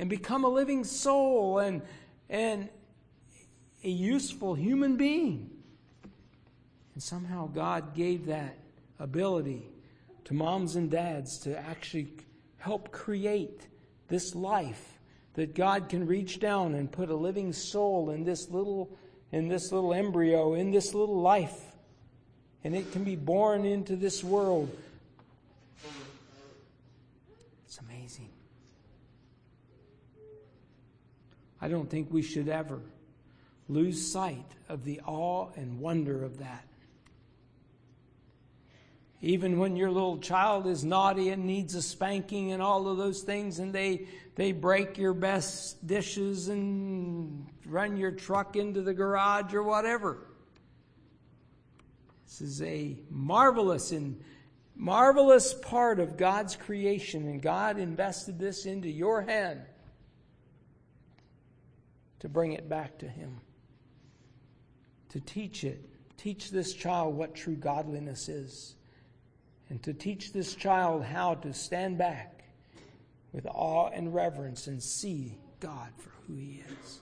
and 0.00 0.10
become 0.10 0.42
a 0.42 0.48
living 0.48 0.82
soul 0.82 1.60
and, 1.60 1.82
and 2.28 2.68
a 3.84 3.90
useful 3.90 4.56
human 4.56 4.96
being. 4.96 5.50
And 6.94 7.00
somehow 7.00 7.46
God 7.46 7.94
gave 7.94 8.26
that 8.26 8.58
ability 8.98 9.68
to 10.24 10.34
moms 10.34 10.74
and 10.74 10.90
dads 10.90 11.38
to 11.38 11.56
actually 11.56 12.08
help 12.58 12.90
create 12.90 13.68
this 14.08 14.34
life 14.34 14.96
that 15.40 15.54
God 15.54 15.88
can 15.88 16.06
reach 16.06 16.38
down 16.38 16.74
and 16.74 16.92
put 16.92 17.08
a 17.08 17.14
living 17.14 17.54
soul 17.54 18.10
in 18.10 18.24
this 18.24 18.50
little 18.50 18.90
in 19.32 19.48
this 19.48 19.72
little 19.72 19.94
embryo, 19.94 20.52
in 20.52 20.70
this 20.70 20.92
little 20.92 21.18
life. 21.18 21.58
And 22.62 22.76
it 22.76 22.92
can 22.92 23.04
be 23.04 23.16
born 23.16 23.64
into 23.64 23.96
this 23.96 24.22
world. 24.22 24.68
It's 27.64 27.78
amazing. 27.78 28.28
I 31.58 31.68
don't 31.68 31.88
think 31.88 32.08
we 32.10 32.20
should 32.20 32.50
ever 32.50 32.78
lose 33.66 34.12
sight 34.12 34.52
of 34.68 34.84
the 34.84 35.00
awe 35.06 35.48
and 35.56 35.80
wonder 35.80 36.22
of 36.22 36.36
that. 36.40 36.66
Even 39.22 39.58
when 39.58 39.76
your 39.76 39.90
little 39.90 40.18
child 40.18 40.66
is 40.66 40.82
naughty 40.82 41.28
and 41.28 41.44
needs 41.44 41.74
a 41.74 41.82
spanking 41.82 42.52
and 42.52 42.62
all 42.62 42.88
of 42.88 42.96
those 42.96 43.20
things, 43.20 43.58
and 43.58 43.72
they, 43.72 44.06
they 44.34 44.52
break 44.52 44.96
your 44.96 45.12
best 45.12 45.86
dishes 45.86 46.48
and 46.48 47.46
run 47.66 47.98
your 47.98 48.12
truck 48.12 48.56
into 48.56 48.80
the 48.80 48.94
garage 48.94 49.52
or 49.52 49.62
whatever. 49.62 50.26
This 52.26 52.40
is 52.40 52.62
a 52.62 52.96
marvelous 53.10 53.92
and 53.92 54.22
marvelous 54.74 55.52
part 55.52 56.00
of 56.00 56.16
God's 56.16 56.56
creation, 56.56 57.28
and 57.28 57.42
God 57.42 57.78
invested 57.78 58.38
this 58.38 58.64
into 58.64 58.88
your 58.88 59.20
hand 59.20 59.60
to 62.20 62.28
bring 62.30 62.52
it 62.52 62.70
back 62.70 62.98
to 63.00 63.08
Him, 63.08 63.38
to 65.10 65.20
teach 65.20 65.62
it, 65.62 65.90
teach 66.16 66.50
this 66.50 66.72
child 66.72 67.14
what 67.14 67.34
true 67.34 67.56
godliness 67.56 68.30
is 68.30 68.76
and 69.70 69.82
to 69.84 69.94
teach 69.94 70.32
this 70.32 70.54
child 70.54 71.04
how 71.04 71.34
to 71.36 71.54
stand 71.54 71.96
back 71.96 72.44
with 73.32 73.46
awe 73.46 73.88
and 73.94 74.12
reverence 74.12 74.66
and 74.66 74.82
see 74.82 75.38
God 75.60 75.90
for 75.96 76.10
who 76.26 76.34
He 76.34 76.62
is. 76.68 77.00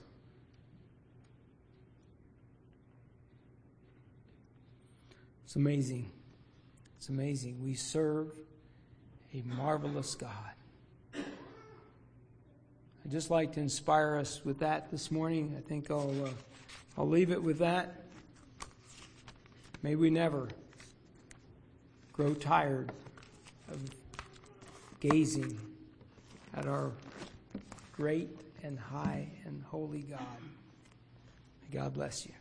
It's 5.43 5.55
amazing. 5.55 6.11
It's 6.97 7.09
amazing. 7.09 7.63
We 7.63 7.73
serve 7.73 8.31
a 9.33 9.41
marvelous 9.41 10.13
God. 10.13 10.29
I'd 11.15 13.11
just 13.11 13.31
like 13.31 13.53
to 13.53 13.59
inspire 13.59 14.15
us 14.15 14.45
with 14.45 14.59
that 14.59 14.91
this 14.91 15.09
morning. 15.09 15.55
I 15.57 15.67
think 15.67 15.89
I'll, 15.89 16.25
uh, 16.25 16.29
I'll 16.95 17.09
leave 17.09 17.31
it 17.31 17.41
with 17.41 17.57
that. 17.59 18.03
May 19.81 19.95
we 19.95 20.11
never 20.11 20.49
grow 22.19 22.33
tired 22.33 22.91
of 23.71 23.79
gazing 24.99 25.57
at 26.53 26.65
our 26.65 26.91
great 27.93 28.29
and 28.61 28.77
high 28.77 29.25
and 29.45 29.63
holy 29.63 30.01
God. 30.01 30.19
May 31.61 31.77
God 31.79 31.93
bless 31.93 32.25
you. 32.25 32.33